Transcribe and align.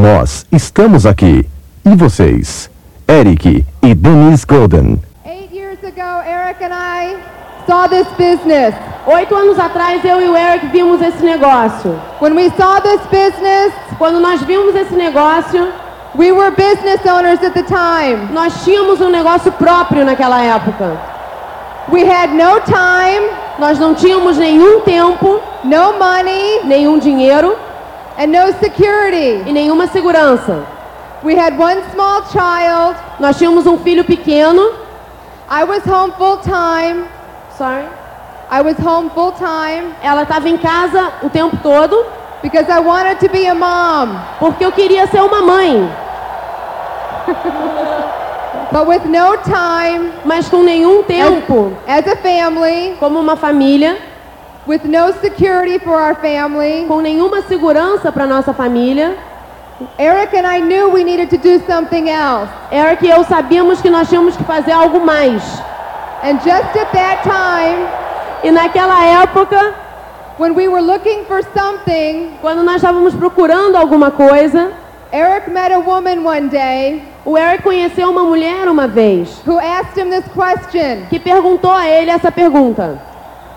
Nós 0.00 0.46
estamos 0.52 1.04
aqui. 1.04 1.44
E 1.84 1.96
vocês? 1.96 2.70
Eric 3.08 3.66
e 3.82 3.94
Denise 3.96 4.46
Golden. 4.46 5.02
Oito 9.06 9.34
anos 9.34 9.58
atrás, 9.58 10.04
eu 10.04 10.22
e 10.22 10.28
o 10.28 10.36
Eric 10.36 10.68
vimos 10.68 11.02
esse 11.02 11.24
negócio. 11.24 12.00
When 12.20 12.34
we 12.36 12.48
saw 12.56 12.80
this 12.80 13.00
business, 13.10 13.72
Quando 13.98 14.20
nós 14.20 14.40
vimos 14.42 14.76
esse 14.76 14.94
negócio, 14.94 15.66
we 16.16 16.30
were 16.30 16.52
business 16.52 17.04
owners 17.04 17.42
at 17.42 17.54
the 17.54 17.64
time. 17.64 18.32
nós 18.32 18.62
tínhamos 18.62 19.00
um 19.00 19.10
negócio 19.10 19.50
próprio 19.50 20.04
naquela 20.04 20.40
época. 20.40 20.96
We 21.90 22.08
had 22.08 22.30
no 22.30 22.60
time, 22.60 23.28
Nós 23.58 23.80
não 23.80 23.96
tínhamos 23.96 24.36
nenhum 24.36 24.80
tempo, 24.82 25.40
no 25.64 25.92
money, 25.98 26.60
nenhum 26.66 27.00
dinheiro 27.00 27.56
and 28.18 28.26
no 28.32 28.52
security. 28.58 29.42
e 29.48 29.52
nenhuma 29.52 29.86
segurança. 29.86 30.64
We 31.22 31.34
had 31.34 31.58
one 31.58 31.80
small 31.92 32.22
child. 32.30 32.96
Nós 33.18 33.36
tínhamos 33.38 33.66
um 33.66 33.78
filho 33.78 34.04
pequeno. 34.04 34.72
I 35.50 35.64
was 35.64 35.82
home 35.86 36.12
full 36.18 36.36
time. 36.38 37.04
Sorry. 37.56 37.86
I 38.50 38.62
was 38.62 38.76
home 38.78 39.10
full 39.10 39.32
time 39.32 39.92
Ela 40.02 40.22
estava 40.22 40.48
em 40.48 40.56
casa 40.56 41.12
o 41.22 41.28
tempo 41.28 41.56
todo 41.62 42.06
because 42.42 42.70
I 42.70 42.78
wanted 42.80 43.18
to 43.20 43.28
be 43.30 43.46
a 43.46 43.54
mom. 43.54 44.18
porque 44.38 44.64
eu 44.64 44.72
queria 44.72 45.06
ser 45.06 45.20
uma 45.20 45.42
mãe, 45.42 45.90
But 48.72 48.86
with 48.86 49.04
no 49.06 49.36
time, 49.44 50.12
mas 50.24 50.48
com 50.48 50.62
nenhum 50.62 51.02
tempo, 51.02 51.72
as 51.86 52.06
a 52.06 52.16
family, 52.16 52.96
como 53.00 53.18
uma 53.18 53.34
família, 53.36 53.96
with 54.68 54.84
no 54.84 55.10
security 55.20 55.78
for 55.78 55.98
our 55.98 56.14
family, 56.14 56.84
com 56.86 57.00
nenhuma 57.00 57.42
segurança 57.42 58.12
para 58.12 58.26
nossa 58.26 58.52
família. 58.52 59.16
Eric 59.98 60.36
and 60.36 60.46
I 60.46 60.60
knew 60.60 60.90
we 60.90 61.02
needed 61.02 61.30
to 61.30 61.38
do 61.38 61.58
something 61.66 62.08
else. 62.10 62.50
Eric 62.70 63.04
e 63.04 63.10
eu 63.10 63.24
sabíamos 63.24 63.80
que 63.80 63.90
nós 63.90 64.08
tínhamos 64.08 64.36
que 64.36 64.44
fazer 64.44 64.72
algo 64.72 65.00
mais. 65.00 65.42
And 66.22 66.38
just 66.44 66.76
at 66.76 66.92
that 66.92 67.22
time, 67.22 67.86
E 68.42 68.52
naquela 68.52 69.04
época, 69.04 69.74
when 70.38 70.54
we 70.54 70.68
were 70.68 70.80
looking 70.80 71.24
for 71.24 71.42
something, 71.52 72.34
quando 72.40 72.62
nós 72.62 72.76
estávamos 72.76 73.12
procurando 73.14 73.74
alguma 73.74 74.12
coisa, 74.12 74.70
Eric 75.10 75.50
met 75.50 75.72
a 75.72 75.80
woman 75.80 76.24
one 76.24 76.48
day 76.48 77.02
o 77.24 77.36
Eric 77.36 77.64
conheceu 77.64 78.08
uma 78.08 78.22
mulher 78.22 78.68
uma 78.68 78.86
vez 78.86 79.42
who 79.44 79.58
asked 79.58 79.96
him 79.96 80.10
this 80.10 80.24
question 80.32 81.06
que 81.10 81.18
perguntou 81.18 81.72
a 81.72 81.88
ele 81.88 82.10
essa 82.12 82.30
pergunta: 82.30 83.00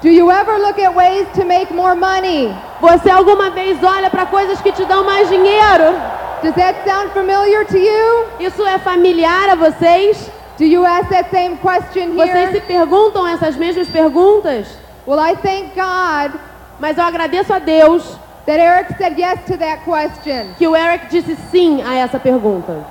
Do 0.01 0.09
you 0.09 0.31
ever 0.31 0.57
look 0.57 0.79
at 0.79 0.95
ways 0.95 1.27
to 1.35 1.45
make 1.45 1.71
more 1.71 1.95
money? 1.95 2.51
Você 2.81 3.09
alguma 3.11 3.51
vez 3.51 3.77
olha 3.83 4.09
para 4.09 4.25
coisas 4.25 4.59
que 4.59 4.71
te 4.71 4.83
dão 4.85 5.03
mais 5.03 5.29
dinheiro? 5.29 5.93
Does 6.41 6.55
that 6.55 6.83
sound 6.87 7.11
familiar 7.13 7.63
to 7.65 7.77
you? 7.77 8.25
Isso 8.39 8.65
é 8.65 8.79
familiar 8.79 9.49
a 9.51 9.55
vocês? 9.55 10.31
Do 10.57 10.65
you 10.65 10.83
ask 10.85 11.07
that 11.09 11.29
same 11.29 11.55
question 11.57 12.15
Vocês 12.15 12.49
se 12.49 12.57
here? 12.57 12.65
perguntam 12.67 13.27
essas 13.27 13.55
mesmas 13.55 13.87
perguntas? 13.89 14.67
Well, 15.05 15.19
I 15.19 15.35
thank 15.35 15.75
God 15.75 16.31
Mas 16.79 16.97
eu 16.97 17.03
agradeço 17.03 17.53
a 17.53 17.59
Deus 17.59 18.03
that 18.47 18.59
Eric 18.59 18.95
said 18.97 19.19
yes 19.19 19.39
to 19.45 19.55
that 19.57 19.83
question. 19.85 20.55
que 20.57 20.67
o 20.67 20.75
Eric 20.75 21.07
disse 21.11 21.35
sim 21.51 21.83
a 21.83 21.95
essa 21.95 22.19
pergunta. 22.19 22.83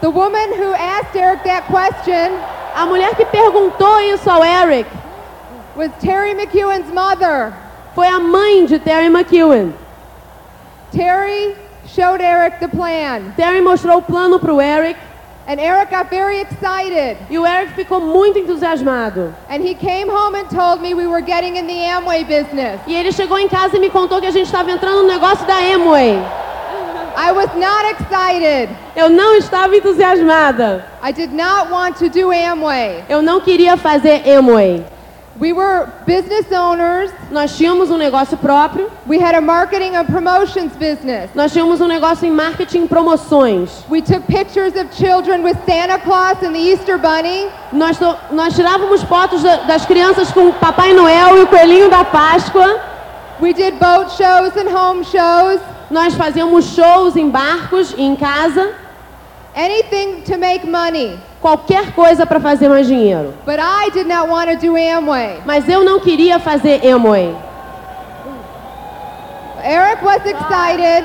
The 0.00 0.08
woman 0.10 0.52
who 0.56 0.72
asked 0.74 1.16
Eric 1.16 1.42
that 1.42 1.66
question 1.66 2.38
A 2.76 2.86
mulher 2.86 3.16
que 3.16 3.24
perguntou 3.24 4.00
isso 4.00 4.30
ao 4.30 4.44
Eric 4.44 4.88
was 5.78 5.90
Terry 6.00 6.34
McEwen's 6.34 6.92
mother. 6.92 7.52
foi 7.94 8.08
a 8.08 8.18
mãe 8.18 8.66
de 8.66 8.80
Terry 8.80 9.08
McEwen. 9.08 9.72
Terry 10.90 11.54
showed 11.86 12.20
Eric 12.20 12.58
the 12.58 12.66
plan, 12.68 13.32
Terry 13.36 13.60
mostrou 13.60 13.98
o 13.98 14.02
plano 14.02 14.40
para 14.40 14.52
o 14.52 14.60
Eric 14.60 14.98
and 15.46 15.60
Eric 15.60 15.90
got 15.90 16.10
very 16.10 16.40
excited. 16.40 17.16
e 17.30 17.38
o 17.38 17.46
Eric 17.46 17.74
ficou 17.74 18.00
muito 18.00 18.38
entusiasmado. 18.40 19.32
And 19.48 19.62
he 19.62 19.74
came 19.74 20.10
home 20.10 20.34
and 20.34 20.48
told 20.50 20.82
me 20.82 20.94
we 20.94 21.06
were 21.06 21.22
getting 21.22 21.56
in 21.56 21.66
the 21.68 21.86
Amway 21.94 22.24
business. 22.24 22.80
E 22.86 22.94
ele 22.96 23.12
chegou 23.12 23.38
em 23.38 23.48
casa 23.48 23.76
e 23.76 23.80
me 23.80 23.88
contou 23.88 24.20
que 24.20 24.26
a 24.26 24.32
gente 24.32 24.46
estava 24.46 24.70
entrando 24.72 25.02
no 25.02 25.08
negócio 25.08 25.46
da 25.46 25.58
Amway. 25.58 26.18
I 27.16 27.32
was 27.32 27.48
not 27.54 27.84
excited. 27.94 28.68
Eu 28.96 29.08
não 29.08 29.36
estava 29.36 29.76
entusiasmada. 29.76 30.84
I 31.02 31.12
did 31.12 31.32
not 31.32 31.70
want 31.70 31.96
to 31.98 32.08
do 32.08 32.32
Amway. 32.32 33.04
Eu 33.08 33.22
não 33.22 33.40
queria 33.40 33.76
fazer 33.76 34.22
Amway. 34.28 34.84
We 35.40 35.52
were 35.52 35.86
business 36.04 36.50
owners. 36.50 37.12
Nós 37.30 37.56
tínhamos 37.56 37.90
um 37.90 37.96
negócio 37.96 38.36
próprio, 38.38 38.90
We 39.06 39.18
had 39.22 39.36
a 39.36 39.40
marketing 39.40 39.94
and 39.94 40.04
promotions 40.06 40.72
business. 40.76 41.30
nós 41.34 41.52
tínhamos 41.52 41.80
um 41.80 41.86
negócio 41.86 42.26
em 42.26 42.30
marketing 42.32 42.84
e 42.84 42.88
promoções. 42.88 43.84
We 43.88 44.02
took 44.02 44.22
pictures 44.26 44.74
of 44.74 44.88
children 44.96 45.42
with 45.44 45.56
Santa 45.64 45.98
Claus 46.00 46.42
and 46.42 46.52
the 46.54 46.58
Easter 46.58 46.98
Bunny. 46.98 47.46
Nós, 47.72 47.96
nós 48.32 48.54
tirávamos 48.56 49.02
fotos 49.04 49.42
da- 49.42 49.58
das 49.58 49.86
crianças 49.86 50.32
com 50.32 50.48
o 50.48 50.52
Papai 50.54 50.92
Noel 50.92 51.38
e 51.38 51.42
o 51.42 51.46
Coelhinho 51.46 51.88
da 51.88 52.04
Páscoa. 52.04 52.80
We 53.40 53.52
did 53.52 53.74
boat 53.78 54.10
shows 54.16 54.56
and 54.56 54.68
home 54.76 55.04
shows. 55.04 55.60
Nós 55.88 56.14
fazíamos 56.14 56.64
shows 56.74 57.14
em 57.16 57.30
barcos 57.30 57.94
e 57.96 58.02
em 58.02 58.16
casa. 58.16 58.70
Anything 59.58 60.22
to 60.22 60.38
make 60.38 60.64
money. 60.64 61.18
Qualquer 61.40 61.92
coisa 61.92 62.24
para 62.24 62.38
fazer 62.38 62.68
mais 62.68 62.86
dinheiro. 62.86 63.34
But 63.44 63.58
I 63.58 63.90
did 63.92 64.06
not 64.06 64.28
want 64.28 64.48
to 64.50 64.56
do 64.56 64.76
Amway. 64.76 65.40
Mas 65.44 65.68
eu 65.68 65.82
não 65.82 65.98
queria 65.98 66.38
fazer 66.38 66.80
Amway. 66.86 67.34
Eric 69.64 70.02
was 70.04 70.24
excited 70.24 71.04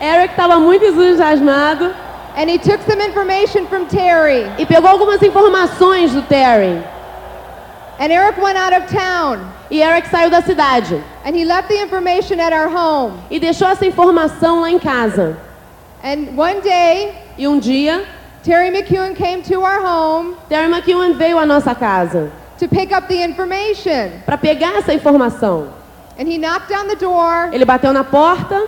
Eric 0.00 0.32
estava 0.32 0.58
muito 0.58 0.84
entusiasmado 0.84 1.94
and 2.36 2.48
he 2.50 2.58
took 2.58 2.82
some 2.82 3.00
information 3.00 3.66
from 3.66 3.84
Terry. 3.86 4.50
e 4.58 4.66
pegou 4.66 4.90
algumas 4.90 5.22
informações 5.22 6.12
do 6.12 6.22
Terry. 6.22 6.82
And 8.00 8.10
Eric 8.10 8.40
went 8.40 8.56
out 8.58 8.72
of 8.74 8.88
town 8.92 9.38
E 9.70 9.80
Eric 9.80 10.08
saiu 10.08 10.28
da 10.28 10.42
cidade 10.42 11.00
and 11.24 11.36
he 11.36 11.44
left 11.44 11.68
the 11.68 11.80
information 11.80 12.40
at 12.40 12.52
our 12.52 12.68
home. 12.68 13.14
e 13.30 13.38
deixou 13.38 13.68
essa 13.68 13.86
informação 13.86 14.60
lá 14.60 14.70
em 14.70 14.78
casa. 14.80 15.36
And 16.02 16.36
one 16.36 16.60
day, 16.62 17.14
E 17.38 17.46
um 17.48 17.58
dia, 17.58 18.04
Terry 18.44 18.70
McEwen 18.70 19.14
came 19.14 19.42
to 19.42 19.62
our 19.62 19.80
home 19.84 20.34
Terry 20.48 20.68
McEwen 20.68 21.14
veio 21.14 21.38
à 21.38 21.46
nossa 21.46 21.74
casa 21.74 22.30
to 22.58 22.68
pick 22.68 22.92
up 22.92 23.08
the 23.08 23.22
information. 23.24 24.10
para 24.26 24.36
pegar 24.36 24.74
essa 24.78 24.92
informação. 24.92 25.68
And 26.18 26.28
he 26.28 26.38
knocked 26.38 26.70
on 26.72 26.86
the 26.88 26.96
door. 26.96 27.48
Ele 27.52 27.64
bateu 27.64 27.92
na 27.92 28.04
porta 28.04 28.66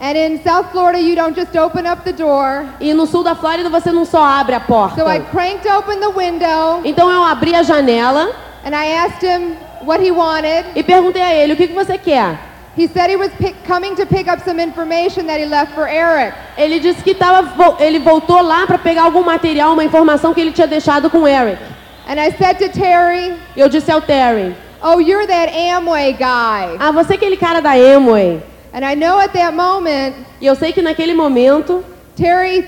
And 0.00 0.16
in 0.16 0.42
South 0.42 0.70
Florida, 0.72 0.98
you 1.00 1.14
don't 1.14 1.34
just 1.36 1.56
open 1.56 1.86
up 1.86 2.04
the 2.04 2.12
door. 2.12 2.66
e 2.80 2.92
no 2.92 3.06
sul 3.06 3.22
da 3.22 3.34
Flórida 3.34 3.68
você 3.70 3.90
não 3.92 4.04
só 4.04 4.22
abre 4.24 4.54
a 4.54 4.60
porta. 4.60 4.96
So 5.02 5.08
I 5.08 5.20
cranked 5.20 5.66
open 5.68 6.00
the 6.00 6.10
window 6.10 6.80
Então 6.84 7.10
eu 7.10 7.24
abri 7.24 7.54
a 7.54 7.62
janela 7.62 8.30
and 8.64 8.74
I 8.74 8.92
asked 8.96 9.22
him 9.22 9.56
what 9.84 10.02
he 10.04 10.10
wanted. 10.10 10.64
e 10.74 10.82
perguntei 10.82 11.22
a 11.22 11.34
ele: 11.34 11.52
o 11.54 11.56
que, 11.56 11.68
que 11.68 11.74
você 11.74 11.96
quer? 11.98 12.38
He 12.76 12.88
said 12.88 13.08
he 13.08 13.16
was 13.16 13.30
pick, 13.38 13.54
coming 13.64 13.94
to 13.96 14.04
pick 14.04 14.26
up 14.26 14.40
some 14.44 14.58
information 14.58 15.26
that 15.26 15.38
he 15.38 15.46
left 15.46 15.74
for 15.74 15.86
Eric. 15.86 16.34
Ele 16.56 16.80
disse 16.80 17.02
que 17.02 17.14
tava, 17.14 17.76
ele 17.78 18.00
voltou 18.00 18.42
lá 18.42 18.66
para 18.66 18.78
pegar 18.78 19.04
algum 19.04 19.22
material, 19.22 19.72
uma 19.74 19.84
informação 19.84 20.34
que 20.34 20.40
ele 20.40 20.50
tinha 20.50 20.66
deixado 20.66 21.08
com 21.08 21.26
Eric. 21.26 21.62
And 22.08 22.20
I 22.20 22.32
said 22.32 22.58
to 22.58 22.68
Terry, 22.68 23.34
eu 23.56 23.68
disse 23.68 23.90
ao 23.90 24.00
Terry: 24.00 24.56
Oh, 24.82 24.98
you're 24.98 25.26
that 25.26 25.52
Amway 25.54 26.12
guy. 26.12 26.76
Ah, 26.78 26.90
você 26.92 27.12
é 27.14 27.16
aquele 27.16 27.36
cara 27.36 27.60
da 27.60 27.72
Amway. 27.72 28.42
And 28.74 28.84
I 28.84 28.94
know 28.96 29.18
at 29.20 29.32
that 29.32 29.54
moment, 29.54 30.14
E 30.40 30.46
eu 30.46 30.56
sei 30.56 30.72
que 30.72 30.82
naquele 30.82 31.14
momento 31.14 31.84
Terry 32.16 32.66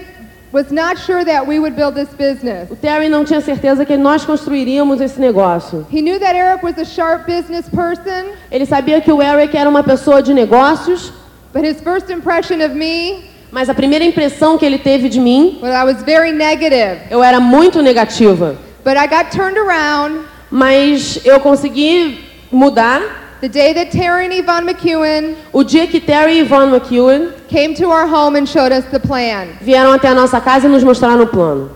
was 0.57 0.73
not 0.73 0.97
sure 0.99 1.23
that 1.23 1.47
we 1.47 1.59
would 1.59 1.77
build 1.77 1.95
this 1.95 2.09
business. 2.17 2.71
o 2.71 2.77
Terry 2.77 3.11
não 3.11 3.25
tinha 3.27 3.43
certeza 3.43 3.85
que 3.85 3.95
nós 3.97 4.25
construiríamos 4.25 5.03
esse 5.03 5.21
negócio. 5.21 5.87
He 5.93 6.01
knew 6.01 6.19
that 6.19 6.35
Eric 6.35 6.65
was 6.65 6.79
a 6.79 6.85
sharp 6.85 7.27
business 7.27 7.69
person, 7.69 8.33
Ele 8.51 8.65
sabia 8.65 9.01
que 9.03 9.13
o 9.13 9.21
Eric 9.21 9.55
era 9.55 9.69
uma 9.69 9.83
pessoa 9.83 10.23
de 10.23 10.33
negócios, 10.33 11.13
but 11.53 11.63
his 11.63 11.81
first 11.83 12.09
impression 12.11 12.63
of 12.65 12.75
me 12.75 13.25
mas 13.53 13.69
a 13.69 13.75
primeira 13.75 14.05
impressão 14.05 14.59
que 14.59 14.65
ele 14.65 14.79
teve 14.79 15.09
de 15.11 15.21
mim, 15.21 15.59
was 15.63 15.73
I 15.75 15.85
was 15.85 16.03
very 16.03 16.33
negative. 16.33 17.03
eu 17.11 17.23
era 17.23 17.39
muito 17.39 17.83
negativa. 17.83 18.57
But 18.83 18.97
I 18.97 19.07
got 19.07 19.31
turned 19.31 19.59
around 19.59 20.21
Mas 20.51 21.19
eu 21.25 21.41
consegui 21.41 22.25
mudar 22.53 23.26
the 23.41 23.49
day 23.49 23.73
that 23.75 23.91
Terry 23.91 24.25
and 24.27 24.33
Yvonne 24.33 24.65
McEwen 24.67 25.37
o 25.53 25.63
dia 25.63 25.87
que 25.87 26.01
Terry 26.01 26.39
e 26.39 26.41
Yvonne 26.43 26.71
McEwen 26.73 27.33
came 27.49 27.75
to 27.75 27.91
our 27.91 28.07
home 28.07 28.37
and 28.37 28.47
showed 28.49 28.73
us 28.73 28.85
the 28.91 28.99
plan. 29.01 29.49
vieram 29.61 29.93
até 29.93 30.09
a 30.09 30.15
nossa 30.15 30.41
casa 30.41 30.67
e 30.67 30.71
nos 30.71 30.83
mostraram 30.83 31.23
o 31.23 31.27
plano. 31.27 31.71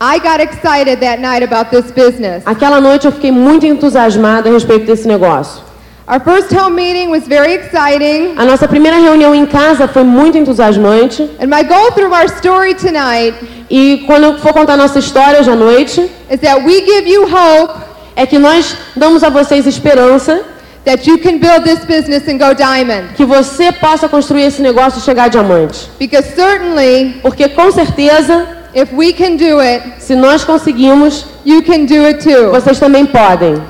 I 0.00 0.18
got 0.18 0.40
excited 0.40 0.98
that 1.00 1.20
night 1.20 1.44
about 1.44 1.70
this 1.70 1.90
business. 1.92 2.42
Aquela 2.44 2.80
noite 2.80 3.06
eu 3.06 3.12
fiquei 3.12 3.30
muito 3.30 3.64
entusiasmada 3.66 4.48
a 4.48 4.52
respeito 4.52 4.84
desse 4.84 5.06
negócio. 5.06 5.62
Our 6.08 6.18
first 6.18 6.52
home 6.52 6.74
meeting 6.74 7.10
was 7.10 7.28
very 7.28 7.52
exciting, 7.54 8.34
A 8.36 8.44
nossa 8.44 8.66
primeira 8.66 8.96
reunião 8.98 9.32
em 9.32 9.46
casa 9.46 9.86
foi 9.86 10.02
muito 10.02 10.36
entusiasmante. 10.36 11.22
and 11.40 11.46
my 11.46 11.62
goal 11.62 11.92
through 11.92 12.12
our 12.12 12.26
story 12.36 12.74
tonight 12.74 13.34
E 13.70 14.02
quando 14.06 14.24
eu 14.24 14.38
for 14.38 14.52
contar 14.52 14.76
nossa 14.76 14.98
história 14.98 15.38
hoje 15.40 15.50
à 15.50 15.54
noite, 15.56 16.00
is 16.30 16.40
that 16.40 16.64
we 16.66 16.80
give 16.84 17.08
you 17.08 17.22
hope 17.24 17.72
é 18.16 18.26
que 18.26 18.38
nós 18.38 18.76
damos 18.96 19.22
a 19.22 19.30
vocês 19.30 19.66
esperança 19.66 20.42
that 20.84 21.06
you 21.06 21.18
can 21.18 21.38
build 21.38 21.62
this 21.64 21.84
business 21.84 22.26
and 22.28 22.38
go 22.38 22.54
diamond. 22.54 23.14
que 23.16 23.24
você 23.24 23.70
possa 23.72 24.08
construir 24.08 24.42
esse 24.44 24.60
negócio 24.60 24.98
e 24.98 25.02
chegar 25.02 25.24
a 25.24 25.28
diamante. 25.28 25.88
Because 25.98 26.34
certainly, 26.34 27.16
Porque 27.22 27.48
com 27.50 27.70
certeza, 27.70 28.46
if 28.74 28.92
we 28.92 29.12
can 29.12 29.36
do 29.36 29.60
it, 29.60 29.82
se 30.00 30.14
nós 30.16 30.44
conseguimos, 30.44 31.24
you 31.44 31.62
can 31.62 31.84
do 31.84 32.04
it 32.06 32.22
too. 32.22 32.50
vocês 32.50 32.78
também 32.80 33.06
podem. 33.06 33.62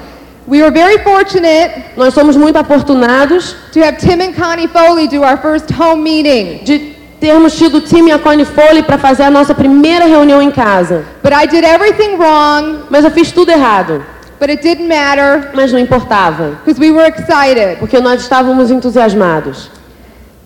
We 0.49 0.61
were 0.61 0.73
very 0.73 0.99
fortunate 1.05 1.71
Nós 1.97 2.13
somos 2.15 2.37
muito 2.37 2.57
afortunados 2.57 3.55
to 3.73 3.81
have 3.81 3.97
Tim 3.99 4.21
and 4.21 4.33
Connie 4.33 4.67
Foley 4.69 5.07
do 5.07 5.23
our 5.23 5.37
first 5.39 5.71
home 5.79 6.03
meeting. 6.03 6.65
de 6.65 6.97
termos 7.21 7.55
tido 7.57 7.77
o 7.77 7.81
time 7.81 8.11
e 8.11 8.13
a 8.13 8.19
Connie 8.19 8.45
Foley 8.45 8.83
para 8.83 8.99
fazer 8.99 9.23
a 9.23 9.31
nossa 9.31 9.55
primeira 9.55 10.05
reunião 10.07 10.43
em 10.43 10.51
casa. 10.51 11.05
But 11.23 11.33
I 11.33 11.47
did 11.47 11.63
everything 11.65 12.17
wrong, 12.17 12.81
Mas 12.91 13.05
eu 13.05 13.11
fiz 13.13 13.31
tudo 13.31 13.51
errado. 13.53 14.05
But 14.43 14.51
it 14.51 14.61
didn't 14.61 14.89
matter 14.89 15.53
Mas 15.55 15.71
não 15.71 15.79
importava, 15.79 16.59
because 16.65 16.81
we 16.81 16.91
were 16.91 17.07
excited. 17.07 17.79
porque 17.79 18.01
nós 18.01 18.23
estávamos 18.23 18.73
entusiasmados. 18.73 19.71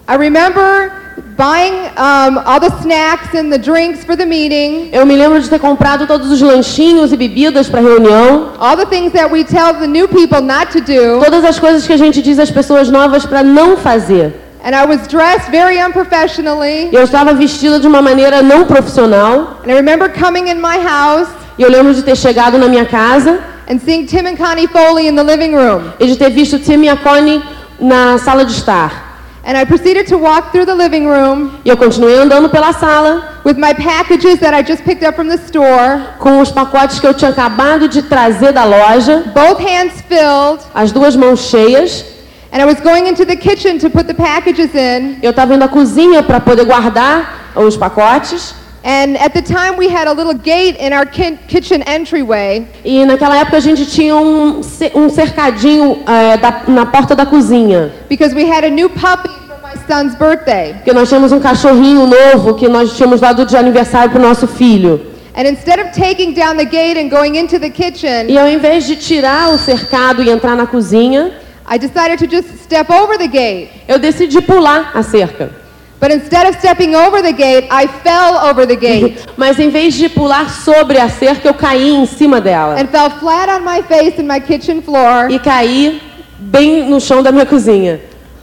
I 0.06 0.16
remember 0.16 0.93
buying 1.34 1.72
um, 1.96 2.38
all 2.44 2.60
the 2.60 2.70
snacks 2.82 3.34
and 3.34 3.50
the 3.50 3.56
drinks 3.56 4.04
for 4.04 4.14
the 4.14 4.26
meeting, 4.26 4.90
Eu 4.93 5.06
me 5.06 5.16
lembro 5.16 5.40
de 5.40 5.48
ter 5.48 5.58
comprado 5.58 6.06
todos 6.06 6.31
os 6.31 6.43
lanchinhos 6.43 7.10
e 7.10 7.16
bebidas 7.16 7.70
para 7.70 7.81
a 7.81 7.82
reunião, 7.82 8.52
all 8.60 8.76
the 8.76 8.84
things 8.84 9.12
that 9.12 9.32
we 9.32 9.43
tell 9.43 9.72
the 9.72 9.87
new 9.87 10.06
people 10.06 10.42
not 10.42 10.70
to 10.70 10.81
do. 10.82 11.19
todas 11.25 11.42
as 11.42 11.58
coisas 11.58 11.87
que 11.87 11.92
a 11.94 11.96
gente 11.96 12.20
diz 12.20 12.38
às 12.38 12.50
pessoas 12.50 12.90
novas 12.90 13.25
para 13.25 13.42
não 13.42 13.78
fazer. 13.78 14.34
And 14.62 14.75
I 14.75 14.84
was 14.84 15.06
dressed 15.08 15.50
very 15.50 15.78
unprofessionally. 15.82 16.90
Eu 16.92 17.04
estava 17.04 17.32
vestida 17.32 17.81
de 17.81 17.87
uma 17.87 18.02
maneira 18.02 18.42
não 18.42 18.66
profissional. 18.66 19.62
And 19.64 19.70
I 19.70 19.75
remember 19.75 20.10
coming 20.10 20.50
in 20.50 20.56
my 20.56 20.76
house 20.84 21.28
E 21.58 21.62
eu 21.62 21.70
lembro 21.70 21.94
de 21.94 22.02
ter 22.02 22.14
chegado 22.14 22.58
na 22.58 22.69
minha 22.69 22.84
casa 22.84 23.56
and 23.68 23.80
seeing 23.80 24.06
Tim 24.06 24.26
and 24.26 24.36
Connie 24.36 24.66
Foley 24.66 25.08
in 25.08 25.16
the 25.16 25.22
living 25.24 25.54
room. 25.54 25.92
e 25.98 26.06
de 26.06 26.16
ter 26.16 26.30
visto 26.30 26.58
Tim 26.58 26.82
e 26.84 26.88
a 26.88 26.96
Connie 26.96 27.42
na 27.80 28.18
sala 28.18 28.44
de 28.44 28.52
estar. 28.52 29.04
And 29.44 29.56
I 29.56 29.64
proceeded 29.64 30.08
to 30.08 30.18
walk 30.18 30.50
through 30.50 30.66
the 30.66 30.74
living 30.74 31.06
room 31.06 31.52
E 31.64 31.68
eu 31.68 31.76
continuei 31.76 32.18
andando 32.18 32.48
pela 32.48 32.72
sala 32.72 33.40
with 33.44 33.54
my 33.56 33.72
packages 33.74 34.40
that 34.40 34.52
I 34.52 34.60
just 34.64 34.82
picked 34.82 35.06
up 35.06 35.14
from 35.14 35.28
the 35.28 35.36
store, 35.36 36.00
com 36.18 36.40
os 36.40 36.50
pacotes 36.50 36.98
que 36.98 37.06
eu 37.06 37.14
tinha 37.14 37.30
acabado 37.30 37.86
de 37.88 38.02
trazer 38.02 38.52
da 38.52 38.64
loja, 38.64 39.22
both 39.32 39.60
hands 39.60 40.02
filled. 40.08 40.60
as 40.74 40.90
duas 40.90 41.14
mãos 41.14 41.48
cheias. 41.48 42.04
And 42.52 42.60
I 42.60 42.64
was 42.64 42.80
going 42.80 43.06
into 43.08 43.24
the 43.24 43.36
kitchen 43.36 43.78
to 43.78 43.90
put 43.90 44.06
the 44.08 44.14
packages 44.14 44.74
in. 44.74 45.18
Eu 45.22 45.30
estava 45.30 45.54
indo 45.54 45.62
à 45.64 45.68
cozinha 45.68 46.22
para 46.24 46.40
poder 46.40 46.64
guardar 46.64 47.52
os 47.54 47.76
pacotes. 47.76 48.52
And 48.88 49.17
at 49.19 49.33
the 49.35 49.43
time, 49.43 49.77
we 49.77 49.88
had 49.88 50.06
a 50.06 50.12
little 50.12 50.33
gate 50.33 50.77
in 50.79 50.93
our 50.93 51.05
ki- 51.05 51.38
kitchen 51.49 51.83
entryway. 51.88 52.65
E 52.85 53.05
naquela 53.05 53.37
época 53.37 53.56
a 53.56 53.61
gente 53.61 53.85
tinha 53.85 54.15
um, 54.15 54.61
um 54.94 55.09
cercadinho 55.11 56.05
eh, 56.06 56.37
da- 56.37 56.62
na 56.69 56.87
porta 56.87 57.17
da 57.17 57.27
cozinha. 57.27 57.91
because 58.09 58.33
we 58.33 58.44
had 58.49 58.62
a 58.65 58.71
new 58.71 58.88
puppy 58.88 59.29
for 59.49 59.59
my 59.61 59.75
son's 59.88 60.15
birthday. 60.15 60.75
Porque 60.75 60.93
nós 60.93 61.09
tínhamos 61.09 61.33
um 61.33 61.41
cachorrinho 61.41 62.06
novo 62.06 62.55
que 62.55 62.69
nós 62.69 62.97
tínhamos 62.97 63.21
dado 63.21 63.44
de 63.44 63.56
aniversário 63.56 64.11
para 64.11 64.21
o 64.21 64.23
nosso 64.23 64.47
filho. 64.47 65.00
And 65.35 65.49
instead 65.49 65.81
of 65.81 65.91
taking 65.93 66.33
down 66.33 66.56
the 66.56 66.65
gate 66.65 66.97
and 66.97 67.09
going 67.11 67.35
into 67.37 67.59
the 67.59 67.69
kitchen, 67.71 68.29
E 68.31 68.38
ao 68.38 68.49
invés 68.49 68.87
de 68.87 68.94
tirar 68.94 69.50
o 69.53 69.59
cercado 69.59 70.23
e 70.23 70.31
entrar 70.31 70.55
na 70.56 70.67
cozinha, 70.67 71.33
I 71.69 71.77
decided 71.77 72.19
to 72.21 72.27
just 72.31 72.62
step 72.62 72.88
over 72.93 73.19
the 73.19 73.27
gate. 73.27 73.69
eu 73.88 73.99
decidi 73.99 74.41
pular 74.41 74.93
a 74.94 75.03
cerca. 75.03 75.65
But 75.98 76.10
instead 76.10 76.46
of 76.46 76.56
stepping 76.58 76.94
over 76.94 77.22
the 77.22 77.32
gate, 77.32 77.66
I 77.70 77.87
fell 77.87 78.37
over 78.50 78.66
the 78.66 78.76
gate 78.76 79.19
Mas 79.37 79.58
em 79.58 79.70
vez 79.70 79.94
de 79.94 80.08
pular 80.10 80.50
sobre 80.50 80.98
a 80.98 81.08
cerca, 81.08 81.48
eu 81.48 81.54
caí 81.54 81.88
em 81.94 82.04
cima 82.06 82.40
dela. 82.40 82.76
and 82.78 82.87
fell 82.88 83.08
flat 83.19 83.48
on 83.48 83.64
my 83.64 83.82
face 83.82 84.19
in 84.20 84.26
my 84.26 84.38
kitchen 84.40 84.82
floor 84.82 85.31
E 85.31 85.38
caí 85.38 86.00
bem 86.38 86.88
no 86.90 87.00
chão 87.00 87.22
da 87.22 87.32
minha 87.32 87.46
cozinha. 87.46 87.98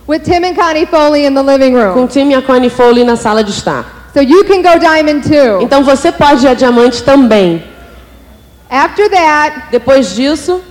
with 0.08 0.24
Tim 0.24 0.44
and 0.44 0.56
Connie 0.56 0.86
Foley 0.88 1.26
in 1.26 1.34
the 1.36 1.44
living 1.44 1.74
Com 1.74 1.94
room. 1.94 2.08
Tim 2.08 2.32
e 2.32 2.36
a 2.36 2.42
Connie 2.42 2.70
Foley 2.72 3.04
na 3.04 3.16
sala 3.16 3.44
de 3.44 3.52
estar. 3.52 4.10
So 4.14 4.20
you 4.22 4.44
can 4.46 4.62
go 4.62 4.78
diamond 4.80 5.22
too. 5.24 5.62
Então 5.62 5.84
você 5.84 6.12
pode 6.12 6.44
ir 6.46 6.50
a 6.50 6.54
diamante 6.56 7.04
também. 7.04 7.64
After 8.70 9.08
that, 9.12 9.70
Depois 9.72 10.16
disso, 10.16 10.62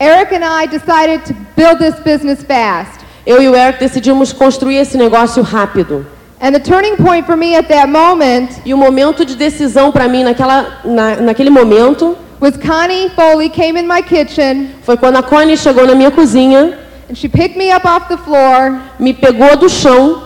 Eric 0.00 0.34
and 0.34 0.42
I 0.44 0.66
decided 0.66 1.24
to 1.26 1.34
build 1.54 1.78
this 1.78 2.00
business 2.00 2.42
fast. 2.42 3.01
Eu 3.26 3.42
e 3.42 3.48
o 3.48 3.54
Eric 3.54 3.78
decidimos 3.78 4.32
construir 4.32 4.76
esse 4.76 4.96
negócio 4.96 5.42
rápido. 5.42 6.06
And 6.40 6.52
the 6.52 6.60
turning 6.60 6.96
point 6.96 7.24
for 7.24 7.36
me 7.36 7.54
at 7.54 7.68
that 7.68 7.86
moment 7.86 8.48
E 8.64 8.74
o 8.74 8.76
momento 8.76 9.24
de 9.24 9.36
decisão 9.36 9.92
para 9.92 10.08
mim 10.08 10.24
naquela, 10.24 10.80
na, 10.84 11.16
naquele 11.16 11.50
momento 11.50 12.16
was 12.40 12.56
Connie 12.56 13.08
Foley 13.10 13.48
came 13.48 13.78
in 13.78 13.86
my 13.86 14.02
kitchen 14.02 14.70
foi 14.82 14.96
quando 14.96 15.16
a 15.16 15.22
Connie 15.22 15.56
chegou 15.56 15.86
na 15.86 15.94
minha 15.94 16.10
cozinha, 16.10 16.76
and 17.08 17.14
she 17.14 17.28
picked 17.28 17.56
me 17.56 17.70
up 17.70 17.86
off 17.86 18.08
the 18.08 18.16
floor 18.18 18.80
me 18.98 19.14
pegou 19.14 19.56
do 19.56 19.68
chão 19.68 20.20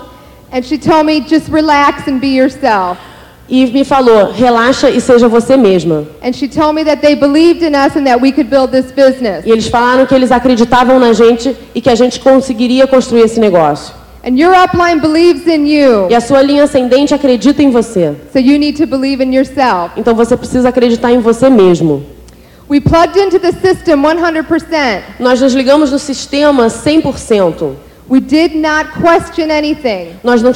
and 0.51 0.65
she 0.65 0.79
told 0.79 1.05
me 1.05 1.21
just 1.21 1.49
relax 1.51 2.09
and 2.09 2.19
be 2.19 2.29
yourself. 2.29 2.99
E 3.49 3.67
me 3.67 3.85
falou: 3.85 4.33
relaxa 4.33 4.91
e 4.91 5.01
seja 5.01 5.29
você 5.29 5.57
mesma. 5.57 6.05
And 6.23 6.33
she 6.33 6.49
told 6.49 6.75
me 6.75 6.85
that 6.85 7.01
they 7.01 7.15
believed 7.15 7.63
in 7.63 7.75
us 7.75 7.97
and 7.97 8.05
that 8.05 8.21
we 8.21 8.33
could 8.33 8.51
build 8.51 8.71
this 8.71 8.91
business. 8.91 9.45
E 9.47 9.51
eles 9.51 9.69
falaram 9.69 10.07
que 10.07 10.15
eles 10.15 10.33
acreditavam 10.33 10.99
na 10.99 11.13
gente 11.13 11.57
e 11.75 11.81
que 11.81 11.91
a 11.91 11.95
gente 11.95 12.21
conseguiria 12.21 12.87
construir 12.87 13.23
esse 13.23 13.39
negócio. 13.39 13.95
And 14.25 14.37
your 14.37 14.53
upline 14.55 15.01
believes 15.01 15.47
in 15.47 15.67
you. 15.67 16.09
E 16.11 16.15
a 16.15 16.21
sua 16.21 16.43
linha 16.43 16.65
ascendente 16.65 17.15
acredita 17.15 17.63
em 17.63 17.71
você. 17.71 18.15
So 18.33 18.41
you 18.41 18.59
need 18.59 18.77
to 18.79 18.87
believe 18.87 19.23
in 19.23 19.33
yourself. 19.33 19.93
Então 19.97 20.15
você 20.15 20.37
precisa 20.37 20.69
acreditar 20.71 21.13
em 21.13 21.21
você 21.21 21.49
mesmo. 21.49 22.05
We 22.69 22.81
plugged 22.81 23.17
into 23.17 23.39
the 23.39 23.53
system 23.53 24.03
100%. 24.03 25.03
Nós 25.21 25.41
nos 25.41 25.55
ligamos 25.55 25.93
no 25.93 26.01
sistema 26.01 26.67
100%. 26.67 27.75
We 28.11 28.19
did 28.21 28.57
not 28.57 28.91
question 29.01 29.53
anything. 29.53 30.17
Nós 30.25 30.43
não, 30.43 30.53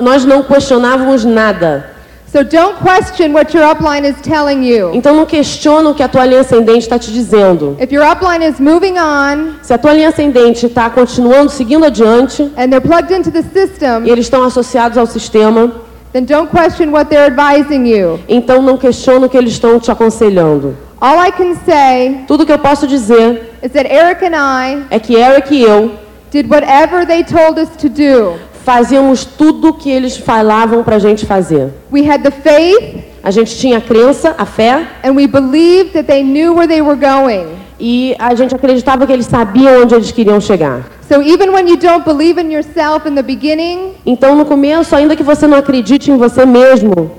nós 0.00 0.24
não 0.24 0.42
questionávamos 0.42 1.24
nada. 1.24 1.92
So 2.32 2.42
don't 2.42 2.78
question 2.78 3.34
what 3.34 3.52
your 3.52 3.62
upline 3.64 4.06
is 4.06 4.16
telling 4.22 4.64
you. 4.64 4.90
Então 4.94 5.14
não 5.14 5.26
questiona 5.26 5.90
o 5.90 5.94
que 5.94 6.02
a 6.02 6.08
tua 6.08 6.24
linha 6.24 6.40
ascendente 6.40 6.78
está 6.78 6.98
te 6.98 7.12
dizendo. 7.12 7.76
If 7.78 7.92
your 7.92 8.06
upline 8.10 8.42
is 8.42 8.58
moving 8.58 8.94
on 8.98 9.56
Se 9.60 9.74
a 9.74 9.76
tua 9.76 9.92
linha 9.92 10.08
ascendente 10.08 10.64
está 10.64 10.88
continuando, 10.88 11.50
seguindo 11.50 11.84
adiante, 11.84 12.42
and 12.56 12.70
they're 12.70 12.80
plugged 12.80 13.12
into 13.12 13.30
the 13.30 13.40
e 13.40 13.42
system, 13.52 14.06
eles 14.06 14.24
estão 14.24 14.44
associados 14.44 14.96
ao 14.96 15.04
sistema, 15.04 15.72
then 16.14 16.24
don't 16.24 16.50
question 16.50 16.90
what 16.90 17.10
they're 17.10 17.30
advising 17.30 17.86
you. 17.86 18.18
então 18.26 18.62
não 18.62 18.78
questiona 18.78 19.26
o 19.26 19.28
que 19.28 19.36
eles 19.36 19.52
estão 19.52 19.78
te 19.78 19.90
aconselhando. 19.90 20.74
All 21.02 21.22
I 21.22 21.32
can 21.32 21.54
say 21.66 22.24
Tudo 22.26 22.46
que 22.46 22.52
eu 22.52 22.58
posso 22.58 22.86
dizer 22.86 23.58
is 23.62 23.72
that 23.72 23.86
Eric 23.86 24.24
and 24.24 24.34
I 24.34 24.84
é 24.88 24.98
que 24.98 25.16
Eric 25.16 25.54
e 25.54 25.64
eu 25.64 25.90
did 26.30 26.50
whatever 26.50 27.04
they 27.06 27.22
told 27.22 27.60
us 27.60 27.68
to 27.76 27.90
do. 27.90 28.38
Fazíamos 28.64 29.24
tudo 29.24 29.72
que 29.74 29.90
eles 29.90 30.16
falavam 30.16 30.82
para 30.82 30.96
a 30.96 30.98
gente 30.98 31.26
fazer. 31.26 31.70
We 31.92 32.08
had 32.08 32.22
the 32.22 32.30
faith 32.30 33.04
A 33.24 33.30
gente 33.30 33.56
tinha 33.56 33.78
a 33.78 33.80
crença, 33.80 34.34
a 34.36 34.44
fé, 34.44 34.84
and 35.04 35.12
we 35.12 35.28
believed 35.28 35.92
that 35.92 36.08
they 36.08 36.24
knew 36.24 36.54
where 36.54 36.66
they 36.66 36.82
were 36.82 36.98
going. 36.98 37.46
e 37.78 38.14
a 38.18 38.34
gente 38.34 38.52
acreditava 38.54 39.06
que 39.06 39.12
eles 39.12 39.26
sabiam 39.26 39.82
onde 39.82 39.94
eles 39.94 40.10
queriam 40.10 40.40
chegar. 40.40 40.82
So 41.08 41.20
even 41.22 41.50
when 41.52 41.68
you 41.68 41.76
don't 41.76 42.04
believe 42.04 42.40
in 42.40 42.50
yourself 42.52 43.08
in 43.08 43.14
the 43.14 43.22
beginning, 43.22 43.92
Então, 44.04 44.34
no 44.34 44.44
começo, 44.44 44.94
ainda 44.96 45.14
que 45.14 45.22
você 45.22 45.46
não 45.46 45.56
acredite 45.58 46.10
em 46.10 46.16
você 46.16 46.44
mesmo, 46.44 47.10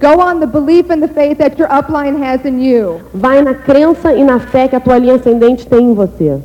go 0.00 0.20
on 0.20 0.40
the 0.40 0.46
belief 0.46 0.90
and 0.92 1.00
the 1.00 1.08
faith 1.08 1.38
that 1.38 1.56
your 1.60 1.68
upline 1.70 2.20
has 2.24 2.44
in 2.44 2.60
you. 2.60 3.00
vai 3.14 3.40
na 3.42 3.54
crença 3.54 4.12
e 4.12 4.24
na 4.24 4.40
fé 4.40 4.66
que 4.66 4.74
a 4.74 4.80
tua 4.80 4.98
linha 4.98 5.14
ascendente 5.14 5.64
tem 5.66 5.80
em 5.90 5.94
você. 5.94 6.38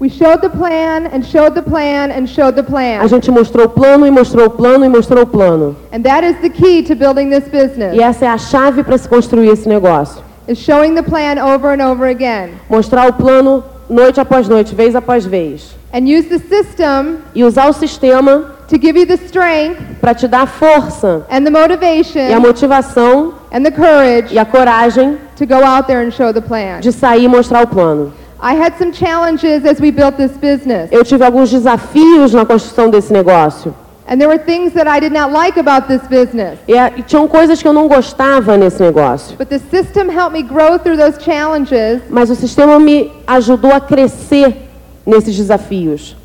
We 0.00 0.08
showed 0.08 0.40
the 0.40 0.48
plan 0.48 1.08
and 1.08 1.22
showed 1.22 1.54
the 1.54 1.62
plan 1.62 2.10
and 2.10 2.26
showed 2.26 2.54
the 2.54 2.62
A 2.62 2.64
plan. 2.64 3.06
gente 3.06 3.30
mostrou 3.30 3.66
o 3.66 3.68
plano 3.68 4.06
e 4.06 4.10
mostrou 4.10 4.46
o 4.46 4.50
plano 4.50 4.82
e 4.82 4.88
mostrou 4.88 5.24
o 5.24 5.26
plano. 5.26 5.76
And 5.92 6.02
that 6.04 6.24
is 6.24 6.36
the 6.40 6.48
key 6.48 6.82
to 6.84 6.94
building 6.94 7.28
this 7.28 7.44
business. 7.50 7.94
E 7.94 8.00
essa 8.00 8.24
é 8.24 8.28
a 8.28 8.38
chave 8.38 8.82
para 8.82 8.96
se 8.96 9.06
construir 9.06 9.48
esse 9.50 9.68
negócio. 9.68 10.22
Is 10.48 10.56
showing 10.56 10.94
the 10.94 11.02
plan 11.02 11.36
over 11.38 11.78
and 11.78 11.86
over 11.86 12.08
again. 12.08 12.52
Mostrar 12.70 13.10
o 13.10 13.12
plano 13.12 13.62
noite 13.90 14.18
após 14.18 14.48
noite, 14.48 14.74
vez 14.74 14.96
após 14.96 15.26
vez. 15.26 15.76
And 15.92 16.06
use 16.08 16.30
the 16.30 16.38
system 16.38 17.18
E 17.34 17.44
usar 17.44 17.68
o 17.68 17.74
sistema 17.74 18.56
to 18.68 18.78
give 18.80 18.98
you 18.98 19.04
the 19.04 19.18
strength 19.26 19.82
para 20.00 20.14
te 20.14 20.26
dar 20.26 20.42
a 20.42 20.46
força 20.46 21.26
and 21.30 21.44
the 21.44 21.50
e 21.50 21.56
a 21.56 21.60
motivation 21.60 22.40
motivação 22.40 23.34
and 23.52 23.64
the 23.64 23.70
courage 23.70 24.32
e 24.32 24.38
a 24.38 24.46
coragem 24.46 25.18
to 25.36 25.44
go 25.44 25.62
out 25.62 25.86
there 25.86 26.06
and 26.06 26.10
show 26.12 26.32
the 26.32 26.40
plan. 26.40 26.80
de 26.80 26.90
sair 26.90 27.24
e 27.24 27.28
mostrar 27.28 27.64
o 27.64 27.66
plano. 27.66 28.14
I 28.42 28.54
had 28.54 28.74
some 28.78 28.90
challenges 28.92 29.64
as 29.64 29.80
we 29.80 29.90
built 29.90 30.16
this 30.16 30.32
business. 30.32 30.88
Eu 30.90 31.04
tive 31.04 31.22
alguns 31.24 31.50
desafios 31.50 32.32
na 32.32 32.44
construção 32.46 32.88
desse 32.90 33.12
negócio. 33.12 33.74
And 34.08 34.16
there 34.18 34.28
were 34.28 34.38
things 34.42 34.72
that 34.72 34.88
I 34.88 34.98
did 34.98 35.12
not 35.12 35.30
like 35.32 35.56
about 35.60 35.86
this 35.86 36.00
business. 36.08 36.58
E, 36.66 36.76
a- 36.76 36.90
e 36.96 37.02
tinham 37.02 37.28
coisas 37.28 37.62
que 37.62 37.68
eu 37.68 37.72
não 37.72 37.86
gostava 37.86 38.56
nesse 38.56 38.82
negócio. 38.82 39.36
But 39.36 39.48
the 39.48 39.60
system 39.70 40.08
helped 40.10 40.32
me 40.32 40.42
grow 40.42 40.78
through 40.78 40.96
those 40.96 41.18
challenges. 41.22 42.00
Mas 42.10 42.28
o 42.30 42.34
sistema 42.34 42.78
me 42.80 43.12
ajudou 43.26 43.72
a 43.72 43.80
crescer 43.80 44.68
nesses 45.06 45.36
desafios. 45.36 46.16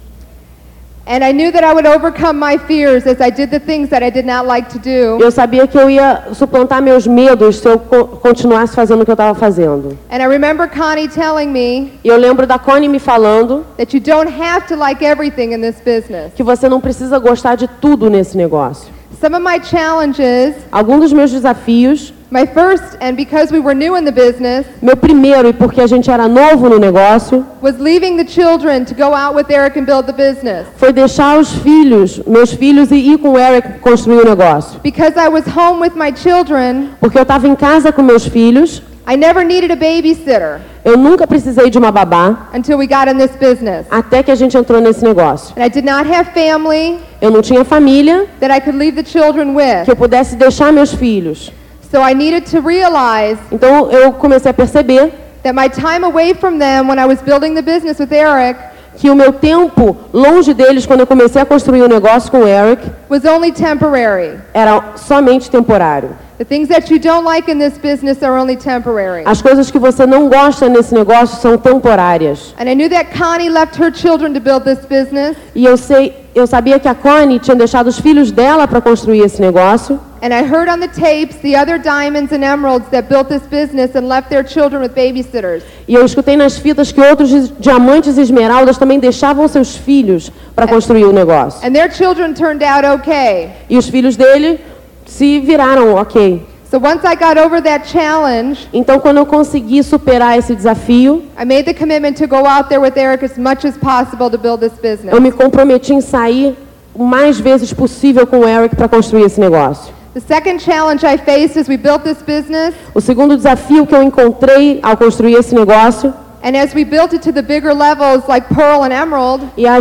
And 1.08 1.24
I 1.24 1.32
knew 1.32 1.52
that 1.52 1.64
I 1.64 1.72
would 1.72 1.86
overcome 1.86 2.40
my 2.40 2.58
fears 2.58 3.06
as 3.06 3.22
I 3.22 3.30
did 3.30 3.52
the 3.52 3.60
things 3.60 3.90
that 3.90 4.02
I 4.02 4.10
did 4.10 4.26
not 4.26 4.48
like 4.48 4.70
to 4.70 4.80
do. 4.80 5.24
Eu 5.24 5.30
sabia 5.30 5.68
que 5.68 5.78
eu 5.78 5.88
ia 5.88 6.24
suplantar 6.34 6.82
meus 6.82 7.06
medos 7.06 7.58
se 7.60 7.68
eu 7.68 7.78
co- 7.78 8.08
continuasse 8.08 8.74
fazendo 8.76 9.02
o 9.02 9.06
que 9.06 9.12
eu 9.12 9.14
estava 9.14 9.38
fazendo. 9.38 9.96
And 10.10 10.18
I 10.24 10.26
remember 10.28 10.68
Connie 10.68 11.08
telling 11.08 11.50
me 11.52 11.92
E 12.04 12.08
eu 12.08 12.18
lembro 12.18 12.48
da 12.48 12.58
Connie 12.58 12.90
me 12.90 12.98
falando 12.98 13.64
that 13.78 13.96
you 13.96 14.02
don't 14.02 14.32
have 14.42 14.66
to 14.68 14.76
like 14.76 15.06
everything 15.06 15.54
in 15.54 15.62
this 15.62 15.76
business. 15.80 16.34
que 16.36 16.42
você 16.42 16.68
não 16.68 16.82
precisa 16.82 17.20
gostar 17.20 17.54
de 17.56 17.68
tudo 17.80 18.10
nesse 18.10 18.36
negócio. 18.36 18.92
Some 19.22 19.36
of 19.36 19.44
my 19.46 19.60
challenges, 19.64 20.56
Alguns 20.72 21.02
dos 21.02 21.14
meus 21.14 21.30
desafios, 21.32 22.15
my 22.32 22.46
first, 22.46 22.98
and 23.02 23.16
because 23.16 23.52
we 23.52 23.60
were 23.60 23.74
new 23.76 23.96
in 23.96 24.04
the 24.06 24.12
business, 24.12 24.66
meu 24.82 24.96
primeiro, 24.98 25.48
e 25.50 25.54
porque 25.54 25.80
a 25.82 25.88
gente 25.88 26.10
era 26.10 26.28
novo 26.28 26.70
no 26.70 26.78
negócio, 26.80 27.46
was 27.62 27.78
leaving 27.80 28.18
the 28.18 28.26
children 28.26 28.84
to 28.86 28.94
go 28.96 29.14
out 29.14 29.36
with 29.36 29.50
Eric 29.50 29.78
and 29.78 29.86
build 29.86 30.06
the 30.08 30.14
business. 30.14 30.66
foi 30.78 30.92
deixar 30.92 31.38
os 31.40 31.52
filhos, 31.58 32.20
meus 32.26 32.54
filhos, 32.54 32.92
e 32.92 32.96
ir 32.96 33.18
com 33.20 33.30
o 33.34 33.38
Eric 33.40 33.80
construir 33.80 34.22
o 34.22 34.26
negócio. 34.26 34.80
Because 34.82 35.14
I 35.18 35.28
was 35.30 35.46
home 35.48 35.80
with 35.80 35.94
my 35.96 36.12
children, 36.16 36.90
Porque 37.00 37.18
eu 37.18 37.24
estava 37.24 37.48
em 37.48 37.56
casa 37.56 37.92
com 37.92 38.02
meus 38.02 38.26
filhos, 38.28 38.82
I 39.08 39.16
never 39.16 39.46
needed 39.46 39.72
a 39.72 39.76
babysitter 39.76 40.62
eu 40.84 40.98
nunca 40.98 41.26
precisei 41.26 41.70
de 41.72 41.78
uma 41.80 41.92
babá 41.92 42.50
until 42.54 42.78
we 42.78 42.86
got 42.86 43.08
in 43.08 43.18
this 43.18 43.32
business. 43.36 43.86
até 43.90 44.22
que 44.22 44.30
a 44.32 44.36
gente 44.36 44.56
entrou 44.58 44.80
nesse 44.82 45.04
negócio. 45.04 45.54
And 45.58 45.64
I 45.66 45.70
did 45.70 45.84
not 45.86 46.08
have 46.12 46.30
family 46.32 47.00
Eu 47.22 47.32
não 47.32 47.42
tinha 47.42 47.64
família 47.64 48.28
that 48.40 48.52
I 48.56 48.60
could 48.60 48.78
leave 48.78 48.96
the 49.02 49.04
children 49.08 49.48
que 49.52 49.58
with. 49.58 49.88
eu 49.88 49.96
pudesse 49.96 50.36
deixar 50.36 50.72
meus 50.72 50.94
filhos. 50.94 51.52
So 51.92 52.02
I 52.02 52.14
needed 52.14 52.46
to 52.52 52.62
realize 52.62 53.38
Então 53.52 53.92
eu 53.92 54.14
comecei 54.14 54.52
a 54.52 54.54
perceber 54.54 55.12
that 55.44 55.54
my 55.54 55.70
time 55.70 56.04
away 56.06 56.34
from 56.34 56.58
them 56.58 56.88
when 56.88 57.00
I 57.00 57.06
was 57.06 57.22
building 57.22 57.54
the 57.54 57.62
business 57.62 58.00
with 58.00 58.12
Eric 58.12 58.60
que 58.98 59.10
o 59.10 59.16
meu 59.16 59.34
tempo 59.34 59.96
longe 60.14 60.54
deles, 60.54 60.86
quando 60.86 61.02
eu 61.02 61.08
comecei 61.08 61.42
a 61.42 61.46
construir 61.46 61.82
o 61.82 61.88
negócio 61.88 62.32
com 62.32 62.40
o 62.40 62.48
Eric, 62.48 62.82
was 63.10 63.26
only 63.26 63.52
temporary. 63.52 64.40
era 64.54 64.94
somente 64.96 65.50
temporário. 65.50 66.12
The 66.38 66.46
things 66.46 66.68
that 66.68 66.92
you 66.92 67.00
don't 67.00 67.26
like 67.26 67.50
in 67.50 67.60
this 67.60 67.78
business 67.78 68.22
are 68.22 68.38
only 68.38 68.58
temporary. 68.58 69.24
As 69.26 69.42
coisas 69.42 69.72
que 69.72 69.80
você 69.80 70.06
não 70.06 70.28
gosta 70.28 70.68
nesse 70.68 70.94
negócio 70.94 71.42
são 71.42 71.58
temporárias. 71.58 72.54
And 72.60 72.70
I 72.70 72.76
knew 72.76 72.90
that 72.90 73.12
Connie 73.18 73.50
left 73.50 73.78
her 73.82 73.94
children 73.94 74.34
to 74.34 74.40
build 74.42 74.66
this 74.66 74.80
business, 74.86 75.38
E 75.54 75.66
eu 75.66 75.78
sei, 75.78 76.25
eu 76.36 76.46
sabia 76.46 76.78
que 76.78 76.88
a 76.88 76.94
Connie 76.94 77.40
tinha 77.40 77.56
deixado 77.56 77.88
os 77.88 77.98
filhos 77.98 78.30
dela 78.30 78.68
para 78.68 78.82
construir 78.82 79.22
esse 79.22 79.42
negócio. 79.42 80.00
and 80.22 80.34
I 80.34 80.42
heard 80.44 80.68
on 80.70 80.80
the 80.80 80.88
tapes 80.88 81.38
the 81.42 81.56
other 81.56 81.78
diamonds 81.78 82.34
and 82.34 82.44
emeralds 82.44 82.90
that 82.90 83.08
built 83.08 83.30
this 83.30 83.44
business 83.44 83.96
and 83.96 84.08
left 84.08 84.30
their 84.30 84.44
children 84.44 84.82
with 84.82 84.96
babysitters. 84.96 85.64
E 85.88 85.94
eu 85.94 86.04
escutei 86.04 86.36
nas 86.36 86.58
fitas 86.58 86.92
que 86.92 87.00
outros 87.00 87.52
diamantes 87.60 88.18
e 88.18 88.22
esmeraldas 88.22 88.78
também 88.78 89.00
deixavam 89.00 89.48
seus 89.48 89.78
filhos 89.78 90.32
para 90.56 90.68
construir 90.68 91.06
o 91.06 91.14
negócio. 91.14 91.66
And 91.66 91.74
their 91.74 91.92
children 91.92 92.34
turned 92.34 92.64
out 92.64 92.86
okay. 92.86 93.52
E 93.70 93.78
os 93.78 93.88
filhos 93.88 94.16
dele 94.16 94.60
se 95.06 95.40
viraram, 95.40 95.94
ok. 95.94 96.44
So 96.70 96.80
once 96.80 97.06
I 97.06 97.16
got 97.16 97.38
over 97.38 97.62
that 97.62 97.88
challenge, 97.88 98.68
Então, 98.74 99.00
quando 99.00 99.18
eu 99.18 99.26
consegui 99.26 99.84
superar 99.84 100.38
esse 100.38 100.56
desafio, 100.56 101.24
I 101.40 101.46
made 101.46 101.64
the 101.64 101.74
commitment 101.74 102.18
to 102.18 102.28
go 102.28 102.46
out 102.46 102.70
there 102.70 102.82
with 102.82 102.98
Eric 102.98 103.24
as 103.24 103.38
much 103.38 103.66
as 103.66 103.78
possible 103.78 104.30
to 104.32 104.38
build 104.38 104.60
this 104.60 104.74
business. 104.82 105.14
eu 105.14 105.22
me 105.22 105.32
comprometi 105.32 105.94
em 105.94 106.02
sair 106.02 106.58
o 106.94 107.04
mais 107.04 107.40
vezes 107.40 107.72
possível 107.72 108.26
com 108.26 108.40
o 108.40 108.48
Eric 108.48 108.76
para 108.76 108.88
construir 108.88 109.24
esse 109.26 109.40
negócio. 109.40 109.94
The 110.14 110.22
second 110.22 110.60
challenge 110.62 111.06
I 111.06 111.18
faced 111.18 111.58
as 111.60 111.68
we 111.68 111.78
built 111.78 112.04
this 112.04 112.22
business, 112.26 112.74
O 112.96 113.02
segundo 113.02 113.36
desafio 113.38 113.86
que 113.86 113.94
eu 113.94 114.02
encontrei 114.02 114.80
ao 114.82 114.96
construir 114.98 115.34
esse 115.36 115.54
negócio 115.54 116.14
and 116.42 116.56
as 116.56 116.74
we 116.74 116.84
built 116.86 117.12
it 117.14 117.20
to 117.24 117.32
the 117.34 117.42
bigger 117.42 117.74
levels 117.74 118.24
like 118.28 118.48
Pearl 118.54 118.84
and 118.84 118.92
Emerald, 118.94 119.44
e 119.58 119.68
ao, 119.68 119.76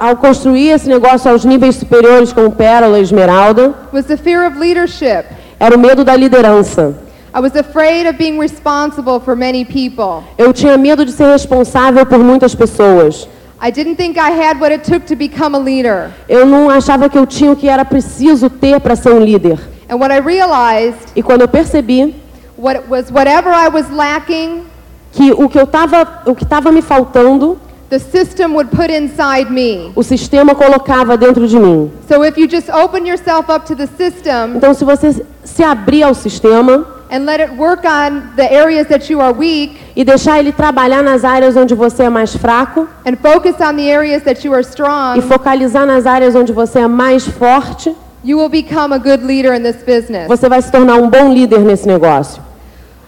ao 0.00 0.16
construir 0.16 0.68
esse 0.70 0.88
negócio 0.88 1.30
aos 1.30 1.44
níveis 1.44 1.76
superiores 1.76 2.32
como 2.32 2.50
Pérola 2.52 2.98
e 2.98 3.02
Esmeralda, 3.02 3.74
was 3.92 4.04
the 4.06 4.16
fear 4.16 4.46
of 4.46 4.58
leadership. 4.58 5.24
Era 5.62 5.76
o 5.76 5.78
medo 5.78 6.04
da 6.04 6.16
liderança. 6.16 6.92
I 7.32 7.40
was 7.40 7.54
afraid 7.54 8.08
of 8.08 8.18
being 8.18 8.36
responsible 8.36 9.20
for 9.20 9.36
many 9.36 9.64
people. 9.64 10.24
Eu 10.36 10.52
tinha 10.52 10.76
medo 10.76 11.04
de 11.04 11.12
ser 11.12 11.30
responsável 11.30 12.04
por 12.04 12.18
muitas 12.18 12.52
pessoas. 12.52 13.28
I 13.62 13.70
didn't 13.70 13.94
think 13.94 14.18
I 14.18 14.32
had 14.32 14.60
what 14.60 14.72
it 14.72 14.82
took 14.82 15.06
to 15.06 15.14
become 15.14 15.56
a 15.56 15.60
leader. 15.60 16.10
Eu 16.28 16.44
não 16.44 16.68
achava 16.68 17.08
que 17.08 17.16
eu 17.16 17.24
tinha 17.24 17.52
o 17.52 17.56
que 17.56 17.68
era 17.68 17.84
preciso 17.84 18.50
ter 18.50 18.80
para 18.80 18.96
ser 18.96 19.10
um 19.10 19.20
líder. 19.20 19.56
And 19.88 19.98
what 19.98 20.12
I 20.12 20.18
realized 20.18 20.98
E 21.14 21.22
quando 21.22 21.42
eu 21.42 21.48
percebi 21.48 22.16
what 22.58 22.82
was 22.88 23.08
whatever 23.12 23.52
I 23.52 23.68
was 23.68 23.88
lacking, 23.88 24.64
que 25.12 25.30
o 25.30 25.48
que 25.48 25.60
eu 25.60 25.66
tava, 25.66 26.22
o 26.26 26.34
que 26.34 26.42
estava 26.42 26.72
me 26.72 26.82
faltando, 26.82 27.56
the 27.92 27.98
system 27.98 28.54
would 28.54 28.70
put 28.70 28.90
inside 28.90 29.50
me. 29.50 29.92
o 29.94 30.02
sistema 30.02 30.54
colocava 30.54 31.14
dentro 31.14 31.46
de 31.46 31.58
mim. 31.58 31.90
So 32.08 32.24
if 32.24 32.38
you 32.38 32.48
just 32.48 32.70
open 32.70 33.06
yourself 33.06 33.50
up 33.50 33.66
to 33.66 33.76
the 33.76 33.86
system 33.86 34.56
Então, 34.56 34.72
se 34.72 34.82
você 34.82 35.22
se 35.44 35.62
abrir 35.62 36.02
ao 36.02 36.14
sistema 36.14 36.86
and 37.10 37.26
let 37.26 37.40
it 37.40 37.52
work 37.58 37.84
on 37.86 38.34
the 38.34 38.50
areas 38.50 38.88
that 38.88 39.12
you 39.12 39.20
are 39.20 39.34
weak 39.34 39.76
e 39.94 40.04
deixar 40.04 40.38
ele 40.38 40.52
trabalhar 40.52 41.02
nas 41.02 41.22
áreas 41.22 41.54
onde 41.54 41.74
você 41.74 42.04
é 42.04 42.08
mais 42.08 42.34
fraco 42.34 42.88
and 43.04 43.16
focus 43.20 43.60
on 43.60 43.76
the 43.76 43.94
areas 43.94 44.22
that 44.22 44.42
you 44.46 44.54
are 44.54 44.62
e 44.62 44.66
strong, 44.66 45.20
focalizar 45.20 45.84
nas 45.84 46.06
áreas 46.06 46.34
onde 46.34 46.50
você 46.50 46.78
é 46.78 46.88
mais 46.88 47.28
forte, 47.28 47.94
you 48.24 48.38
will 48.38 48.48
become 48.48 48.94
a 48.94 48.98
good 48.98 49.22
leader 49.22 49.52
in 49.52 49.62
this 49.62 49.82
business. 49.84 50.26
você 50.28 50.48
vai 50.48 50.62
se 50.62 50.72
tornar 50.72 50.96
um 50.96 51.10
bom 51.10 51.30
líder 51.30 51.60
nesse 51.60 51.86
negócio. 51.86 52.42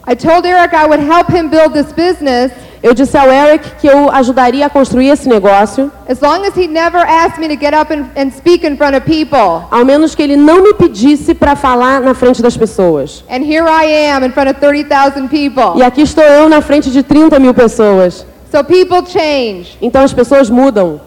I 0.07 0.14
told 0.14 0.47
Eric 0.47 0.75
I 0.76 0.85
would 0.85 1.03
help 1.03 1.31
him 1.31 1.49
build 1.49 1.73
this 1.73 1.91
business 1.91 2.53
Eu 2.85 2.93
disse 2.93 3.17
ao 3.17 3.33
Eric 3.33 3.76
que 3.81 3.87
eu 3.87 4.11
ajudaria 4.11 4.67
a 4.67 4.69
construir 4.69 5.09
esse 5.09 5.26
negócio, 5.26 5.91
as 6.07 6.21
long 6.21 6.45
as 6.47 6.55
he 6.55 6.67
never 6.67 7.00
asked 7.00 7.41
me 7.41 7.49
to 7.49 7.59
get 7.59 7.73
up 7.73 7.91
and, 7.91 8.05
and 8.14 8.31
speak 8.31 8.62
in 8.67 8.76
front 8.76 8.95
of 8.95 9.07
people. 9.07 9.67
ao 9.71 9.87
menos 9.87 10.14
que 10.14 10.23
ele 10.23 10.37
não 10.37 10.62
me 10.62 10.75
pedisse 10.75 11.35
para 11.35 11.57
falar 11.57 12.03
na 12.03 12.12
frente 12.12 12.43
das 12.43 12.59
pessoas. 12.59 13.25
And 13.31 13.43
here 13.43 13.67
I 13.67 14.11
am 14.11 14.23
in 14.23 14.33
front 14.33 14.50
of 14.50 14.61
30,000 14.61 15.29
people. 15.29 15.81
E 15.81 15.83
aqui 15.83 16.03
estou 16.03 16.23
eu 16.25 16.47
na 16.47 16.61
frente 16.61 16.91
de 16.91 17.03
30 17.03 17.38
mil 17.38 17.55
pessoas. 17.55 18.26
So 18.53 18.62
people 18.62 19.03
change. 19.11 19.79
Então 19.81 20.03
as 20.05 20.12
pessoas 20.12 20.50
mudam. 20.50 21.00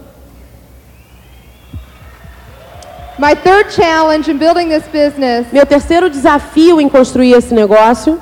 My 3.20 3.36
third 3.36 3.72
challenge 3.72 4.32
in 4.32 4.40
building 4.40 4.70
this 4.70 4.86
business, 4.92 5.46
Meu 5.52 5.66
terceiro 5.68 6.10
desafio 6.10 6.82
em 6.82 6.90
construir 6.90 7.34
esse 7.34 7.54
negócio, 7.54 8.20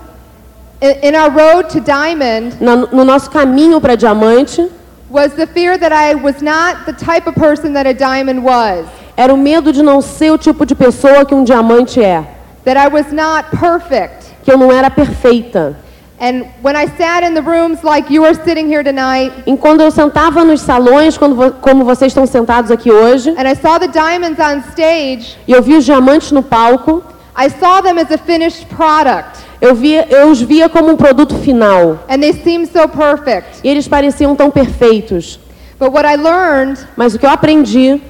in, 1.03 1.15
our 1.15 1.29
road 1.31 1.69
to 1.69 1.79
diamond, 1.79 2.57
na- 2.61 2.87
no 2.91 3.03
nosso 3.03 3.29
caminho 3.29 3.79
para 3.81 3.95
diamante, 3.95 4.67
was 5.09 5.33
the 5.33 5.45
fear 5.47 5.77
that 5.77 5.91
I 5.93 6.15
was 6.15 6.41
not 6.41 6.85
the 6.85 6.93
type 6.93 7.27
of 7.27 7.35
person 7.39 7.73
that 7.73 7.87
a 7.87 7.93
diamond 7.93 8.43
was. 8.43 8.85
era 9.17 9.33
o 9.33 9.37
medo 9.37 9.71
de 9.71 9.81
não 9.81 10.01
ser 10.01 10.31
o 10.31 10.37
tipo 10.37 10.65
de 10.65 10.75
pessoa 10.75 11.23
que 11.25 11.33
um 11.33 11.43
diamante 11.43 12.01
é, 12.03 12.23
That 12.65 12.77
I 12.77 12.87
was 12.91 13.11
not 13.13 13.49
perfect. 13.57 14.25
que 14.43 14.51
eu 14.51 14.57
não 14.57 14.71
era 14.71 14.89
perfeita. 14.89 15.77
And 16.19 16.45
when 16.63 16.75
I 16.77 16.87
sat 16.97 17.23
in 17.25 17.33
the 17.33 17.41
rooms 17.41 17.83
like 17.83 18.09
you 18.13 18.23
are 18.25 18.33
sitting 18.33 18.67
here 18.71 18.83
tonight, 18.83 19.31
E 19.45 19.55
quando 19.57 19.81
eu 19.81 19.91
sentava 19.91 20.43
nos 20.45 20.61
salões, 20.61 21.17
quando 21.17 21.51
como 21.61 21.83
vocês 21.83 22.11
estão 22.11 22.25
sentados 22.25 22.71
aqui 22.71 22.89
hoje, 22.91 23.29
and 23.37 23.47
I 23.47 23.53
saw 23.55 23.77
the 23.77 23.87
diamonds 23.87 24.39
on 24.39 24.61
stage, 24.71 25.37
e 25.47 25.51
eu 25.51 25.61
vi 25.61 25.75
os 25.75 25.83
diamantes 25.85 26.31
no 26.31 26.41
palco, 26.41 27.03
I 27.37 27.49
saw 27.49 27.81
them 27.81 27.99
as 27.99 28.09
a 28.11 28.17
finished 28.17 28.65
product. 28.67 29.39
Eu, 29.65 29.75
via, 29.75 30.07
eu 30.09 30.29
os 30.29 30.41
via 30.41 30.69
como 30.69 30.91
um 30.91 30.95
produto 30.95 31.35
final. 31.35 31.99
And 32.09 32.19
they 32.19 32.33
seemed 32.33 32.67
so 32.67 32.87
perfect. 32.87 33.59
E 33.63 33.69
eles 33.69 33.87
pareciam 33.87 34.35
tão 34.35 34.49
perfeitos. 34.51 35.39
But 35.79 35.91
what 35.91 36.05
I 36.07 36.15
learned 36.15 36.79
Mas 36.95 37.13
o 37.15 37.19
que 37.19 37.25
eu 37.25 37.29
aprendi 37.29 38.01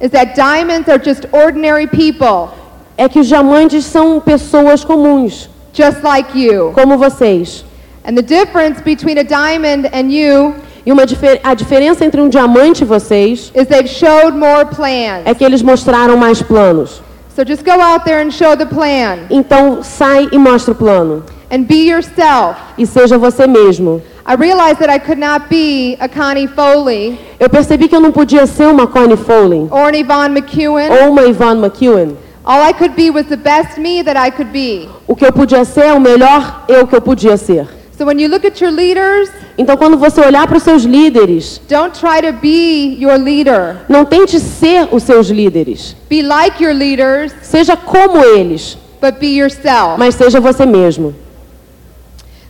is 0.00 0.10
that 0.10 0.34
diamonds 0.34 0.88
are 0.88 1.02
just 1.02 1.26
ordinary 1.32 1.86
people, 1.86 2.48
é 2.96 3.08
que 3.08 3.18
os 3.18 3.26
diamantes 3.26 3.84
são 3.84 4.20
pessoas 4.20 4.84
comuns, 4.84 5.50
just 5.74 6.02
like 6.02 6.38
you. 6.38 6.72
como 6.72 6.96
vocês. 6.96 7.64
And 8.04 8.14
the 8.14 8.22
difference 8.22 8.80
between 8.82 9.18
a 9.18 9.24
diamond 9.24 9.88
and 9.92 10.10
you 10.10 10.54
E 10.86 10.90
uma 10.90 11.04
difer 11.04 11.40
a 11.44 11.52
diferença 11.52 12.04
entre 12.04 12.20
um 12.22 12.28
diamante 12.30 12.82
e 12.82 12.86
vocês 12.86 13.52
is 13.54 13.66
they've 13.66 13.86
showed 13.88 14.36
more 14.36 14.64
plans. 14.64 15.22
é 15.26 15.34
que 15.34 15.44
eles 15.44 15.62
mostraram 15.62 16.16
mais 16.16 16.40
planos. 16.40 17.02
So 17.40 17.44
just 17.44 17.64
go 17.64 17.80
out 17.80 18.04
there 18.04 18.20
and 18.20 18.30
show 18.30 18.54
the 18.54 18.66
plan 18.66 19.26
Então 19.30 19.82
sai 19.82 20.28
e 20.30 20.36
mostra 20.36 20.72
o 20.72 20.74
plano. 20.74 21.24
and 21.50 21.66
be 21.66 21.88
yourself. 21.88 22.58
E 22.76 22.86
seja 22.86 23.16
você 23.16 23.46
mesmo. 23.46 24.02
I 24.26 24.34
realized 24.34 24.78
that 24.80 24.90
I 24.90 24.98
could 24.98 25.18
not 25.18 25.48
be 25.48 25.96
a 26.00 26.06
Connie 26.06 26.46
Foley 26.48 27.18
Eu 27.40 27.48
percebi 27.48 27.88
que 27.88 27.96
eu 27.96 28.00
não 28.00 28.12
podia 28.12 28.46
ser 28.46 28.66
uma 28.66 28.86
Connie 28.86 29.16
Foley 29.16 29.66
or 29.70 29.88
an 29.88 29.96
Yvonne 29.96 30.38
McEwen. 30.38 30.90
ou 30.90 31.12
uma 31.12 31.22
Yvonne 31.22 31.62
McEwen. 31.62 32.14
All 32.44 32.62
I 32.62 32.74
could 32.74 32.94
be 32.94 33.10
was 33.10 33.24
the 33.24 33.38
best 33.38 33.78
me 33.78 34.02
that 34.02 34.18
I 34.18 34.30
could 34.30 34.52
be. 34.52 34.86
O 35.06 35.16
que 35.16 35.24
eu 35.24 35.32
podia 35.32 35.64
ser 35.64 35.86
é 35.86 35.94
o 35.94 36.00
melhor 36.00 36.64
eu 36.68 36.86
que 36.86 36.94
eu 36.94 37.00
podia 37.00 37.38
ser. 37.38 37.66
So 38.00 38.06
when 38.06 38.18
you 38.18 38.28
look 38.28 38.46
at 38.46 38.62
your 38.62 38.70
leaders, 38.70 39.28
Então 39.58 39.76
quando 39.76 39.98
você 39.98 40.22
olhar 40.22 40.46
para 40.46 40.56
os 40.56 40.62
seus 40.62 40.84
líderes, 40.84 41.60
don't 41.68 41.92
try 41.92 42.22
to 42.22 42.32
be 42.32 42.96
your 42.98 43.18
leader. 43.18 43.76
não 43.90 44.06
tente 44.06 44.40
ser 44.40 44.88
os 44.90 45.02
seus 45.02 45.28
líderes. 45.28 45.94
Be 46.08 46.22
like 46.22 46.64
your 46.64 46.72
leaders, 46.72 47.30
Seja 47.42 47.76
como 47.76 48.24
eles, 48.24 48.78
but 49.02 49.18
be 49.20 49.26
yourself. 49.26 49.98
mas 49.98 50.14
seja 50.14 50.40
você 50.40 50.64
mesmo. 50.64 51.14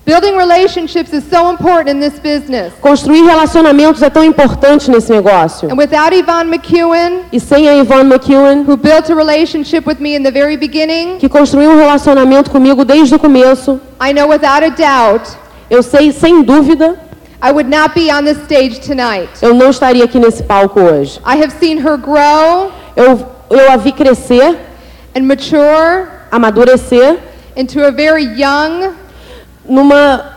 Building 0.07 0.37
relationships 0.37 1.13
is 1.13 1.25
so 1.29 1.51
important 1.51 1.89
in 1.91 2.01
this 2.01 2.19
business. 2.21 2.73
Construir 2.81 3.23
relacionamentos 3.25 4.03
é 4.03 4.11
tão 4.11 4.25
importante 4.25 4.89
nesse 4.89 5.13
negócio. 5.13 5.69
And 5.71 5.77
without 5.77 6.15
Yvonne 6.15 6.49
McEwen, 6.49 7.23
E 7.33 7.41
sem 7.41 7.69
a 7.69 7.75
Yvonne 7.75 8.09
McEwen, 8.13 8.65
who 8.69 8.77
built 8.77 9.11
a 9.11 9.15
relationship 9.15 9.85
with 9.85 9.99
me 10.01 10.17
in 10.17 10.23
the 10.23 10.31
very 10.31 10.57
beginning, 10.57 11.19
que 11.19 11.29
construiu 11.29 11.71
um 11.73 11.77
relacionamento 11.77 12.51
comigo 12.53 12.85
desde 12.85 13.17
o 13.17 13.19
começo, 13.19 13.81
I 14.01 14.13
know 14.13 14.29
without 14.29 14.65
a 14.65 14.71
doubt 14.71 15.40
eu 15.71 15.83
sei 15.83 16.13
sem 16.13 16.43
dúvida, 16.43 16.99
I 17.43 17.53
would 17.53 17.71
not 17.71 17.95
be 17.95 18.11
on 18.13 18.25
this 18.25 18.37
stage 18.45 18.81
tonight. 18.81 19.31
eu 19.41 19.55
não 19.55 19.71
estaria 19.71 20.05
aqui 20.05 20.19
nesse 20.19 20.43
palco 20.43 20.81
hoje. 20.81 21.19
I 21.25 21.43
have 21.43 21.53
seen 21.59 21.79
her 21.79 21.97
grow 21.97 22.71
Eu, 22.97 23.27
eu 23.51 23.73
a 23.73 23.77
vi 23.77 23.93
crescer, 23.93 24.57
and 25.17 25.23
mature 25.23 26.09
amadurecer, 26.31 27.19
into 27.57 27.83
a 27.85 27.91
very 27.91 28.25
young, 28.25 28.93
numa 29.67 30.37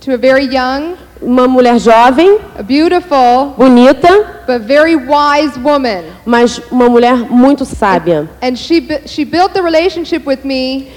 to 0.00 0.12
a 0.14 0.16
very 0.16 0.44
young, 0.46 0.94
uma 1.20 1.46
mulher 1.46 1.78
jovem, 1.78 2.38
a 2.58 2.62
beautiful, 2.62 3.54
bonita, 3.56 4.42
but 4.46 4.62
very 4.62 4.96
wise 4.96 5.56
woman. 5.58 6.04
mas 6.24 6.60
uma 6.70 6.88
mulher 6.88 7.16
muito 7.30 7.64
sábia. 7.64 8.28
And 8.42 8.56
she 8.56 8.80
bu- 8.80 9.06
she 9.06 9.24
built 9.24 9.52
the 9.52 9.62
relationship 9.62 10.26
with 10.26 10.44
me 10.44 10.88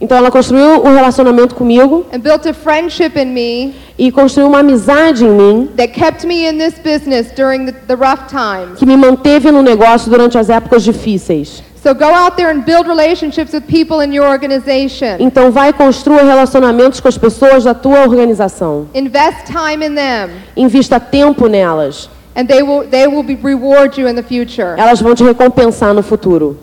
Então 0.00 0.16
ela 0.16 0.30
construiu 0.30 0.82
um 0.82 0.94
relacionamento 0.94 1.54
comigo 1.54 2.06
and 2.12 2.20
built 2.20 2.46
a 2.46 2.54
friendship 2.54 3.18
in 3.18 3.26
me 3.26 3.74
e 3.98 4.10
construiu 4.10 4.48
uma 4.48 4.60
amizade 4.60 5.26
em 5.26 5.30
mim 5.30 5.68
that 5.76 5.92
kept 5.92 6.26
me 6.26 6.46
in 6.48 6.56
this 6.56 6.74
business 6.78 7.30
during 7.36 7.66
the, 7.66 7.72
the 7.86 7.94
rough 7.94 8.26
times. 8.28 8.78
que 8.78 8.86
me 8.86 8.96
manteve 8.96 9.50
no 9.50 9.62
negócio 9.62 10.10
durante 10.10 10.38
as 10.38 10.48
épocas 10.48 10.82
difíceis. 10.82 11.62
So 11.82 11.94
go 11.94 12.04
out 12.06 12.36
there 12.36 12.50
and 12.50 12.60
build 12.62 12.86
relationships 12.86 13.52
with 13.54 13.62
people 13.62 14.00
in 14.04 14.12
your 14.14 14.26
organization. 14.28 15.16
Então 15.18 15.50
vai 15.50 15.68
e 15.70 15.72
construa 15.72 16.22
relacionamentos 16.22 17.00
com 17.00 17.08
as 17.08 17.18
pessoas 17.18 17.64
da 17.64 17.74
tua 17.74 18.00
organização. 18.00 18.86
Invest 18.94 19.46
time 19.46 19.84
in 19.86 19.94
them 19.94 20.30
Invista 20.56 20.98
tempo 20.98 21.46
nelas. 21.46 22.08
and 22.36 22.46
they 22.46 22.62
will 22.62 22.86
they 22.88 23.06
will 23.06 23.22
be, 23.22 23.34
reward 23.42 23.98
you 24.00 24.08
in 24.08 24.14
the 24.14 24.22
future. 24.22 24.74
Elas 24.78 25.00
vão 25.02 25.14
te 25.14 25.24
recompensar 25.24 25.92
no 25.92 26.02
futuro. 26.02 26.56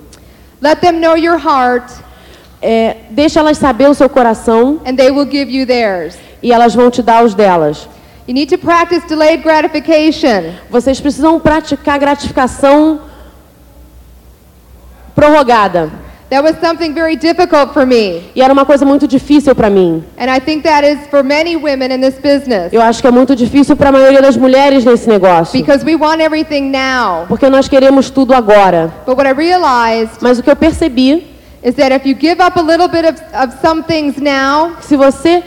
Let 0.59 0.81
them 0.81 0.99
know 0.99 1.15
your 1.15 1.37
heart 1.37 1.91
É, 2.61 2.97
deixa 3.11 3.39
elas 3.39 3.57
saber 3.57 3.89
o 3.89 3.93
seu 3.93 4.09
coração 4.09 4.79
and 4.85 4.95
they 4.95 5.11
will 5.11 5.29
give 5.29 5.51
you 5.51 5.65
theirs. 5.65 6.17
e 6.41 6.51
elas 6.51 6.73
vão 6.73 6.89
te 6.89 7.01
dar 7.01 7.23
os 7.23 7.33
delas. 7.35 7.87
You 8.27 8.33
need 8.33 8.49
to 8.55 8.57
practice 8.57 9.07
delayed 9.07 9.41
gratification. 9.43 10.53
Vocês 10.69 10.99
precisam 10.99 11.39
praticar 11.39 11.97
gratificação 11.97 12.99
prorrogada. 15.15 15.89
That 16.29 16.43
was 16.43 16.57
something 16.59 16.93
very 16.93 17.15
difficult 17.15 17.73
for 17.73 17.85
me. 17.85 18.21
E 18.35 18.41
era 18.41 18.51
uma 18.51 18.65
coisa 18.65 18.83
muito 18.83 19.07
difícil 19.07 19.55
para 19.55 19.69
mim. 19.69 20.03
And 20.19 20.25
I 20.25 20.41
think 20.41 20.63
that 20.63 20.85
is 20.85 21.07
for 21.09 21.23
many 21.23 21.55
women 21.55 21.93
in 21.93 22.01
this 22.01 22.15
business. 22.15 22.73
Eu 22.73 22.81
acho 22.81 23.01
que 23.01 23.07
é 23.07 23.11
muito 23.11 23.33
difícil 23.33 23.77
para 23.77 23.89
a 23.89 23.91
maioria 23.93 24.21
das 24.21 24.35
mulheres 24.35 24.83
nesse 24.83 25.07
negócio. 25.07 25.57
Because 25.57 25.85
we 25.85 25.95
want 25.95 26.19
everything 26.19 26.69
now. 26.69 27.25
Porque 27.29 27.49
nós 27.49 27.69
queremos 27.69 28.09
tudo 28.09 28.33
agora. 28.33 28.91
But 29.05 29.15
what 29.17 29.29
I 29.29 29.31
realized 29.33 30.17
Mas 30.19 30.37
o 30.37 30.43
que 30.43 30.51
eu 30.51 30.55
percebi 30.57 31.25
is 31.67 31.75
that 31.75 31.91
if 31.91 32.05
you 32.05 32.13
give 32.15 32.39
up 32.41 32.55
a 32.57 32.61
little 32.61 32.87
bit 32.87 33.03
of, 33.05 33.21
of 33.33 33.53
some 33.61 33.83
things 33.83 34.17
now, 34.17 34.71
Se 34.81 34.95
você 34.95 35.43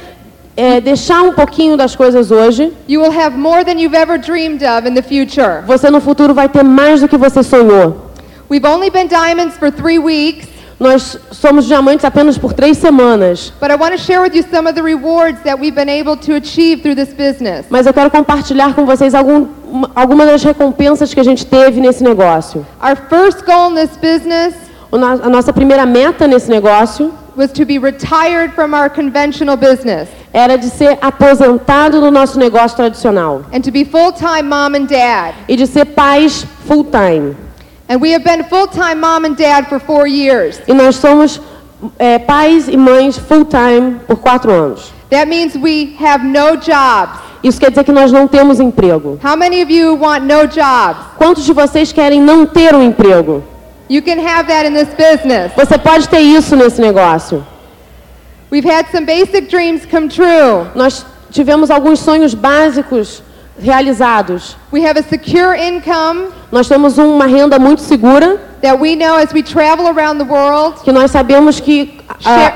é, 0.57 0.81
deixar 0.81 1.23
um 1.23 1.33
pouquinho 1.33 1.77
das 1.77 1.97
coisas 1.97 2.31
hoje, 2.31 2.73
you 2.89 3.00
will 3.00 3.12
have 3.12 3.37
more 3.37 3.65
than 3.65 3.79
you've 3.81 3.97
ever 3.97 4.19
dreamed 4.19 4.62
of 4.62 4.87
in 4.87 4.95
the 4.95 5.03
future. 5.03 5.62
você 5.67 5.91
no 5.91 6.00
futuro 6.00 6.35
vai 6.35 6.49
ter 6.49 6.62
mais 6.62 7.00
do 7.00 7.09
que 7.09 7.17
você 7.17 7.43
sonhou. 7.43 8.11
We've 8.50 8.67
only 8.67 8.91
been 8.91 9.07
diamonds 9.09 9.57
for 9.57 9.71
three 9.71 9.99
weeks, 9.99 10.49
Nós 10.81 11.19
somos 11.31 11.67
diamantes 11.67 12.07
apenas 12.07 12.39
por 12.39 12.55
três 12.55 12.79
semanas, 12.79 13.53
but 13.61 13.71
I 13.71 13.77
want 13.77 13.93
to 13.93 13.99
share 13.99 14.23
with 14.23 14.35
you 14.35 14.43
some 14.50 14.67
of 14.67 14.75
the 14.75 14.83
rewards 14.83 15.39
that 15.45 15.59
we've 15.61 15.75
been 15.75 15.91
able 15.91 16.17
to 16.17 16.35
achieve 16.37 16.81
through 16.83 16.95
this 16.97 17.12
business. 17.15 17.67
mas 17.69 17.87
eu 17.87 17.93
quero 17.93 18.11
compartilhar 18.11 18.75
com 18.75 18.87
vocês 18.87 19.15
algum, 19.15 19.47
uma- 19.71 19.91
algumas 19.95 20.27
das 20.27 20.43
recompensas 20.43 21.12
que 21.12 21.21
a 21.21 21.23
gente 21.23 21.45
teve 21.45 21.81
nesse 21.83 22.03
negócio. 22.03 22.67
Our 22.83 22.97
first 23.11 23.45
goal 23.45 23.71
in 23.71 23.75
this 23.75 23.91
business 23.99 24.55
a 24.92 25.28
nossa 25.28 25.52
primeira 25.52 25.87
meta 25.87 26.26
nesse 26.26 26.50
negócio 26.50 27.12
was 27.37 27.52
to 27.52 27.64
be 27.64 27.78
retired 27.78 28.52
from 28.54 28.75
our 28.75 28.90
conventional 28.90 29.56
business 29.56 30.09
era 30.32 30.56
de 30.56 30.68
ser 30.68 30.99
aposentado 31.00 32.00
do 32.00 32.11
nosso 32.11 32.38
negócio 32.38 32.76
tradicional 32.76 33.42
and 33.52 33.62
to 33.62 33.70
be 33.70 33.85
full-time 33.85 34.42
mom 34.42 34.75
and 34.76 34.87
dad. 34.87 35.35
e 35.49 35.56
de 35.56 35.66
ser 35.66 35.87
pais 35.87 36.44
full 36.66 36.85
time. 36.85 37.37
And 37.88 38.00
we 38.00 38.12
have 38.12 38.23
been 38.23 38.44
full-time 38.44 39.00
mom 39.00 39.25
and 39.25 39.35
dad 39.35 39.68
for 39.68 39.80
four 39.80 40.06
years. 40.06 40.61
E 40.68 40.73
nós 40.73 40.94
somos 40.97 41.40
é, 41.99 42.18
pais 42.20 42.68
e 42.68 42.76
mães 42.76 43.18
full 43.18 43.44
time 43.44 43.97
por 44.06 44.16
quatro 44.18 44.52
anos. 44.52 44.92
That 45.11 45.26
means 45.26 45.56
we 45.56 45.96
have 46.00 46.24
no 46.24 46.57
jobs. 46.57 47.18
Isso 47.42 47.59
quer 47.59 47.70
dizer 47.70 47.83
que 47.85 47.90
nós 47.90 48.12
não 48.12 48.29
temos 48.29 48.61
emprego. 48.61 49.18
How 49.24 49.37
many 49.37 49.62
of 49.62 49.72
you 49.72 49.96
want 49.96 50.22
no 50.22 50.46
jobs? 50.46 51.00
Quantos 51.16 51.44
de 51.44 51.53
vocês 51.53 51.90
querem 51.90 52.20
não 52.20 52.46
ter 52.46 52.74
um 52.74 52.83
emprego? 52.83 53.42
You 53.90 54.00
can 54.00 54.18
have 54.20 54.46
that 54.46 54.64
in 54.64 54.72
this 54.72 54.88
business. 54.94 55.53
Você 55.55 55.76
pode 55.76 56.09
ter 56.09 56.20
isso 56.20 56.55
nesse 56.55 56.81
negócio. 56.81 57.44
We've 58.50 58.64
had 58.64 58.87
some 58.92 59.05
basic 59.05 59.50
dreams 59.50 59.85
come 59.85 60.09
true. 60.09 60.70
Nós 60.74 61.05
tivemos 61.31 61.70
alguns 61.70 61.98
sonhos 61.98 62.33
básicos 62.33 63.22
realizados. 63.59 64.57
We 64.72 64.87
have 64.87 64.96
a 64.96 65.03
secure 65.03 65.55
income 65.55 66.29
Nós 66.50 66.66
temos 66.66 66.98
uma 66.98 67.26
renda 67.26 67.59
muito 67.59 67.81
segura, 67.81 68.40
that 68.61 68.81
we 68.81 68.96
know 68.96 69.16
as 69.16 69.33
we 69.33 69.42
travel 69.42 69.87
around 69.87 70.18
the 70.18 70.24
world, 70.24 70.81
que 70.83 70.90
nós 70.90 71.12
sabemos 71.12 71.61
que 71.61 72.00
ah, 72.24 72.53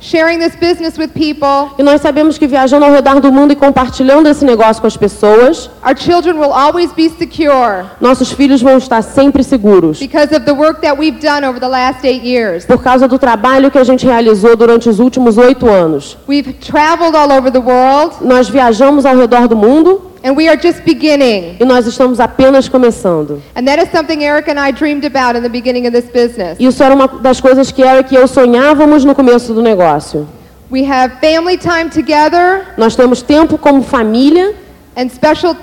sharing 0.00 0.38
this 0.38 0.54
business 0.56 0.98
with 0.98 1.08
people, 1.08 1.74
que 1.76 1.82
nós 1.82 2.00
sabemos 2.00 2.38
que 2.38 2.46
viajando 2.46 2.84
ao 2.84 2.92
redor 2.92 3.20
do 3.20 3.32
mundo 3.32 3.52
e 3.52 3.56
compartilhando 3.56 4.28
esse 4.28 4.44
negócio 4.44 4.80
com 4.80 4.86
as 4.86 4.96
pessoas, 4.96 5.70
our 5.84 5.96
children 5.96 6.38
will 6.38 6.52
always 6.52 6.92
be 6.92 7.08
secure 7.08 7.84
nossos 8.00 8.32
filhos 8.32 8.62
vão 8.62 8.78
estar 8.78 9.02
sempre 9.02 9.42
seguros. 9.42 9.98
because 9.98 10.34
of 10.34 10.44
the 10.44 10.52
work 10.52 10.80
that 10.80 10.98
we've 10.98 11.20
done 11.20 11.46
over 11.46 11.60
the 11.60 11.68
last 11.68 12.04
eight 12.06 12.24
years. 12.26 12.64
Por 12.64 12.82
causa 12.82 13.06
do 13.06 13.18
trabalho 13.18 13.70
que 13.70 13.78
a 13.78 13.84
gente 13.84 14.06
realizou 14.06 14.56
durante 14.56 14.88
os 14.88 14.98
últimos 14.98 15.38
oito 15.38 15.68
anos. 15.68 16.16
We've 16.28 16.52
traveled 16.54 17.16
all 17.16 17.30
over 17.30 17.50
the 17.50 17.60
world, 17.60 18.16
Nós 18.20 18.48
viajamos 18.48 19.04
ao 19.06 19.16
redor 19.16 19.48
do 19.48 19.56
mundo 19.56 20.09
and 20.22 20.36
we 20.36 20.48
are 20.48 20.56
just 20.56 20.82
beginning. 20.84 21.56
e 21.60 21.64
nós 21.64 21.86
estamos 21.86 22.20
apenas 22.20 22.68
começando. 22.68 23.42
And 23.54 23.64
that 23.64 23.82
is 23.82 23.90
something 23.90 24.22
Eric 24.24 24.50
and 24.50 24.58
I 24.58 24.72
dreamed 24.72 25.04
about 25.04 25.36
in 25.36 25.42
the 25.42 25.48
beginning 25.48 25.86
of 25.86 25.92
this 25.92 26.10
business. 26.10 26.58
Isso 26.58 26.82
era 26.82 26.94
uma 26.94 27.08
das 27.08 27.40
coisas 27.40 27.70
que 27.70 27.82
Eric 27.82 28.14
e 28.14 28.16
eu 28.16 28.26
sonhávamos 28.28 29.04
no 29.04 29.14
começo 29.14 29.54
do 29.54 29.62
negócio. 29.62 30.28
We 30.70 30.84
have 30.84 31.14
family 31.20 31.58
time 31.58 31.90
together 31.90 32.64
Nós 32.76 32.94
temos 32.94 33.22
tempo 33.22 33.58
como 33.58 33.82
família 33.82 34.54
and 34.96 35.08
special, 35.08 35.56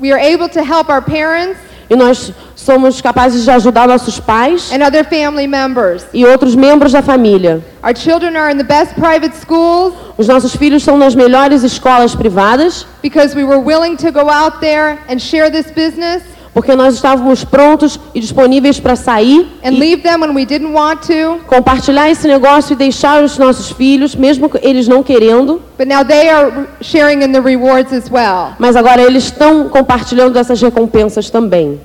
we 0.00 0.10
are 0.12 0.20
able 0.20 0.48
to 0.48 0.60
help 0.60 0.88
our 0.88 1.02
parents 1.02 1.58
e 1.88 1.96
nós 1.96 2.32
somos 2.54 3.00
capazes 3.00 3.44
de 3.44 3.50
ajudar 3.50 3.86
nossos 3.86 4.18
pais 4.18 4.70
and 4.72 4.84
other 4.84 5.04
family 5.04 5.46
members. 5.46 6.04
e 6.12 6.24
outros 6.24 6.54
membros 6.54 6.92
da 6.92 7.02
família. 7.02 7.62
Our 7.82 7.94
children 7.96 8.36
are 8.36 8.50
in 8.52 8.58
the 8.58 8.64
best 8.64 8.94
private 8.94 9.36
schools 9.36 9.94
Os 10.18 10.26
nossos 10.26 10.56
filhos 10.56 10.82
estão 10.82 10.96
nas 10.98 11.14
melhores 11.14 11.62
escolas 11.62 12.14
privadas 12.14 12.86
because 13.02 13.36
we 13.36 13.44
were 13.44 13.60
willing 13.60 13.96
to 13.96 14.10
go 14.10 14.28
out 14.30 14.58
there 14.60 14.98
and 15.08 15.18
share 15.20 15.50
this 15.50 15.70
business 15.70 16.22
porque 16.56 16.74
nós 16.74 16.94
estávamos 16.94 17.44
prontos 17.44 18.00
e 18.14 18.18
disponíveis 18.18 18.80
para 18.80 18.96
sair 18.96 19.46
and 19.62 19.72
e 19.72 19.78
leave 19.78 20.00
them 20.02 20.22
when 20.22 20.34
we 20.34 20.46
didn't 20.46 20.72
want 20.72 21.02
to. 21.06 21.38
compartilhar 21.46 22.10
esse 22.10 22.26
negócio 22.26 22.72
e 22.72 22.76
deixar 22.76 23.22
os 23.22 23.36
nossos 23.36 23.70
filhos, 23.72 24.16
mesmo 24.16 24.50
eles 24.62 24.88
não 24.88 25.02
querendo, 25.02 25.60
But 25.76 25.86
now 25.86 26.02
they 26.02 26.30
are 26.30 26.66
sharing 26.80 27.22
in 27.22 27.30
the 27.30 27.40
rewards 27.40 27.92
as 27.92 28.10
well. 28.10 28.54
mas 28.58 28.74
agora 28.74 29.02
eles 29.02 29.24
estão 29.24 29.68
compartilhando 29.68 30.32
dessas 30.32 30.58
recompensas 30.62 31.28
também. 31.28 31.78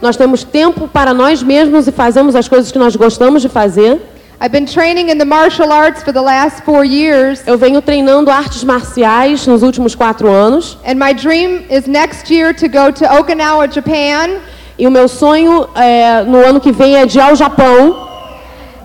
Nós 0.00 0.16
temos 0.16 0.42
tempo 0.42 0.88
para 0.88 1.12
nós 1.12 1.42
mesmos 1.42 1.86
e 1.86 1.92
fazemos 1.92 2.34
as 2.34 2.48
coisas 2.48 2.72
que 2.72 2.78
nós 2.78 2.96
gostamos 2.96 3.42
de 3.42 3.50
fazer. 3.50 4.00
I've 4.38 4.52
been 4.52 4.66
training 4.66 5.08
in 5.08 5.16
the 5.16 5.24
martial 5.24 5.72
arts 5.72 6.02
for 6.02 6.12
the 6.12 6.20
last 6.20 6.62
four 6.62 6.84
years, 6.84 7.42
Eu 7.46 7.56
venho 7.56 7.80
treinando 7.80 8.30
artes 8.30 8.62
marciais 8.64 9.46
nos 9.46 9.62
últimos 9.62 9.94
quatro 9.94 10.28
anos. 10.28 10.76
And 10.84 10.96
my 10.98 11.14
dream 11.14 11.64
is 11.70 11.86
next 11.86 12.30
year 12.30 12.52
to 12.52 12.68
go 12.68 12.90
to 12.90 13.04
Okinawa, 13.06 13.72
Japan, 13.72 14.38
e 14.78 14.86
o 14.86 14.90
meu 14.90 15.08
sonho 15.08 15.66
é, 15.74 16.22
no 16.22 16.44
ano 16.44 16.60
que 16.60 16.70
vem 16.70 16.96
é 16.96 17.06
de 17.06 17.18
ir 17.18 17.22
ao 17.22 17.34
Japão. 17.34 18.08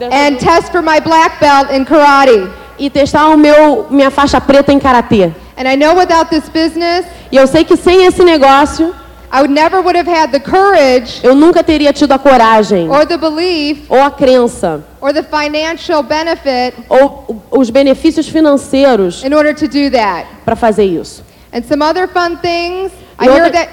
And 0.01 0.37
test 0.37 0.71
for 0.71 0.81
my 0.81 1.01
black 1.01 1.39
belt 1.41 1.69
in 1.71 1.83
karate. 1.83 2.49
e 2.79 2.89
testar 2.89 3.27
o 3.29 3.37
meu 3.37 3.85
minha 3.89 4.09
faixa 4.09 4.39
preta 4.39 4.71
em 4.71 4.79
karatê. 4.79 5.31
And 5.57 5.67
I 5.69 5.75
know 5.75 5.95
without 5.95 6.29
this 6.29 6.47
business, 6.49 7.05
E 7.31 7.35
eu 7.37 7.45
sei 7.45 7.63
que 7.63 7.75
sem 7.77 8.05
esse 8.05 8.23
negócio 8.23 8.93
I 9.33 9.39
would 9.41 9.51
never 9.51 9.81
would 9.81 9.95
have 9.95 10.07
had 10.09 10.31
the 10.31 10.39
courage 10.41 11.21
eu 11.23 11.33
nunca 11.33 11.63
teria 11.63 11.93
tido 11.93 12.11
a 12.13 12.19
coragem 12.19 12.89
or 12.89 13.05
the 13.05 13.17
belief 13.17 13.85
ou 13.89 14.01
a 14.01 14.11
crença 14.11 14.83
or 14.99 15.13
the 15.13 15.23
financial 15.23 16.03
benefit 16.03 16.73
ou 16.89 17.41
os 17.49 17.69
benefícios 17.69 18.27
financeiros 18.27 19.23
in 19.23 19.33
order 19.33 19.53
to 19.55 19.67
do 19.67 19.89
that. 19.91 20.27
para 20.45 20.55
fazer 20.55 20.83
isso. 20.85 21.23
And 21.53 21.63
some 21.63 21.81
other 21.83 22.07
fun 22.07 22.37
things. 22.41 22.91
I 23.19 23.25
E 23.25 23.29
hear 23.29 23.43
outra- 23.43 23.51
that 23.51 23.69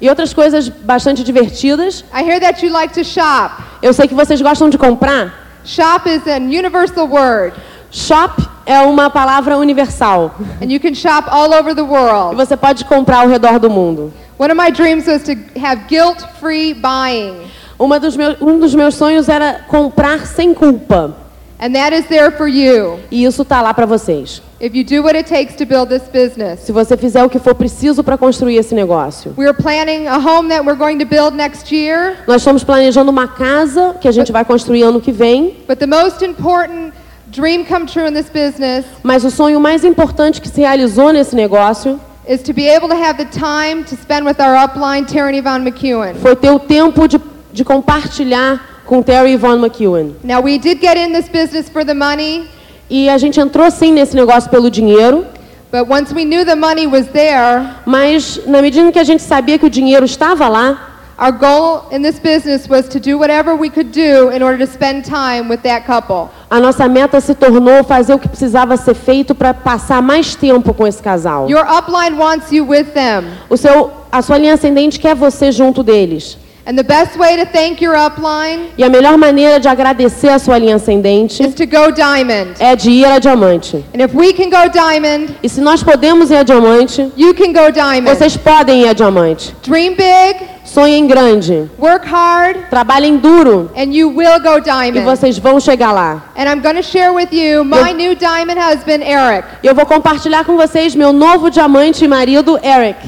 E 0.00 0.08
outras 0.08 0.34
coisas 0.34 0.68
bastante 0.68 1.22
divertidas. 1.24 2.04
I 2.12 2.22
hear 2.24 2.38
that 2.40 2.64
you 2.64 2.70
like 2.72 2.92
to 2.94 3.04
shop. 3.04 3.62
Eu 3.80 3.92
sei 3.92 4.06
que 4.08 4.14
vocês 4.14 4.40
gostam 4.42 4.68
de 4.68 4.76
comprar. 4.76 5.32
Shop 5.64 6.08
is 6.08 6.26
an 6.26 6.48
universal 6.50 7.06
word, 7.08 7.54
Shop 7.90 8.42
é 8.66 8.80
uma 8.80 9.08
palavra 9.08 9.56
universal. 9.56 10.32
and 10.60 10.66
you 10.70 10.78
can 10.80 10.94
shop 10.94 11.28
all 11.30 11.52
over 11.54 11.74
the 11.74 11.80
E 11.80 11.84
world. 11.84 12.36
você 12.36 12.56
pode 12.56 12.84
comprar 12.84 13.18
ao 13.22 13.28
redor 13.28 13.58
do 13.58 13.70
mundo. 13.70 14.12
One 14.38 14.50
of 14.50 14.56
my 14.56 14.70
dreams 14.70 15.06
was 15.06 15.22
to 15.24 15.36
have 15.60 15.86
guilt-free 15.88 16.74
buying, 16.74 17.34
Uma 17.78 17.98
dos 18.00 18.16
meus, 18.16 18.36
um 18.40 18.58
dos 18.58 18.74
meus 18.74 18.94
sonhos 18.94 19.28
era 19.28 19.60
comprar 19.68 20.26
sem 20.26 20.52
culpa. 20.54 21.16
and 21.60 21.72
that 21.72 21.94
is 21.96 22.04
there 22.06 22.30
for 22.32 22.48
you 22.48 22.98
E 23.12 23.24
isso 23.24 23.44
tá 23.44 23.62
lá 23.62 23.72
para 23.72 23.86
vocês. 23.86 24.42
if 24.60 24.74
you 24.74 24.82
do 24.84 25.02
what 25.02 25.16
it 25.16 25.28
takes 25.28 25.54
to 25.56 25.64
build 25.64 25.88
this 25.88 26.02
business. 26.12 26.60
Se 26.60 26.72
você 26.72 26.96
fizer 26.96 27.22
o 27.24 27.28
que 27.30 27.38
for 27.38 27.54
preciso 27.54 28.02
para 28.02 28.16
construir 28.18 28.56
esse 28.56 28.74
negócio. 28.74 29.32
We 29.36 29.46
are 29.46 29.54
planning 29.56 30.08
a 30.08 30.18
home 30.18 30.48
that 30.48 30.64
we're 30.64 30.78
going 30.78 30.98
to 30.98 31.06
build 31.06 31.36
next 31.36 31.72
year, 31.74 32.16
Nós 32.26 32.36
estamos 32.42 32.64
planejando 32.64 33.10
uma 33.10 33.28
casa 33.28 33.94
que 34.00 34.08
a 34.08 34.12
gente 34.12 34.32
vai 34.32 34.44
construir 34.44 34.82
ano 34.82 35.00
que 35.00 35.12
vem, 35.12 35.58
but 35.68 35.78
the 35.78 35.86
most 35.86 36.24
important 36.24 36.92
dream 37.28 37.64
come 37.64 37.86
true 37.86 38.06
in 38.08 38.12
this 38.14 38.28
business 38.28 38.84
mas 39.02 39.24
o 39.24 39.30
sonho 39.30 39.60
mais 39.60 39.84
importante 39.84 40.40
que 40.40 40.48
se 40.48 40.60
realizou 40.60 41.12
nesse 41.12 41.34
negócio 41.36 42.00
is 42.26 42.42
to 42.42 42.52
be 42.52 42.68
able 42.68 42.88
to 42.88 42.96
have 42.96 43.16
the 43.18 43.26
time 43.26 43.84
to 43.84 43.96
spend 43.96 44.24
with 44.24 44.40
our 44.40 44.54
upline, 44.56 45.06
Terry 45.06 45.40
Von 45.40 45.64
McEwen. 45.64 46.14
foi 46.16 46.34
ter 46.34 46.50
o 46.50 46.58
tempo 46.58 47.06
de, 47.06 47.20
de 47.52 47.64
compartilhar 47.64 48.82
com 48.86 49.02
Terry 49.02 49.36
Von 49.36 49.58
McEwen. 49.60 50.16
Now, 50.22 50.40
we 50.40 50.58
did 50.58 50.80
get 50.80 50.96
in 50.96 51.12
this 51.12 51.28
business 51.28 51.68
for 51.68 51.84
the 51.84 51.94
money, 51.94 52.48
E 52.90 53.08
a 53.08 53.16
gente 53.16 53.40
entrou 53.40 53.70
sim 53.70 53.92
nesse 53.92 54.14
negócio 54.14 54.50
pelo 54.50 54.70
dinheiro, 54.70 55.26
but 55.72 55.88
once 55.88 56.12
we 56.14 56.22
knew 56.24 56.44
the 56.44 56.54
money 56.54 56.86
was 56.86 57.06
there, 57.08 57.66
mas 57.86 58.38
na 58.46 58.60
medida 58.60 58.92
que 58.92 58.98
a 58.98 59.04
gente 59.04 59.22
sabia 59.22 59.58
que 59.58 59.64
o 59.64 59.70
dinheiro 59.70 60.04
estava 60.04 60.48
lá, 60.48 60.90
our 61.18 61.32
goal 61.32 61.88
in 61.90 62.02
this 62.02 62.18
business 62.18 62.68
was 62.68 62.86
to 62.86 63.00
do 63.00 63.16
whatever 63.18 63.54
we 63.56 63.70
could 63.70 63.90
do 63.90 64.30
in 64.30 64.42
order 64.42 64.58
to 64.58 64.66
spend 64.70 65.04
time 65.04 65.48
with 65.48 65.62
that 65.62 65.86
couple. 65.86 66.28
A 66.56 66.60
nossa 66.60 66.88
meta 66.88 67.20
se 67.20 67.34
tornou 67.34 67.82
fazer 67.82 68.14
o 68.14 68.18
que 68.18 68.28
precisava 68.28 68.76
ser 68.76 68.94
feito 68.94 69.34
para 69.34 69.52
passar 69.52 70.00
mais 70.00 70.36
tempo 70.36 70.72
com 70.72 70.86
esse 70.86 71.02
casal. 71.02 71.50
Your 71.50 71.64
upline 71.66 72.16
wants 72.16 72.52
you 72.52 72.64
with 72.64 72.92
them. 72.94 73.24
O 73.50 73.56
seu, 73.56 73.90
a 74.12 74.22
sua 74.22 74.38
linha 74.38 74.54
ascendente 74.54 75.00
quer 75.00 75.16
você 75.16 75.50
junto 75.50 75.82
deles. 75.82 76.38
And 76.66 76.76
the 76.76 76.82
best 76.82 77.18
way 77.18 77.36
to 77.36 77.50
thank 77.52 77.84
your 77.84 77.94
upline 77.94 78.70
E 78.78 78.84
a 78.84 78.88
melhor 78.88 79.18
maneira 79.18 79.60
de 79.60 79.68
agradecer 79.68 80.28
a 80.30 80.38
sua 80.38 80.56
linha 80.56 80.76
ascendente 80.76 81.42
is 81.42 81.54
to 81.54 81.66
go 81.66 81.90
diamond. 81.92 82.52
é 82.58 82.74
de 82.76 82.90
ir 82.90 83.04
a 83.04 83.18
diamante. 83.18 83.84
And 83.92 84.00
if 84.02 84.14
we 84.14 84.32
can 84.32 84.48
go 84.48 84.70
diamond, 84.70 85.34
E 85.42 85.48
se 85.48 85.60
nós 85.60 85.82
podemos 85.82 86.30
ir 86.30 86.36
a 86.36 86.42
diamante, 86.44 87.10
you 87.16 87.34
can 87.34 87.52
go 87.52 87.70
diamond. 87.72 88.04
vocês 88.16 88.36
podem 88.36 88.82
ir 88.82 88.88
a 88.88 88.92
diamante. 88.94 89.54
Dream 89.66 89.90
big, 89.96 90.36
Sonhem 90.74 91.06
grande, 91.06 91.70
work 91.78 92.04
hard, 92.04 92.68
trabalhem 92.68 93.16
duro 93.18 93.70
and 93.76 93.94
you 93.94 94.08
will 94.08 94.40
go 94.40 94.58
e 94.58 94.60
diamond. 94.60 95.04
vocês 95.04 95.38
vão 95.38 95.60
chegar 95.60 95.92
lá. 95.92 96.24
And 96.36 96.48
I'm 96.48 96.60
going 96.60 96.74
to 96.74 96.82
share 96.82 97.12
with 97.12 97.32
you 97.32 97.64
my 97.64 97.92
new 97.92 98.16
diamond 98.16 98.58
husband, 98.58 99.04
Eric. 99.04 99.46
Eu 99.62 99.72
vou 99.72 99.86
compartilhar 99.86 100.44
com 100.44 100.56
vocês 100.56 100.96
meu 100.96 101.12
novo 101.12 101.48
diamante 101.48 102.04
e 102.04 102.08
marido, 102.08 102.58
Eric. 102.60 102.98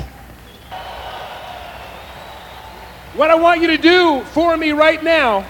What 3.16 3.32
I 3.32 3.34
want 3.34 3.60
you 3.60 3.76
to 3.76 3.78
do 3.78 4.22
for 4.32 4.56
me 4.56 4.72
right 4.72 5.02
now 5.02 5.42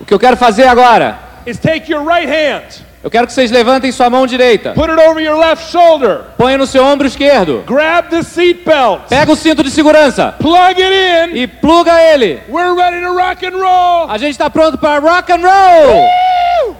O 0.00 0.04
que 0.04 0.14
eu 0.14 0.18
quero 0.20 0.36
fazer 0.36 0.68
agora, 0.68 1.18
is 1.44 1.58
take 1.58 1.90
your 1.90 2.04
right 2.04 2.28
hand, 2.28 2.84
eu 3.04 3.10
quero 3.10 3.26
que 3.26 3.34
vocês 3.34 3.50
levantem 3.50 3.92
sua 3.92 4.08
mão 4.08 4.26
direita, 4.26 4.72
put 4.72 4.90
it 4.90 4.98
over 4.98 5.22
your 5.22 5.38
left 5.38 5.70
shoulder, 5.70 6.22
ponha 6.38 6.56
no 6.56 6.66
seu 6.66 6.82
ombro 6.82 7.06
esquerdo, 7.06 7.62
grab 7.66 8.08
the 8.08 8.22
seat 8.22 8.64
belt, 8.64 9.02
pega 9.10 9.30
o 9.30 9.36
cinto 9.36 9.62
de 9.62 9.70
segurança 9.70 10.34
plug 10.40 10.82
it 10.82 11.30
in. 11.30 11.36
e 11.36 11.46
pluga 11.46 12.00
ele. 12.00 12.40
We're 12.48 12.74
ready 12.74 13.02
to 13.02 13.12
rock 13.12 13.46
and 13.46 13.58
roll. 13.58 14.10
A 14.10 14.16
gente 14.16 14.30
está 14.32 14.48
pronto 14.48 14.78
para 14.78 14.98
rock 15.00 15.30
and 15.30 15.42
roll. 15.46 16.74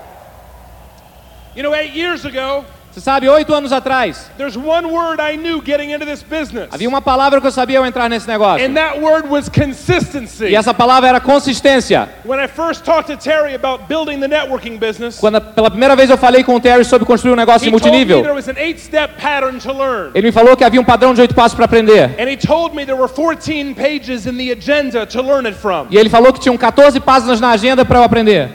You 1.54 1.62
know, 1.62 1.74
eight 1.74 1.94
years 1.94 2.24
ago, 2.24 2.64
Você 2.94 3.00
sabe, 3.00 3.28
oito 3.28 3.52
anos 3.52 3.72
atrás, 3.72 4.30
there's 4.38 4.57
one 4.57 4.87
word 4.87 5.20
I 5.20 5.37
knew 5.37 5.61
getting 5.61 5.90
into 5.92 6.07
this 6.07 6.22
business, 6.22 6.68
havia 6.70 6.88
uma 6.88 7.02
palavra 7.02 7.40
que 7.40 7.46
eu 7.48 7.50
sabia 7.50 7.80
ao 7.80 7.85
entrar 7.85 8.09
nesse 8.09 8.28
negócio. 8.28 8.64
and 8.64 8.72
that 8.74 9.00
word 9.00 9.26
was 9.28 9.48
consistency. 9.48 10.44
E 10.44 10.54
essa 10.54 10.72
palavra 10.72 11.09
era 11.09 11.20
consistência. 11.20 12.09
When 12.24 12.38
I 12.38 12.46
first 12.46 12.85
talked 12.85 13.11
to 13.11 13.16
Terry 13.16 13.57
about 13.57 13.88
building 13.88 14.20
the 14.20 14.28
networking 14.28 14.78
business, 14.78 15.18
Quando 15.18 15.40
pela 15.40 15.70
primeira 15.70 15.96
vez 15.96 16.09
eu 16.09 16.16
falei 16.16 16.44
com 16.44 16.54
o 16.54 16.61
Terry 16.61 16.85
sobre 16.85 17.04
construir 17.04 17.33
um 17.33 17.37
negócio 17.37 17.68
multinível, 17.68 18.22
was 18.33 18.48
an 18.48 18.54
eight-step 18.57 19.20
pattern 19.20 19.59
to 19.59 19.72
learn. 19.72 20.12
ele 20.14 20.28
me 20.28 20.33
falou 20.33 20.57
que 20.57 20.62
havia 20.62 20.80
um 20.80 20.85
padrão 20.85 21.14
de 21.14 21.20
oito 21.20 21.35
passos 21.35 21.57
para 21.57 21.64
aprender. 21.64 22.14
And 22.16 22.30
he 22.30 22.37
told 22.37 22.76
me 22.76 22.87
there 22.87 22.96
were 22.96 23.12
14 23.12 23.74
pages 23.74 24.24
in 24.24 24.37
the 24.37 24.52
agenda 24.52 25.04
to 25.04 25.20
learn 25.20 25.48
it 25.48 25.59
from. 25.59 25.88
E 25.90 25.98
ele 25.98 26.09
falou 26.09 26.33
que 26.33 26.38
tinham 26.38 26.57
14 26.57 27.00
páginas 27.00 27.40
na 27.40 27.50
agenda 27.50 27.85
para 27.85 27.98
eu 27.98 28.04
aprender. 28.04 28.50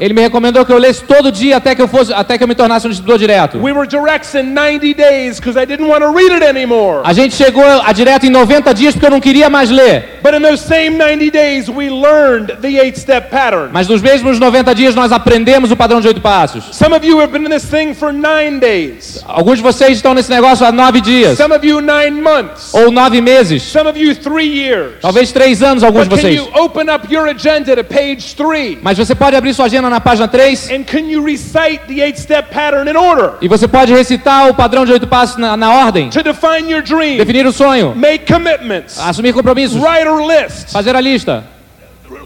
Ele 0.00 0.12
me 0.12 0.20
recomendou 0.22 0.66
que 0.66 0.72
eu 0.72 0.78
lesse 0.78 0.87
todo 0.94 1.30
dia 1.32 1.56
até 1.56 1.74
que 1.74 1.82
eu 1.82 1.88
fosse, 1.88 2.12
até 2.12 2.36
que 2.38 2.44
eu 2.44 2.48
me 2.48 2.54
tornasse 2.54 2.86
um 2.86 2.90
distribuidor 2.90 3.18
direto. 3.18 3.58
We 3.58 3.72
were 3.72 3.86
directs 3.86 4.34
in 4.34 4.54
90 4.54 4.94
days 4.94 5.38
because 5.38 5.58
I 5.60 5.64
didn't 5.66 5.88
want 5.88 6.00
to 6.02 6.10
read 6.12 6.32
it 6.32 6.44
anymore. 6.44 7.00
A 7.04 7.12
gente 7.12 7.34
chegou 7.34 7.64
a 7.64 7.92
direto 7.92 8.26
em 8.26 8.30
90 8.30 8.72
dias 8.74 8.94
porque 8.94 9.06
eu 9.06 9.10
não 9.10 9.20
queria 9.20 9.48
mais 9.50 9.70
ler. 9.70 10.18
But 10.22 10.34
in 10.34 10.42
those 10.42 10.62
same 10.64 10.90
90 10.90 11.30
days, 11.30 11.68
we 11.68 11.88
learned 11.90 12.56
the 12.60 12.78
eight 12.78 12.98
step 12.98 13.30
pattern. 13.30 13.70
Mas 13.72 13.86
nos 13.88 14.02
mesmos 14.02 14.38
90 14.38 14.74
dias 14.74 14.94
nós 14.94 15.12
aprendemos 15.12 15.70
o 15.70 15.76
padrão 15.76 16.00
de 16.00 16.08
oito 16.08 16.20
passos. 16.20 16.64
Some 16.76 16.94
of 16.94 17.06
you 17.06 17.20
have 17.20 17.32
been 17.32 17.44
in 17.46 17.50
this 17.50 17.64
thing 17.68 17.94
for 17.94 18.12
nine 18.12 18.58
days, 18.58 19.22
Alguns 19.26 19.58
de 19.58 19.62
vocês 19.62 19.92
estão 19.98 20.14
nesse 20.14 20.30
negócio 20.30 20.66
há 20.66 20.72
nove 20.72 21.00
dias, 21.00 21.36
some 21.38 21.54
of 21.54 21.66
you 21.66 21.80
nine 21.80 22.20
months, 22.20 22.72
ou 22.74 22.90
nove 22.90 23.20
meses, 23.20 23.62
some 23.62 23.88
of 23.88 23.98
you 23.98 24.14
three 24.14 24.48
years. 24.48 24.94
talvez 25.00 25.32
três 25.32 25.62
anos 25.62 25.82
alguns 25.82 26.04
de 26.04 26.08
But 26.10 26.20
can 26.20 26.28
vocês. 26.28 26.36
you 26.36 26.48
open 26.54 26.88
up 26.92 27.06
your 27.12 27.28
agenda 27.28 27.74
to 27.76 27.84
page 27.84 28.34
three? 28.36 28.78
Mas 28.82 28.98
você 28.98 29.14
pode 29.14 29.36
abrir 29.36 29.54
sua 29.54 29.66
agenda 29.66 29.88
na 29.88 30.00
página 30.00 30.26
3 30.28 30.70
And 30.78 30.86
can 30.86 31.08
you 31.08 31.20
recite 31.20 31.88
the 31.88 32.00
eight 32.02 32.16
step 32.16 32.50
pattern 32.52 32.86
in 32.86 32.96
order? 32.96 33.32
E 33.40 33.48
você 33.48 33.66
pode 33.66 33.92
recitar 33.92 34.48
o 34.48 34.54
padrão 34.54 34.84
de 34.84 34.92
oito 34.92 35.08
passos 35.08 35.36
na, 35.36 35.56
na 35.56 35.74
ordem, 35.74 36.08
to 36.08 36.22
define 36.22 36.70
your 36.70 36.82
dream, 36.82 37.16
definir 37.16 37.44
o 37.44 37.52
sonho, 37.52 37.96
make 37.96 38.32
commitments, 38.32 38.96
assumir 38.96 39.32
compromissos, 39.32 39.76
write 39.76 40.06
a 40.06 40.44
list, 40.44 40.70
fazer 40.70 40.94
a 40.94 41.00
lista, 41.00 41.42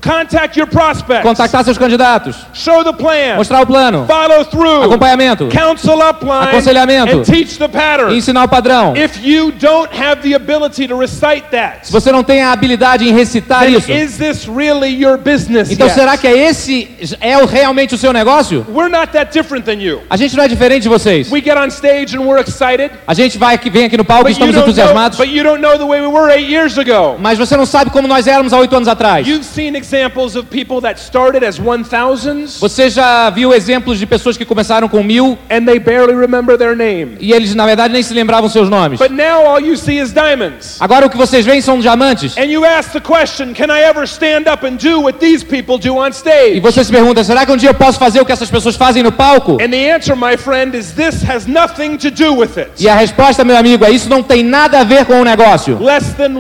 contact 0.01 0.57
your 0.59 0.67
prospects, 0.67 1.23
contactar 1.23 1.65
seus 1.65 1.79
candidatos, 1.79 2.37
show 2.53 2.83
the 2.85 2.93
plan, 2.93 3.37
mostrar 3.37 3.63
o 3.63 3.67
plano, 3.67 4.07
follow 4.07 4.45
through, 4.45 4.85
acompanhamento, 4.85 5.49
counsel 5.49 6.01
upline, 6.03 6.49
Aconselhamento. 6.49 7.19
and 7.19 7.25
teach 7.25 7.59
the 7.59 7.65
e 7.65 7.69
pattern. 7.69 8.15
ensinar 8.17 8.45
o 8.45 8.49
padrão. 8.49 8.95
If 8.97 9.25
you 9.25 9.53
don't 9.53 9.91
have 9.93 10.23
the 10.23 10.35
ability 10.35 10.89
to 10.89 10.97
recite 10.99 11.45
that, 11.51 11.87
Se 11.87 11.93
você 11.93 12.11
não 12.13 12.23
tem 12.23 12.43
a 12.43 12.53
habilidade 12.53 13.09
em 13.09 13.13
recitar 13.13 13.61
then 13.65 13.77
isso, 13.77 13.91
is 13.93 14.17
this 14.19 14.47
really 14.49 14.89
your 14.89 15.17
business 15.19 15.71
então 15.71 15.87
yet? 15.87 15.95
será 15.99 16.17
que 16.17 16.27
é 16.27 16.37
esse 16.49 16.89
é 17.21 17.39
o, 17.39 17.47
realmente 17.47 17.95
o 17.95 17.99
seu 17.99 18.13
negócio? 18.13 18.67
We're 18.69 18.91
not 18.91 19.13
that 19.13 19.33
different 19.33 19.65
than 19.65 19.81
you. 19.83 20.01
A 20.09 20.17
gente 20.17 20.37
não 20.37 20.45
é 20.45 20.49
diferente 20.49 20.83
de 20.83 20.89
vocês. 20.89 21.31
We 21.31 21.41
get 21.41 21.57
on 21.57 21.67
stage 21.69 22.17
and 22.17 22.23
we're 22.23 22.41
excited, 22.41 22.91
A 23.07 23.15
gente 23.15 23.39
vai 23.39 23.55
aqui, 23.55 23.71
vem 23.71 23.87
aqui 23.87 23.97
no 23.97 24.05
palco 24.05 24.29
e 24.29 24.33
estamos 24.33 24.55
know, 24.55 24.63
entusiasmados, 24.65 25.19
but 25.19 25.29
you 25.29 25.43
don't 25.43 25.61
know 25.61 25.77
the 25.79 25.85
way 25.85 26.01
we 26.01 26.07
were 26.09 26.31
eight 26.33 26.51
years 26.51 26.79
ago. 26.79 27.17
mas 27.19 27.39
você 27.39 27.57
não 27.57 27.67
sabe 27.67 27.91
como 27.91 28.07
nós 28.09 28.27
éramos 28.27 28.53
há 28.53 28.59
oito 28.59 28.75
anos 28.77 28.89
atrás. 28.89 29.27
You've 29.27 29.45
seen 29.45 29.72
examples 29.77 30.37
of 30.37 30.49
people 30.49 30.81
that 30.81 31.01
started 31.01 31.45
as 31.45 31.59
1,000s 31.59 32.59
Você 32.61 32.91
já 32.91 33.31
viu 33.31 33.53
exemplos 33.55 33.99
de 33.99 34.07
pessoas 34.07 34.37
que 34.37 34.45
começaram 34.45 34.89
com 34.89 35.03
mil 35.03 35.39
and 35.51 35.65
they 35.65 35.79
barely 35.79 36.15
remember 36.15 36.57
their 36.59 36.77
name. 36.77 37.17
e 37.21 37.33
eles 37.33 37.55
na 37.55 37.67
verdade 37.67 37.93
nem 37.93 38.03
se 38.03 38.13
lembravam 38.15 38.49
seus 38.49 38.69
nomes. 38.69 38.99
But 38.99 39.11
now 39.11 39.47
all 39.47 39.61
you 39.61 39.77
see 39.77 39.99
is 39.99 40.13
diamonds. 40.13 40.77
Agora 40.81 41.07
o 41.07 41.11
que 41.11 41.17
vocês 41.17 41.45
veem 41.45 41.61
são 41.61 41.79
diamantes. 41.81 42.37
And 42.37 42.45
you 42.45 42.65
ask 42.65 42.93
the 42.93 43.01
question, 43.01 43.53
can 43.55 43.67
I 43.75 43.83
ever 43.83 44.05
stand 44.07 44.51
up 44.53 44.67
and 44.67 44.77
do 44.77 45.01
what 45.01 45.19
these 45.19 45.45
people 45.45 45.79
do 45.79 45.97
on 45.99 46.09
E 46.09 46.13
stage? 46.13 46.61
você 46.61 46.85
se 46.85 46.91
pergunta, 46.93 47.23
será 47.25 47.45
que 47.47 47.53
um 47.53 47.57
dia 47.57 47.71
eu 47.71 47.75
posso 47.75 47.99
fazer 47.99 48.21
o 48.21 48.25
que 48.25 48.33
essas 48.33 48.51
pessoas 48.51 48.77
fazem 48.77 49.03
no 49.03 49.13
palco? 49.13 49.53
And 49.63 49.71
the 49.71 49.93
answer, 49.95 50.17
my 50.17 50.37
friend, 50.37 50.77
is 50.77 50.93
this 50.93 51.23
has 51.29 51.47
nothing 51.47 51.97
to 51.99 52.11
do 52.11 52.35
with 52.35 52.57
it. 52.59 52.71
E 52.79 52.89
a 52.89 52.95
resposta, 52.95 53.45
meu 53.45 53.57
amigo, 53.57 53.85
é 53.85 53.91
isso 53.91 54.09
não 54.09 54.23
tem 54.23 54.43
nada 54.43 54.81
a 54.81 54.85
ver 54.85 55.05
com 55.05 55.21
o 55.21 55.25
negócio. 55.25 55.79
Less 55.83 56.13
than 56.15 56.35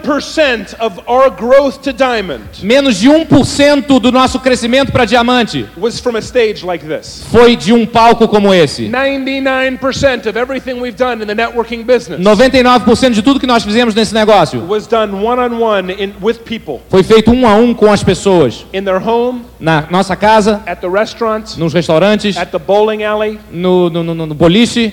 1% 0.00 0.74
of 0.80 1.00
our 1.06 1.30
growth 1.30 1.78
to 1.82 1.92
diamond 1.92 2.42
Menos 2.76 2.96
de 2.98 3.08
1% 3.08 3.98
do 3.98 4.12
nosso 4.12 4.38
crescimento 4.38 4.92
para 4.92 5.06
diamante 5.06 5.64
was 5.78 5.98
from 5.98 6.14
a 6.14 6.18
stage 6.20 6.62
like 6.62 6.84
this. 6.84 7.24
foi 7.30 7.56
de 7.56 7.72
um 7.72 7.86
palco 7.86 8.28
como 8.28 8.52
esse. 8.52 8.90
99% 8.90 10.26
of 10.28 10.38
everything 10.38 10.74
we've 10.74 10.94
done 10.94 11.22
in 11.22 11.26
the 11.26 11.34
networking 11.34 11.82
business 11.84 12.20
99% 12.20 13.12
de 13.12 13.22
tudo 13.22 13.40
que 13.40 13.46
nós 13.46 13.64
fizemos 13.64 13.94
nesse 13.94 14.12
negócio 14.12 14.60
was 14.68 14.86
done 14.86 15.14
one 15.24 15.40
on 15.40 15.58
one 15.58 15.90
in 15.90 16.12
with 16.20 16.40
people 16.44 16.82
foi 16.90 17.02
feito 17.02 17.30
um 17.32 17.48
a 17.48 17.54
um 17.54 17.72
com 17.72 17.90
as 17.90 18.02
pessoas. 18.04 18.66
in 18.74 18.84
their 18.84 19.00
home, 19.02 19.40
Na 19.58 19.86
nossa 19.90 20.14
casa, 20.14 20.62
at 20.66 20.82
the 20.82 20.88
restaurant, 20.88 21.56
nos 21.56 21.72
restaurantes, 21.72 22.36
at 22.36 22.50
the 22.50 22.58
bowling 22.58 23.02
alley, 23.02 23.40
no, 23.50 23.88
no, 23.88 24.02
no, 24.02 24.12
no 24.14 24.34
boliche, 24.34 24.92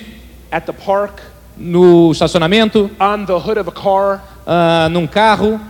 at 0.50 0.64
the 0.64 0.72
park, 0.72 1.20
no 1.54 2.10
estacionamento, 2.12 2.90
on 2.98 3.26
the 3.26 3.38
hood 3.38 3.58
of 3.58 3.68
a 3.68 3.72
car, 3.72 4.22
ah, 4.46 4.88
num 4.90 5.06
carro, 5.06 5.60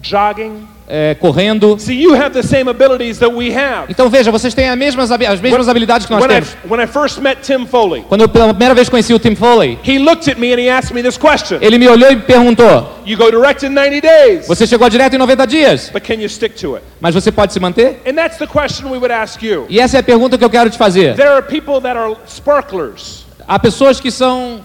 jogging. 0.00 0.66
É, 0.88 1.14
correndo. 1.14 1.78
See, 1.78 2.00
you 2.00 2.14
have 2.14 2.30
the 2.30 2.42
same 2.42 2.68
abilities 2.70 3.18
that 3.18 3.32
we 3.34 3.50
have. 3.54 3.86
Então 3.90 4.08
veja, 4.08 4.30
vocês 4.30 4.54
têm 4.54 4.68
as 4.70 4.76
mesmas, 4.78 5.10
as 5.10 5.40
mesmas 5.40 5.68
habilidades 5.68 6.06
que 6.06 6.12
nós 6.12 6.22
When 6.22 6.30
I, 6.30 6.34
temos. 6.40 6.56
when 6.68 6.80
I 6.82 6.86
first 6.86 7.20
met 7.20 7.42
Tim 7.42 7.66
Foley, 7.66 8.02
Quando 8.08 8.22
eu 8.22 8.28
pela 8.28 8.48
primeira 8.48 8.74
vez 8.74 8.88
conheci 8.88 9.12
o 9.12 9.18
Tim 9.18 9.34
Foley, 9.36 9.78
he 9.86 9.98
looked 9.98 10.30
at 10.30 10.38
me 10.38 10.52
and 10.52 10.58
he 10.58 10.70
asked 10.70 10.94
me 10.94 11.02
this 11.02 11.18
question. 11.18 11.58
ele 11.60 11.76
me 11.78 11.86
olhou 11.88 12.10
e 12.10 12.16
me 12.16 12.22
perguntou: 12.22 12.88
You 13.04 13.18
go 13.18 13.30
direct 13.30 13.64
in 13.66 13.70
90 13.70 14.00
days, 14.00 14.46
Você 14.46 14.66
chegou 14.66 14.88
direto 14.88 15.14
em 15.14 15.18
90 15.18 15.46
dias, 15.46 15.90
but 15.92 16.02
can 16.02 16.14
you 16.14 16.28
stick 16.28 16.54
to 16.60 16.76
it? 16.76 16.84
mas 17.00 17.14
você 17.14 17.30
pode 17.30 17.52
se 17.52 17.60
manter? 17.60 18.00
And 18.06 18.14
that's 18.14 18.38
the 18.38 18.46
question 18.46 18.86
we 18.90 18.96
would 18.98 19.12
ask 19.12 19.42
you. 19.42 19.66
E 19.68 19.78
essa 19.78 19.98
é 19.98 20.00
a 20.00 20.02
pergunta 20.02 20.38
que 20.38 20.44
eu 20.44 20.50
quero 20.50 20.70
te 20.70 20.78
fazer. 20.78 21.14
There 21.16 21.28
are 21.28 21.42
people 21.42 21.80
that 21.82 21.98
are 21.98 22.16
sparklers, 22.26 23.26
Há 23.46 23.58
pessoas 23.58 24.00
que 24.00 24.10
são 24.10 24.60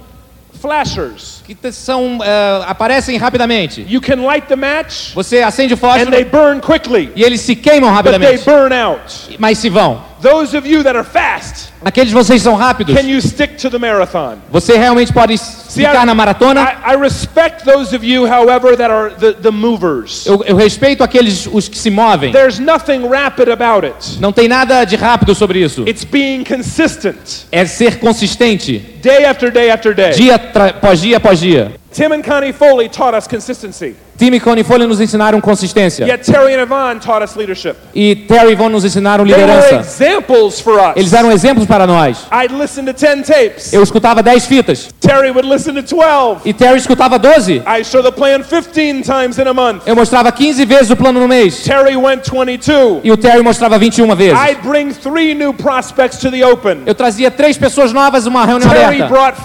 flashers. 0.61 1.42
Que 1.45 1.71
são 1.71 2.19
é, 2.23 2.63
aparecem 2.65 3.17
rapidamente. 3.17 3.85
You 3.89 4.01
can 4.01 4.21
light 4.25 4.47
the 4.47 4.55
match 4.55 5.13
Você 5.13 5.39
acende 5.41 5.73
o 5.73 5.77
and 5.77 6.09
they 6.11 6.23
fósforo 6.23 6.25
burn 6.31 6.61
quickly, 6.61 7.11
e 7.15 7.23
eles 7.23 7.41
se 7.41 7.55
queimam 7.55 7.93
but 7.93 8.03
they 8.03 8.11
rapidamente, 8.13 8.45
burn 8.45 8.73
out. 8.75 9.35
mas 9.37 9.57
se 9.57 9.69
vão. 9.69 10.13
Those 10.21 10.55
of 10.57 10.65
you 10.65 10.83
that 10.83 10.95
are 10.97 11.05
fast, 11.05 11.73
Aqueles 11.83 12.07
de 12.07 12.15
vocês 12.15 12.39
que 12.41 12.45
são 12.45 12.55
rápidos, 12.55 12.95
can 12.95 13.01
you 13.05 13.21
stick 13.21 13.57
to 13.57 13.69
the 13.69 13.77
marathon? 13.77 14.37
você 14.49 14.77
realmente 14.77 15.11
pode 15.11 15.37
See, 15.37 15.83
ficar 15.85 16.03
I- 16.03 16.05
na 16.05 16.15
maratona. 16.15 16.61
I, 16.61 16.93
I 16.93 16.95
respect 16.95 17.65
those 17.65 17.93
of 17.93 18.05
you, 18.07 18.25
however, 18.25 18.77
that 18.77 18.89
are 18.89 19.09
the, 19.19 19.33
the 19.33 19.51
movers. 19.51 20.25
Eu, 20.25 20.41
eu 20.45 20.55
respeito 20.55 21.03
aqueles 21.03 21.45
os 21.51 21.67
que 21.67 21.77
se 21.77 21.89
movem. 21.89 22.31
There's 22.31 22.57
nothing 22.57 23.05
rapid 23.05 23.49
about 23.49 23.85
it. 23.85 24.17
Não 24.21 24.31
tem 24.31 24.47
nada 24.47 24.85
de 24.85 24.95
rápido 24.95 25.35
sobre 25.35 25.59
isso. 25.61 25.83
It's 25.85 26.05
being 26.05 26.45
consistent, 26.45 27.17
É 27.51 27.65
ser 27.65 27.99
consistente, 27.99 28.77
day 29.01 29.25
after 29.25 29.51
day 29.51 29.69
after 29.71 29.93
day. 29.93 30.11
dia 30.11 30.35
após 30.35 31.01
dia 31.01 31.17
após 31.17 31.32
dia. 31.41 31.71
Tim 31.93 32.11
and 32.11 32.21
Connie 32.23 32.51
Foley 32.51 32.89
taught 32.89 33.15
us 33.15 33.27
consistency. 33.27 33.95
Tim 34.17 34.33
e 34.35 34.39
Connie 34.39 34.63
Foley 34.63 34.87
nos 34.87 35.01
ensinaram 35.01 35.41
consistência. 35.41 36.05
Yet 36.05 36.23
Terry 36.31 36.53
and 36.53 36.61
Yvonne 36.63 36.99
taught 36.99 37.23
us 37.23 37.35
leadership. 37.35 37.75
E 37.95 38.15
Terry 38.15 38.51
e 38.53 38.55
Von 38.55 38.69
nos 38.69 38.85
ensinaram 38.85 39.25
They 39.25 39.33
were 39.33 39.45
liderança. 39.45 39.75
examples 39.79 40.59
for 40.61 40.75
us. 40.75 40.93
Eles 40.95 41.13
eram 41.13 41.31
exemplos 41.31 41.65
para 41.65 41.87
nós. 41.87 42.27
I'd 42.31 42.53
listen 42.53 42.85
to 42.85 42.93
10 42.93 43.23
tapes. 43.27 43.73
Eu 43.73 43.81
escutava 43.81 44.21
10 44.21 44.45
fitas. 44.45 44.89
Terry 45.01 45.31
would 45.31 45.47
listen 45.47 45.73
to 45.73 45.81
12. 45.81 46.41
E 46.45 46.53
Terry 46.53 46.77
escutava 46.77 47.17
12. 47.17 47.63
I 47.65 47.83
show 47.83 48.03
the 48.03 48.11
plan 48.11 48.43
15 48.43 49.01
times 49.01 49.39
in 49.39 49.47
a 49.47 49.53
month. 49.53 49.81
Eu 49.87 49.95
mostrava 49.95 50.31
15 50.31 50.63
vezes 50.65 50.91
o 50.91 50.95
plano 50.95 51.19
no 51.19 51.27
mês. 51.27 51.63
Terry 51.63 51.97
went 51.97 52.23
22. 52.29 53.01
E 53.03 53.11
o 53.11 53.17
Terry 53.17 53.41
mostrava 53.41 53.79
21 53.79 54.15
vezes. 54.15 54.37
I'd 54.39 54.61
bring 54.61 54.91
three 54.93 55.33
new 55.33 55.53
prospects 55.55 56.19
to 56.19 56.29
the 56.29 56.45
open. 56.45 56.83
Eu 56.85 56.93
trazia 56.93 57.31
três 57.31 57.57
pessoas 57.57 57.91
novas 57.91 58.25
numa 58.25 58.45
reunião 58.45 58.69
Terry 58.69 59.01
aberta. 59.01 59.07
brought 59.07 59.37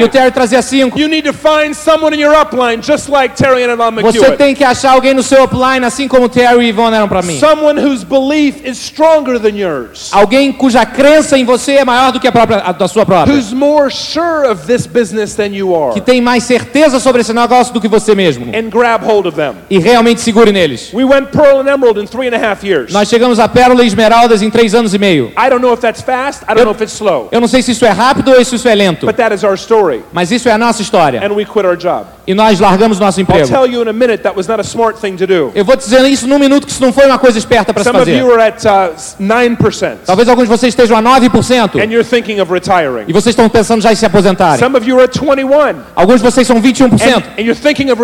E 0.00 0.04
o. 0.04 0.08
Terry 0.08 0.30
trazia 0.30 0.62
cinco. 0.62 0.98
You 0.98 1.08
need 1.08 1.28
to 1.30 1.34
find 1.34 1.74
someone 1.94 2.12
in 2.12 2.20
your 2.20 2.34
upline 2.34 2.80
just 2.80 3.08
like 3.08 3.36
Terry 3.36 3.62
and 3.64 3.72
Yvonne 3.72 4.02
Você 4.02 4.32
tem 4.32 4.54
que 4.54 4.64
achar 4.64 4.92
alguém 4.92 5.14
no 5.14 5.22
seu 5.22 5.44
upline, 5.44 5.84
assim 5.84 6.08
como 6.08 6.28
Terry 6.28 6.68
e 6.68 6.72
Von 6.72 6.92
eram 6.92 7.08
para 7.08 7.22
mim. 7.22 7.38
Someone 7.38 7.80
whose 7.80 8.04
belief 8.04 8.64
is 8.66 8.78
stronger 8.78 9.38
than 9.38 9.56
yours. 9.56 10.10
Alguém 10.12 10.52
cuja 10.52 10.84
crença 10.84 11.38
em 11.38 11.44
você 11.44 11.74
é 11.74 11.84
maior 11.84 12.12
do 12.12 12.18
que 12.18 12.26
a, 12.26 12.32
própria, 12.32 12.58
a 12.58 12.72
da 12.72 12.88
sua 12.88 13.06
própria. 13.06 13.34
Who's 13.34 13.52
more 13.52 13.90
sure 13.90 14.48
of 14.48 14.66
this 14.66 14.86
business 14.86 15.34
than 15.34 15.54
you 15.54 15.74
are. 15.74 15.94
Que 15.94 16.00
tem 16.00 16.20
mais 16.20 16.44
certeza 16.44 16.98
sobre 16.98 17.20
esse 17.20 17.32
negócio 17.32 17.72
do 17.72 17.80
que 17.80 17.88
você 17.88 18.14
mesmo. 18.14 18.46
And 18.54 18.70
grab 18.70 19.04
hold 19.04 19.26
of 19.26 19.36
them. 19.36 19.54
E 19.70 19.78
realmente 19.78 20.20
segure 20.20 20.50
neles. 20.50 20.92
We 20.92 21.04
went 21.04 21.28
Pearl 21.30 21.60
and 21.60 21.68
Emerald 21.68 22.00
in 22.00 22.06
three 22.06 22.28
and 22.28 22.34
a 22.34 22.50
half 22.50 22.64
years. 22.64 22.92
Nós 22.92 23.08
chegamos 23.08 23.38
a 23.38 23.48
Pérola 23.48 23.84
e 23.84 23.86
Esmeraldas 23.86 24.42
em 24.42 24.50
três 24.50 24.74
anos 24.74 24.94
e 24.94 24.98
meio. 24.98 25.32
I 25.38 25.48
don't 25.48 25.62
know 25.62 25.72
if 25.72 25.80
that's 25.80 26.02
fast. 26.02 26.42
I 26.44 26.46
don't 26.48 26.60
Eu- 26.60 26.64
know 26.64 26.74
if 26.74 26.80
it's 26.80 26.94
slow. 26.94 27.28
Eu 27.30 27.40
não 27.40 27.48
sei 27.48 27.62
se 27.62 27.70
isso 27.70 27.84
é 27.84 27.90
rápido 27.90 28.32
ou 28.32 28.44
se 28.44 28.56
isso 28.56 28.68
é 28.68 28.74
lento. 28.74 29.06
But 29.06 29.16
that 29.16 29.34
is 29.34 29.44
our 29.44 29.54
story. 29.54 30.02
Mas 30.12 30.30
isso 30.32 30.48
é 30.48 30.52
a 30.52 30.58
nossa 30.58 30.82
história. 30.82 31.24
And 31.24 31.32
we 31.32 31.44
quit 31.44 31.64
our 31.64 31.76
job. 31.76 31.83
E 32.26 32.34
nós 32.34 32.58
largamos 32.60 32.98
nosso 32.98 33.20
I'll 33.20 33.22
emprego. 33.22 33.48
tell 33.48 33.66
you 33.66 33.82
in 33.82 33.88
a 33.88 33.92
minute 33.92 34.22
that 34.22 34.36
was 34.36 34.46
not 34.46 34.60
a 34.60 34.64
smart 34.64 35.00
thing 35.00 35.16
to 35.16 35.26
do. 35.26 35.52
Eu 35.54 35.64
vou 35.64 35.76
te 35.76 35.84
dizer 35.84 36.02
isso 36.06 36.26
num 36.26 36.38
minuto 36.38 36.66
que 36.66 36.72
isso 36.72 36.82
não 36.82 36.92
foi 36.92 37.06
uma 37.06 37.18
coisa 37.18 37.38
esperta 37.38 37.72
para 37.74 37.82
se 37.82 37.90
Some 37.90 38.00
of 38.00 38.10
fazer. 38.10 38.18
you 38.18 38.32
are 38.32 38.42
at 38.42 38.64
uh, 38.64 38.94
9%. 39.20 39.96
Talvez 40.06 40.28
alguns 40.28 40.44
de 40.44 40.50
vocês 40.56 40.72
estejam 40.72 40.96
a 40.96 41.02
9%. 41.02 41.80
And 41.80 41.90
you're 41.90 42.04
thinking 42.04 42.40
of 42.40 42.52
retiring. 42.52 43.04
E 43.08 43.12
vocês 43.12 43.32
estão 43.32 43.48
pensando 43.48 43.82
já 43.82 43.92
em 43.92 43.96
se 43.96 44.06
aposentarem. 44.06 44.58
Some 44.58 44.76
of 44.76 44.88
you 44.88 44.96
are 44.98 45.04
at 45.04 45.16
21. 45.18 45.82
Alguns 45.94 46.20
de 46.20 46.30
vocês 46.30 46.46
são 46.46 46.60
21%. 46.60 46.92
And, 47.02 47.22
and 47.38 47.42
you're 47.42 47.54
thinking 47.54 47.90
of 47.90 48.02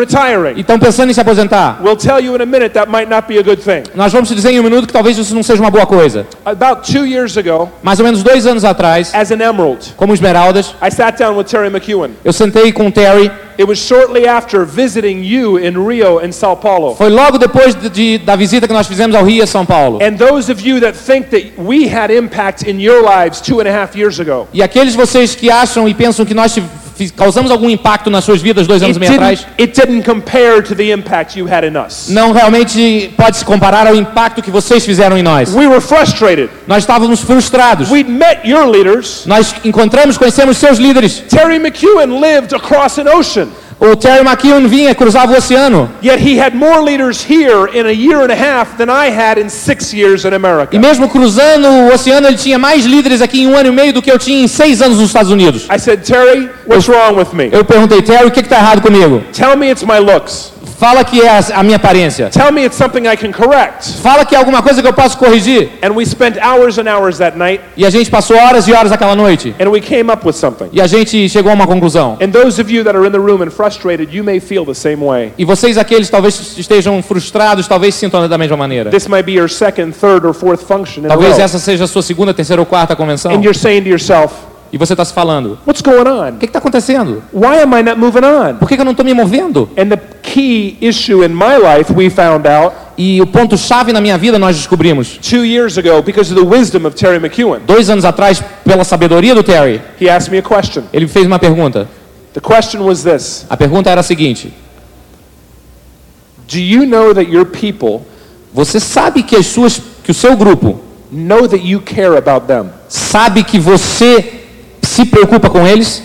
E 0.56 0.60
estão 0.60 0.78
pensando 0.78 1.10
em 1.10 1.14
se 1.14 1.20
aposentar. 1.20 1.78
We'll 1.82 1.96
tell 1.96 2.20
you 2.20 2.34
in 2.36 2.42
a 2.42 2.46
minute 2.46 2.70
that 2.70 2.90
might 2.90 3.08
not 3.08 3.26
be 3.28 3.38
a 3.38 3.42
good 3.42 3.62
thing. 3.62 3.82
Nós 3.94 4.12
vamos 4.12 4.28
te 4.28 4.34
dizer 4.34 4.50
em 4.50 4.60
um 4.60 4.62
minuto 4.62 4.86
que 4.86 4.92
talvez 4.92 5.16
isso 5.16 5.34
não 5.34 5.42
seja 5.42 5.60
uma 5.62 5.70
boa 5.70 5.86
coisa. 5.86 6.26
About 6.44 6.90
two 6.90 7.06
years 7.06 7.36
ago, 7.36 7.70
Mais 7.82 7.98
ou 7.98 8.04
menos 8.04 8.22
dois 8.22 8.46
anos 8.46 8.64
atrás, 8.64 9.12
as 9.14 9.30
an 9.30 9.42
emerald, 9.42 9.94
como 9.96 10.12
Esmeraldas, 10.12 10.74
I 10.82 10.90
sat 10.90 11.18
down 11.18 11.36
with 11.36 11.44
Terry 11.44 11.70
McEwen. 11.70 12.12
eu 12.24 12.32
sentei 12.32 12.72
com 12.72 12.86
o 12.86 12.92
Terry. 12.92 13.30
It 13.58 13.64
was 13.68 13.78
shortly 13.78 14.26
after 14.26 14.64
visiting 14.64 15.22
you 15.22 15.58
in 15.58 15.76
Rio 15.76 16.18
and 16.18 16.32
Sao 16.32 16.54
Paulo. 16.56 16.94
Foi 16.94 17.08
logo 17.10 17.38
depois 17.38 17.74
de, 17.74 17.88
de- 17.90 18.18
da 18.18 18.36
visita 18.36 18.66
que 18.66 18.72
nós 18.74 18.86
fizemos 18.86 19.14
ao 19.16 19.24
Rio 19.24 19.42
e 19.42 19.46
São 19.46 19.64
Paulo. 19.66 19.98
And 20.02 20.16
those 20.16 20.50
of 20.50 20.60
you 20.66 20.80
that 20.80 20.96
think 20.96 21.28
that 21.30 21.52
we 21.58 21.86
had 21.88 22.10
impact 22.10 22.62
in 22.68 22.80
your 22.80 23.02
lives 23.02 23.40
two 23.40 23.60
and 23.60 23.66
a 23.68 23.72
half 23.72 23.96
years 23.96 24.18
ago, 24.20 24.48
E 24.52 24.62
aqueles 24.62 24.94
vocês 24.94 25.34
que 25.34 25.50
acham 25.50 25.88
e 25.88 25.94
pensam 25.94 26.24
que 26.24 26.34
nós 26.34 26.52
causamos 27.08 27.50
algum 27.50 27.70
impacto 27.70 28.10
nas 28.10 28.24
suas 28.24 28.42
vidas 28.42 28.66
dois 28.66 28.82
anos 28.82 28.96
it 28.96 29.04
e 29.04 29.08
meio 29.08 29.20
atrás, 29.20 29.40
didn't, 29.40 29.62
it 29.62 29.80
didn't 29.80 30.04
compare 30.04 30.62
to 30.62 30.74
the 30.74 30.90
impact 30.92 31.38
you 31.38 31.48
had 31.48 31.64
in 31.64 31.76
us. 31.76 32.08
não 32.08 32.32
realmente 32.32 33.12
pode 33.16 33.36
se 33.36 33.44
comparar 33.44 33.86
ao 33.86 33.94
impacto 33.94 34.42
que 34.42 34.50
vocês 34.50 34.84
fizeram 34.84 35.16
em 35.16 35.22
nós. 35.22 35.54
We 35.54 35.66
were 35.66 35.80
frustrated. 35.80 36.50
Nós 36.66 36.78
estávamos 36.78 37.20
frustrados. 37.20 37.90
We'd 37.90 38.10
met 38.10 38.46
your 38.46 38.66
leaders. 38.66 39.24
Nós 39.26 39.54
encontramos, 39.64 40.18
conhecemos 40.18 40.56
seus 40.56 40.78
líderes. 40.78 41.22
Terry 41.28 41.58
McEwen 41.58 42.20
lived 42.20 42.54
across 42.54 42.98
an 42.98 43.08
ocean, 43.08 43.48
O 43.82 43.96
Terry 43.96 44.20
McKeown 44.22 44.68
vinha, 44.68 44.94
cruzava 44.94 45.32
o 45.32 45.36
oceano. 45.38 45.88
yet 46.02 46.20
he 46.20 46.38
had 46.38 46.54
more 46.54 46.82
leaders 46.82 47.24
here 47.24 47.66
in 47.72 47.86
a 47.86 47.90
year 47.92 48.20
and 48.22 48.30
a 48.30 48.36
half 48.36 48.76
than 48.76 48.90
I 48.90 49.08
had 49.10 49.40
in 49.40 49.48
six 49.48 49.92
years 49.94 50.24
in 50.26 50.32
E 50.32 50.34
America. 50.36 50.78
mesmo 50.78 51.08
cruzando 51.08 51.66
o 51.66 51.92
oceano, 51.94 52.26
ele 52.28 52.36
tinha 52.36 52.58
mais 52.58 52.84
líderes 52.84 53.22
aqui 53.22 53.40
em 53.40 53.46
um 53.46 53.56
ano 53.56 53.70
e 53.70 53.72
meio 53.72 53.92
do 53.94 54.02
que 54.02 54.12
eu 54.12 54.18
tinha 54.18 54.44
em 54.44 54.48
seis 54.48 54.82
anos 54.82 54.98
nos 54.98 55.06
Estados 55.06 55.30
Unidos. 55.32 55.66
I 55.74 55.78
said, 55.78 56.02
Terry, 56.04 56.50
what's 56.66 56.88
wrong 56.88 57.16
with 57.16 57.32
me? 57.32 57.48
Eu 57.50 57.64
perguntei, 57.64 58.02
Terry, 58.02 58.26
o 58.26 58.30
que 58.30 58.40
está 58.40 58.56
errado 58.56 58.82
comigo? 58.82 59.22
Tell 59.32 59.56
me 59.56 59.70
it's 59.70 59.82
my 59.82 59.98
looks. 59.98 60.52
Fala 60.80 61.04
que 61.04 61.20
é 61.20 61.28
a, 61.52 61.62
minha 61.62 61.76
aparência. 61.76 62.30
Tell 62.30 62.50
me 62.50 62.64
it's 62.64 62.74
something 62.78 63.02
I 63.06 63.14
can 63.14 63.32
correct. 63.32 63.86
Fala 64.00 64.24
que 64.24 64.34
é 64.34 64.38
alguma 64.38 64.62
coisa 64.62 64.80
que 64.80 64.88
eu 64.88 64.94
posso 64.94 65.18
corrigir. 65.18 65.68
And 65.82 65.90
we 65.90 66.06
spent 66.06 66.38
hours 66.38 66.78
and 66.78 66.84
hours 66.90 67.18
that 67.18 67.36
night, 67.36 67.62
E 67.76 67.84
a 67.84 67.90
gente 67.90 68.10
passou 68.10 68.34
horas 68.34 68.66
e 68.66 68.72
horas 68.72 68.90
aquela 68.90 69.14
noite. 69.14 69.54
and 69.60 69.68
we 69.68 69.78
came 69.78 70.10
up 70.10 70.26
with 70.26 70.32
something. 70.32 70.70
E 70.72 70.80
a 70.80 70.86
gente 70.86 71.28
chegou 71.28 71.52
a 71.52 71.54
uma 71.54 71.66
conclusão. 71.66 72.16
And 72.18 72.30
those 72.30 72.58
of 72.58 72.72
you 72.72 72.82
that 72.84 72.96
are 72.96 73.06
in 73.06 73.12
the 73.12 73.18
room 73.18 73.42
and 73.42 73.50
frustrated, 73.50 74.16
you 74.16 74.24
may 74.24 74.40
feel 74.40 74.64
the 74.64 74.72
same 74.72 75.04
way. 75.04 75.34
E 75.36 75.44
vocês 75.44 75.76
aqueles 75.76 76.08
talvez 76.08 76.56
estejam 76.56 77.02
frustrados, 77.02 77.68
talvez 77.68 77.94
sintam 77.94 78.26
da 78.26 78.38
mesma 78.38 78.56
maneira. 78.56 78.88
This 78.88 79.06
might 79.06 79.26
be 79.26 79.32
your 79.32 79.50
second, 79.50 79.92
third, 79.92 80.26
or 80.26 80.32
fourth 80.32 80.64
function 80.64 81.02
Talvez 81.06 81.38
essa 81.38 81.58
seja 81.58 81.84
a 81.84 81.88
sua 81.88 82.00
segunda, 82.00 82.32
terceira 82.32 82.62
ou 82.62 82.64
quarta 82.64 82.96
convenção. 82.96 83.30
And 83.32 83.42
you're 83.42 83.52
saying 83.52 83.82
to 83.82 83.90
yourself, 83.90 84.32
E 84.72 84.78
você 84.78 84.92
está 84.92 85.04
se 85.04 85.12
falando, 85.12 85.58
o 85.66 85.70
what's 85.70 85.82
going 85.82 86.08
on? 86.08 86.38
que 86.38 86.46
está 86.46 86.60
acontecendo? 86.60 87.22
Why 87.32 87.60
am 87.62 87.76
I 87.78 87.82
not 87.82 87.98
moving 87.98 88.24
on? 88.24 88.54
Por 88.56 88.68
que, 88.68 88.76
que 88.76 88.80
eu 88.80 88.84
não 88.84 88.92
estou 88.92 89.04
me 89.04 89.12
movendo? 89.12 89.68
And 89.76 89.88
the 89.88 89.96
key 90.22 90.76
issue 90.80 91.24
in 91.24 91.30
my 91.30 91.56
life, 91.58 91.92
we 91.92 92.08
found 92.08 92.46
out 92.46 92.74
E 92.96 93.20
o 93.20 93.26
ponto-chave 93.26 93.92
na 93.92 94.00
minha 94.00 94.16
vida 94.18 94.38
nós 94.38 94.56
descobrimos. 94.56 95.18
two 95.22 95.44
years 95.44 95.76
ago 95.78 96.02
because 96.02 96.32
of 96.32 96.40
the 96.40 96.46
wisdom 96.46 96.86
of 96.86 96.94
Terry 96.94 97.18
McEwen. 97.18 97.60
Dois 97.66 97.88
anos 97.90 98.04
atrás, 98.04 98.40
pela 98.64 98.84
sabedoria 98.84 99.34
do 99.34 99.42
Terry, 99.42 99.80
He 100.00 100.08
asked 100.08 100.30
me 100.30 100.38
a 100.38 100.42
question. 100.42 100.84
ele 100.92 101.08
fez 101.08 101.26
uma 101.26 101.38
pergunta. 101.38 101.88
The 102.34 102.40
question 102.40 102.82
was 102.82 103.02
this 103.02 103.44
A 103.50 103.56
pergunta 103.56 103.90
era 103.90 104.00
a 104.00 104.04
seguinte: 104.04 104.52
Do 106.48 106.58
you 106.58 106.84
know 106.86 107.12
that 107.14 107.28
your 107.30 107.46
people 107.46 108.02
Você 108.52 108.78
sabe 108.80 109.22
que 109.22 109.34
as 109.36 109.46
suas, 109.46 109.80
que 110.04 110.10
o 110.10 110.14
seu 110.14 110.36
grupo 110.36 110.80
know 111.10 111.48
that 111.48 111.64
you 111.64 111.80
care 111.80 112.16
about 112.16 112.46
them? 112.46 112.66
sabe 112.88 113.42
que 113.44 113.58
você 113.58 114.39
se 115.00 115.06
preocupa 115.06 115.48
com 115.48 115.66
eles? 115.66 116.02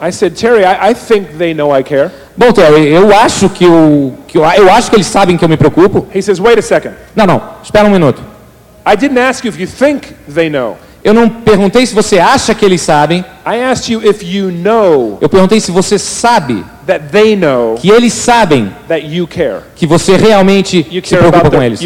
I 0.00 0.10
said, 0.10 0.34
Terry, 0.34 0.64
I, 0.64 0.90
I 0.90 0.94
think 0.94 1.38
they 1.38 1.54
know 1.54 1.76
I 1.76 1.82
care. 1.84 2.10
Bom, 2.36 2.52
Terry, 2.52 2.88
eu 2.88 3.14
acho 3.14 3.48
que 3.48 3.64
eu, 3.64 4.14
que 4.26 4.36
eu, 4.36 4.44
eu 4.44 4.72
acho 4.72 4.90
que 4.90 4.96
eles 4.96 5.06
sabem 5.06 5.36
que 5.36 5.44
eu 5.44 5.48
me 5.48 5.56
preocupo. 5.56 6.06
He 6.12 6.20
says, 6.20 6.40
wait 6.40 6.58
a 6.58 6.62
second. 6.62 6.96
Não, 7.14 7.26
não. 7.26 7.40
Espera 7.62 7.86
um 7.86 7.90
minuto. 7.90 8.20
I 8.84 8.96
didn't 8.96 9.20
ask 9.20 9.44
you 9.44 9.50
if 9.50 9.60
you 9.60 9.66
think 9.66 10.12
they 10.28 10.50
know. 10.50 10.76
Eu 11.04 11.12
não 11.12 11.28
perguntei 11.28 11.84
se 11.84 11.94
você 11.94 12.18
acha 12.20 12.54
que 12.54 12.64
eles 12.64 12.80
sabem. 12.80 13.24
You 14.22 14.52
know 14.52 15.18
Eu 15.20 15.28
perguntei 15.28 15.58
se 15.58 15.72
você 15.72 15.98
sabe 15.98 16.64
that 16.86 17.06
they 17.10 17.34
know 17.34 17.74
que 17.74 17.90
eles 17.90 18.12
sabem 18.12 18.70
that 18.86 19.04
you 19.04 19.26
care. 19.26 19.62
que 19.74 19.84
você 19.84 20.16
realmente 20.16 20.86
You 20.88 21.02
se 21.04 21.16
preocupa 21.16 21.50
com 21.50 21.58
their, 21.58 21.64
eles. 21.64 21.80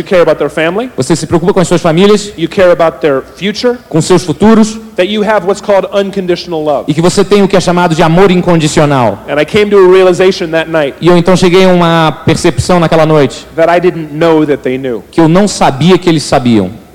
family. 0.51 0.91
Você 0.95 1.17
se 1.17 1.27
preocupa 1.27 1.55
com 1.55 1.61
as 1.61 1.69
suas 1.69 1.81
famílias, 1.81 2.31
future. 3.37 3.79
com 3.89 4.03
seus 4.03 4.23
futuros 4.23 4.79
e 6.87 6.95
que 6.95 7.01
você 7.01 7.25
tem 7.25 7.43
o 7.43 7.49
que 7.49 7.57
é 7.57 7.61
chamado 7.61 7.95
de 7.95 8.03
amor 8.03 8.31
incondicional. 8.31 9.25
And 9.29 9.41
I 9.41 9.45
came 9.47 9.71
to 9.71 9.79
a 9.79 9.93
realization 9.93 10.49
that 10.49 10.71
night 10.71 10.97
E 11.01 11.09
eu 11.09 11.17
então 11.17 11.35
cheguei 11.37 11.65
a 11.65 11.69
uma 11.69 12.23
percepção 12.27 12.79
naquela 12.79 13.07
noite 13.07 13.47
que 15.11 15.21
eu 15.21 15.29
não 15.29 15.49
sabia 15.49 15.97
que 15.97 16.09
eles 16.09 16.23
sabiam. 16.23 16.86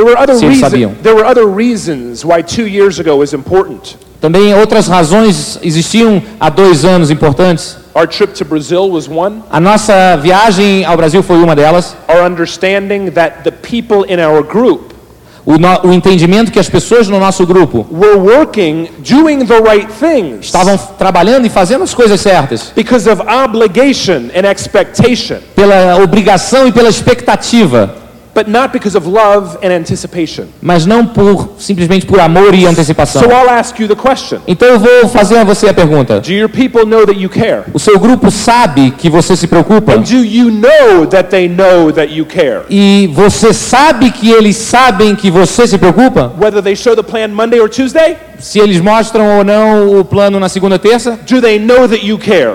There 0.00 0.08
were 0.08 0.16
other 0.18 0.34
Se 0.34 0.46
eles 0.46 0.56
reasons. 0.62 0.72
sabiam. 0.72 0.94
There 1.02 1.14
were 1.14 1.26
other 1.26 1.44
reasons 1.46 2.24
why 2.24 2.40
two 2.42 2.66
years 2.66 2.98
ago 2.98 3.16
was 3.16 3.34
important. 3.34 3.96
Também 4.18 4.54
outras 4.54 4.86
razões 4.88 5.58
existiam 5.62 6.22
há 6.40 6.48
dois 6.48 6.86
anos 6.86 7.10
importantes. 7.10 7.76
Our 7.94 8.06
trip 8.06 8.32
to 8.36 8.44
Brazil 8.46 8.90
was 8.90 9.08
one. 9.08 9.42
A 9.50 9.60
nossa 9.60 10.16
viagem 10.16 10.86
ao 10.86 10.96
Brasil 10.96 11.22
foi 11.22 11.36
uma 11.42 11.54
delas. 11.54 11.94
Our 12.08 12.22
understanding 12.24 13.10
that 13.10 13.42
the 13.44 13.50
people 13.52 14.04
in 14.10 14.18
our 14.20 14.42
group 14.42 14.94
O, 15.46 15.56
no- 15.58 15.80
o 15.88 15.92
entendimento 15.92 16.52
que 16.52 16.58
as 16.58 16.68
pessoas 16.68 17.08
no 17.08 17.18
nosso 17.18 17.46
grupo 17.46 17.86
were 17.90 18.16
working, 18.18 18.88
doing 18.98 19.44
the 19.44 19.58
right 19.60 19.88
things 19.90 20.44
estavam 20.46 20.76
trabalhando 20.98 21.46
e 21.46 21.48
fazendo 21.48 21.82
as 21.82 21.94
coisas 21.94 22.20
certas, 22.20 22.72
because 22.76 23.08
of 23.08 23.22
obligation 23.22 24.28
and 24.34 24.46
expectation, 24.46 25.38
pela 25.56 25.96
obrigação 26.02 26.68
e 26.68 26.72
pela 26.72 26.90
expectativa, 26.90 27.96
but 28.34 28.48
not 28.48 28.72
because 28.72 28.96
of 28.96 29.08
love 29.08 29.58
and 29.62 29.72
anticipation. 29.72 30.44
mas 30.62 30.86
não 30.86 31.04
por 31.06 31.54
simplesmente 31.58 32.06
por 32.06 32.20
amor 32.20 32.54
e 32.54 32.66
antecipação. 32.66 33.22
So 33.22 33.28
I'll 33.30 33.50
ask 33.50 33.78
you 33.80 33.88
the 33.88 33.94
question 33.96 34.38
Então 34.46 34.68
eu 34.68 34.78
vou 34.78 35.08
fazer 35.08 35.38
a 35.38 35.44
você 35.44 35.68
a 35.68 35.74
pergunta. 35.74 36.20
Do 36.20 36.32
your 36.32 36.48
people 36.48 36.86
know 36.86 37.04
that 37.06 37.18
you 37.20 37.28
care? 37.28 37.62
O 37.74 37.78
seu 37.78 37.98
grupo 37.98 38.30
sabe 38.30 38.92
que 38.92 39.10
você 39.10 39.34
se 39.36 39.46
preocupa? 39.46 39.94
And 39.94 40.02
do 40.02 40.24
you 40.24 40.50
know 40.50 41.06
that 41.06 41.28
they 41.30 41.48
know 41.48 41.92
that 41.92 42.12
you 42.12 42.24
care? 42.24 42.62
E 42.70 43.08
você 43.12 43.52
sabe 43.52 44.10
que 44.10 44.30
eles 44.30 44.56
sabem 44.56 45.14
que 45.16 45.30
você 45.30 45.66
se 45.66 45.76
preocupa? 45.78 46.32
Whether 46.40 46.62
they 46.62 46.76
show 46.76 46.94
the 46.94 47.02
plan 47.02 47.28
Monday 47.28 47.60
or 47.60 47.68
Tuesday, 47.68 48.16
Se 48.38 48.58
eles 48.58 48.80
mostram 48.80 49.38
ou 49.38 49.44
não 49.44 49.98
o 50.00 50.04
plano 50.04 50.38
na 50.40 50.48
segunda 50.48 50.78
terça? 50.78 51.18
do 51.28 51.40
they 51.40 51.58
know 51.58 51.88
that 51.88 52.04
you 52.06 52.18
care? 52.18 52.54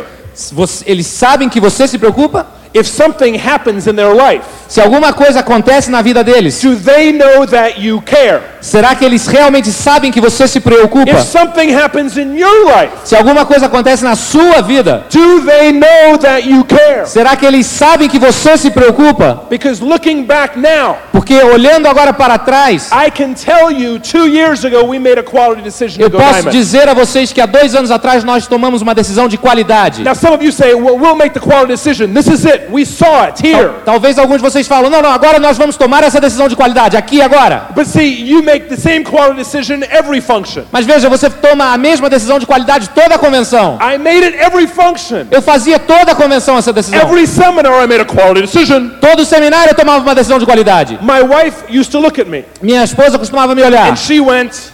Eles 0.86 1.08
sabem 1.08 1.48
que 1.50 1.60
você 1.60 1.88
se 1.88 1.98
preocupa? 1.98 2.48
If 2.74 2.88
something 2.88 3.38
happens 3.38 3.88
in 3.88 3.94
their 3.96 4.14
life, 4.14 4.44
Se 4.68 4.82
alguma 4.82 5.14
coisa 5.14 5.40
acontece 5.42 5.92
na 5.92 6.02
vida 6.02 6.24
deles, 6.24 6.62
do 6.62 6.76
they 6.76 7.12
know 7.12 7.46
that 7.46 7.80
you 7.80 8.02
care? 8.02 8.42
será 8.62 8.96
que 8.96 9.06
eles 9.06 9.28
realmente 9.28 9.72
sabem 9.72 10.12
que 10.12 10.20
você 10.20 10.48
se 10.48 10.60
preocupa? 10.60 11.12
If 11.12 11.20
something 11.22 11.72
happens 11.72 12.18
in 12.18 12.36
your 12.36 12.66
life, 12.66 12.92
Se 13.04 13.16
alguma 13.16 13.46
coisa 13.46 13.68
acontece 13.68 14.04
na 14.04 14.16
sua 14.16 14.62
vida, 14.62 15.06
do 15.12 15.42
they 15.42 15.72
know 15.72 16.18
that 16.20 16.50
you 16.50 16.64
care? 16.66 17.06
será 17.06 17.36
que 17.36 17.46
eles 17.46 17.68
sabem 17.68 18.10
que 18.10 18.18
você 18.18 18.58
se 18.58 18.72
preocupa? 18.72 19.44
Because 19.50 19.84
looking 19.84 20.24
back 20.24 20.58
now, 20.58 20.98
Porque 21.12 21.36
olhando 21.44 21.88
agora 21.88 22.12
para 22.12 22.40
trás, 22.40 22.90
I 22.92 23.12
can 23.12 23.34
tell 23.34 23.72
you 23.72 24.00
two 24.00 24.28
years 24.28 24.66
ago 24.66 24.84
we 24.86 24.98
made 24.98 25.20
a 25.20 25.24
quality 25.24 25.62
decision 25.62 26.02
eu 26.02 26.10
to 26.10 26.18
go 26.18 26.24
posso 26.24 26.34
diamond. 26.42 26.58
dizer 26.58 26.90
a 26.90 26.94
vocês 26.96 27.32
que 27.32 27.40
há 27.40 27.46
dois 27.46 27.76
anos 27.76 27.92
atrás 27.92 28.24
nós 28.24 28.48
tomamos 28.48 28.82
uma 28.82 28.96
decisão 28.96 29.28
de 29.28 29.38
qualidade. 29.38 30.04
Now 30.04 30.16
some 30.16 30.34
of 30.34 30.44
you 30.44 30.52
say, 30.52 30.74
well, 30.74 30.98
we'll 30.98 31.16
make 31.16 31.34
the 31.34 31.40
quality 31.40 31.72
decision. 31.72 32.14
This 32.14 32.28
is 32.28 32.46
it. 32.46 32.64
We 32.72 32.84
saw 32.84 33.28
it 33.28 33.46
here. 33.46 33.70
Talvez 33.86 34.18
alguns 34.18 34.38
de 34.38 34.44
vocês 34.44 34.55
falam, 34.64 34.90
não, 34.90 35.02
não, 35.02 35.12
agora 35.12 35.40
nós 35.40 35.58
vamos 35.58 35.76
tomar 35.76 36.04
essa 36.04 36.20
decisão 36.22 36.48
de 36.48 36.56
qualidade, 36.56 36.96
aqui 36.96 37.18
e 37.18 37.22
agora. 37.22 37.68
But 37.76 37.88
see, 37.88 38.30
you 38.30 38.42
make 38.44 38.68
the 38.68 38.78
same 38.78 39.04
quality 39.04 39.38
decision 39.38 39.82
every 39.90 40.22
function. 40.22 40.64
Mas 40.72 40.86
veja, 40.86 41.10
você 41.10 41.30
toma 41.30 41.74
a 41.74 41.78
mesma 41.78 42.10
decisão 42.10 42.40
de 42.40 42.46
qualidade 42.46 42.90
toda 42.90 43.16
a 43.16 43.18
convenção. 43.18 43.78
I 43.82 43.98
made 43.98 44.24
it 44.24 44.38
every 44.38 44.68
function. 44.68 45.26
Eu 45.32 45.42
fazia 45.42 45.80
toda 45.80 46.14
a 46.14 46.16
convenção 46.16 46.58
essa 46.58 46.72
decisão. 46.72 47.00
Every 47.00 47.28
seminar 47.28 47.84
I 47.84 47.88
made 47.88 48.02
a 48.02 48.06
quality 48.06 48.42
decision. 48.42 48.90
Todo 49.02 49.26
seminário 49.26 49.72
eu 49.72 49.76
tomava 49.76 50.04
uma 50.04 50.16
decisão 50.16 50.40
de 50.40 50.46
qualidade. 50.46 51.00
My 51.02 51.22
wife 51.22 51.64
used 51.70 51.92
to 51.92 52.00
look 52.00 52.20
at 52.20 52.28
me 52.28 52.46
Minha 52.62 52.84
esposa 52.84 53.18
costumava 53.18 53.54
me 53.56 53.64
olhar 53.64 53.92
and 53.92 53.96
she 53.96 54.20
went 54.20 54.72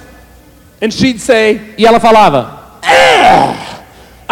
and 0.82 0.91
she'd 0.91 1.20
say, 1.20 1.74
e 1.78 1.86
ela 1.86 2.00
falava: 2.00 2.60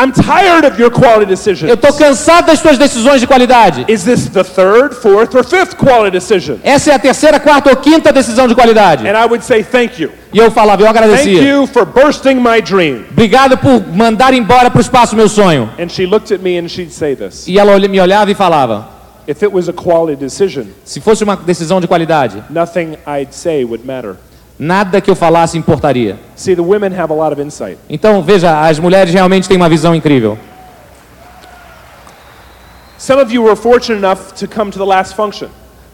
I'm 0.01 0.13
tired 0.13 0.65
of 0.65 0.79
your 0.81 0.89
quality 0.89 1.23
Eu 1.23 1.27
decisions. 1.35 1.71
estou 1.73 1.91
cansado 1.93 2.45
das 2.45 2.59
suas 2.59 2.77
decisões 2.77 3.19
de 3.19 3.27
qualidade. 3.27 3.83
Is 3.89 4.03
this 4.03 4.29
the 4.29 4.45
third, 4.45 4.95
fourth, 4.95 5.35
or 5.35 5.43
fifth 5.43 5.75
quality 5.75 6.11
decision? 6.11 6.57
Essa 6.63 6.91
é 6.91 6.95
a 6.95 6.99
terceira, 6.99 7.37
quarta 7.37 7.69
ou 7.69 7.75
quinta 7.75 8.13
decisão 8.13 8.47
de 8.47 8.55
qualidade. 8.55 9.05
And 9.05 9.11
I 9.11 9.25
would 9.25 9.43
say, 9.43 9.61
thank 9.61 10.01
you. 10.01 10.09
E 10.31 10.37
eu 10.37 10.49
falava, 10.51 10.81
eu 10.83 10.85
Thank 10.85 10.99
agradecia. 10.99 11.41
you 11.43 11.67
for 11.67 11.85
bursting 11.85 12.35
my 12.35 12.61
dream. 12.61 13.03
Obrigado 13.11 13.57
por 13.57 13.85
mandar 13.93 14.33
embora 14.33 14.71
para 14.71 14.77
o 14.77 14.81
espaço 14.81 15.15
meu 15.17 15.27
sonho. 15.27 15.69
And 15.77 15.89
she 15.89 16.05
looked 16.05 16.33
at 16.33 16.39
me 16.41 16.57
and 16.57 16.69
she'd 16.69 16.93
say 16.93 17.15
this. 17.15 17.45
E 17.47 17.59
ela 17.59 17.77
me 17.79 17.99
olhava 17.99 18.31
e 18.31 18.35
falava: 18.35 18.87
If 19.27 19.43
it 19.43 19.53
was 19.53 19.67
a 19.67 19.73
quality 19.73 20.15
decision, 20.15 20.67
Se 20.85 21.01
fosse 21.01 21.23
uma 21.25 21.35
decisão 21.35 21.81
de 21.81 21.87
qualidade, 21.87 22.41
nothing 22.49 22.97
I'd 23.05 23.35
say 23.35 23.65
would 23.65 23.85
matter. 23.85 24.15
Nada 24.59 24.99
que 24.99 25.09
eu 25.09 25.15
falasse 25.15 25.57
importaria. 25.57 26.17
See, 26.35 26.53
the 26.55 26.61
women 26.61 26.91
have 26.93 27.11
a 27.11 27.15
lot 27.15 27.31
of 27.33 27.41
insight. 27.41 27.77
Então, 27.89 28.21
veja, 28.21 28.59
as 28.61 28.77
mulheres 28.77 29.13
realmente 29.13 29.47
têm 29.47 29.55
uma 29.57 29.69
visão 29.69 29.95
incrível. 29.95 30.37
Some 32.97 33.21
of 33.21 33.31
you 33.33 33.41
were 33.43 33.55
fortunate 33.55 33.99
enough 33.99 34.33
to 34.39 34.47
come 34.47 34.71
to 34.71 34.77
the 34.77 34.85
last 34.85 35.15
function, 35.15 35.47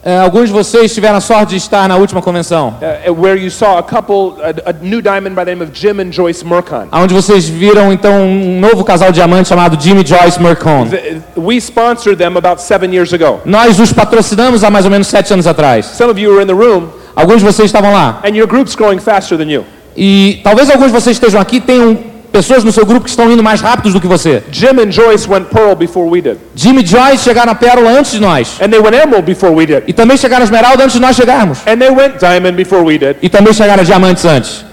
É, 0.04 0.20
alguns 0.20 0.48
de 0.50 0.52
vocês 0.54 0.94
tiveram 0.94 1.16
a 1.16 1.20
sorte 1.20 1.50
de 1.50 1.56
estar 1.56 1.88
na 1.88 1.96
última 1.96 2.22
convenção, 2.22 2.76
uh, 3.08 3.12
where 3.20 3.36
you 3.42 3.50
saw 3.50 3.76
a 3.78 3.82
couple, 3.82 4.40
a, 4.40 4.70
a 4.70 4.72
new 4.80 5.00
diamond 5.02 5.30
by 5.34 5.44
the 5.44 5.50
name 5.52 5.60
of 5.64 5.72
Jim 5.72 5.98
and 6.00 6.12
Joyce 6.12 6.44
Mercon. 6.44 6.86
onde 6.92 7.12
vocês 7.12 7.48
viram 7.48 7.92
então 7.92 8.12
um 8.22 8.60
novo 8.60 8.84
casal 8.84 9.10
diamante 9.10 9.48
chamado 9.48 9.76
Jimmy 9.80 10.06
Joyce 10.06 10.40
Mercon. 10.40 10.86
The- 10.88 11.22
We 11.36 11.56
sponsored 11.60 12.18
them 12.18 12.36
about 12.36 12.62
seven 12.62 12.92
years 12.94 13.12
ago. 13.12 13.40
Nós 13.44 13.80
os 13.80 13.92
patrocinamos 13.92 14.62
há 14.62 14.70
mais 14.70 14.84
ou 14.84 14.92
menos 14.92 15.08
sete 15.08 15.32
anos 15.32 15.46
atrás. 15.46 15.86
Some 15.86 16.08
of 16.12 16.20
you 16.20 16.30
were 16.30 16.40
in 16.40 16.46
the 16.46 16.54
room, 16.54 16.88
Alguns 17.16 17.38
de 17.38 17.44
vocês 17.44 17.66
estavam 17.66 17.92
lá. 17.92 18.20
and 18.24 18.36
your 18.36 18.46
group's 18.46 18.76
growing 18.76 18.98
faster 19.00 19.36
than 19.38 19.50
you. 19.50 19.64
E 19.96 20.40
talvez 20.44 20.68
alguns 20.70 20.88
de 20.88 20.92
vocês 20.92 21.16
estejam 21.16 21.40
aqui 21.40 21.58
tenham 21.60 21.98
pessoas 22.30 22.62
no 22.62 22.70
seu 22.70 22.84
grupo 22.84 23.04
que 23.04 23.08
estão 23.10 23.30
indo 23.32 23.42
mais 23.42 23.62
rápidos 23.62 23.94
do 23.94 24.00
que 24.00 24.06
você. 24.06 24.42
Jim 24.52 24.78
and 24.78 24.90
Joyce 24.92 25.26
went 25.26 25.46
Pearl 25.46 25.74
before 25.74 26.06
we 26.10 26.20
did, 26.20 26.36
Jimmy 26.54 26.82
e 26.82 26.86
Joyce 26.86 27.24
chegaram 27.24 27.46
na 27.46 27.54
Pérola 27.54 27.90
antes 27.90 28.12
de 28.12 28.20
nós. 28.20 28.58
and 28.60 28.68
they 28.68 28.78
went 28.78 28.94
Emerald 28.94 29.22
before 29.24 29.54
we 29.54 29.64
did, 29.64 29.84
E 29.86 29.94
também 29.94 30.18
chegaram 30.18 30.40
na 30.40 30.44
Esmeralda 30.44 30.82
antes 30.84 30.92
de 30.94 31.00
nós 31.00 31.16
chegarmos. 31.16 31.60
and 31.66 31.78
they 31.78 31.88
went 31.88 32.18
Diamond 32.20 32.52
before 32.52 32.82
we 32.84 32.98
did. 32.98 33.16
E 33.22 33.30
também 33.30 33.54
chegaram 33.54 33.80
a 33.80 33.84
Diamantes 33.84 34.24
antes. 34.26 34.66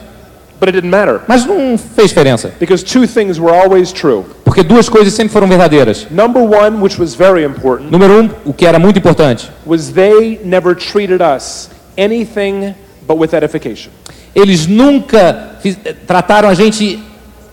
But 0.60 0.68
it 0.70 0.82
didn't 0.82 0.90
matter 0.92 1.22
Mas 1.28 1.46
não 1.46 1.78
fez 1.78 2.10
diferença. 2.10 2.52
because 2.60 2.84
two 2.84 3.08
things 3.08 3.40
were 3.40 3.54
always 3.56 3.94
true. 3.94 4.26
Porque 4.44 4.62
duas 4.62 4.90
coisas 4.90 5.14
sempre 5.14 5.32
foram 5.32 5.48
verdadeiras. 5.48 6.08
Number 6.12 6.42
one, 6.44 6.82
which 6.82 7.00
was 7.00 7.16
very 7.16 7.46
important, 7.46 7.90
Número 7.90 8.22
um, 8.22 8.30
o 8.46 8.54
que 8.54 8.66
era 8.66 8.78
muito 8.80 9.00
importante. 9.00 9.50
was 9.66 9.90
they 9.90 10.42
never 10.44 10.76
treated 10.76 11.22
us 11.22 11.70
anything 11.98 12.76
but 13.08 13.18
with 13.18 13.34
edification. 13.34 13.92
Eles 14.36 14.68
nunca 14.68 15.58
eh, 15.64 15.94
trataram 16.08 16.50
a 16.50 16.54
gente, 16.54 17.00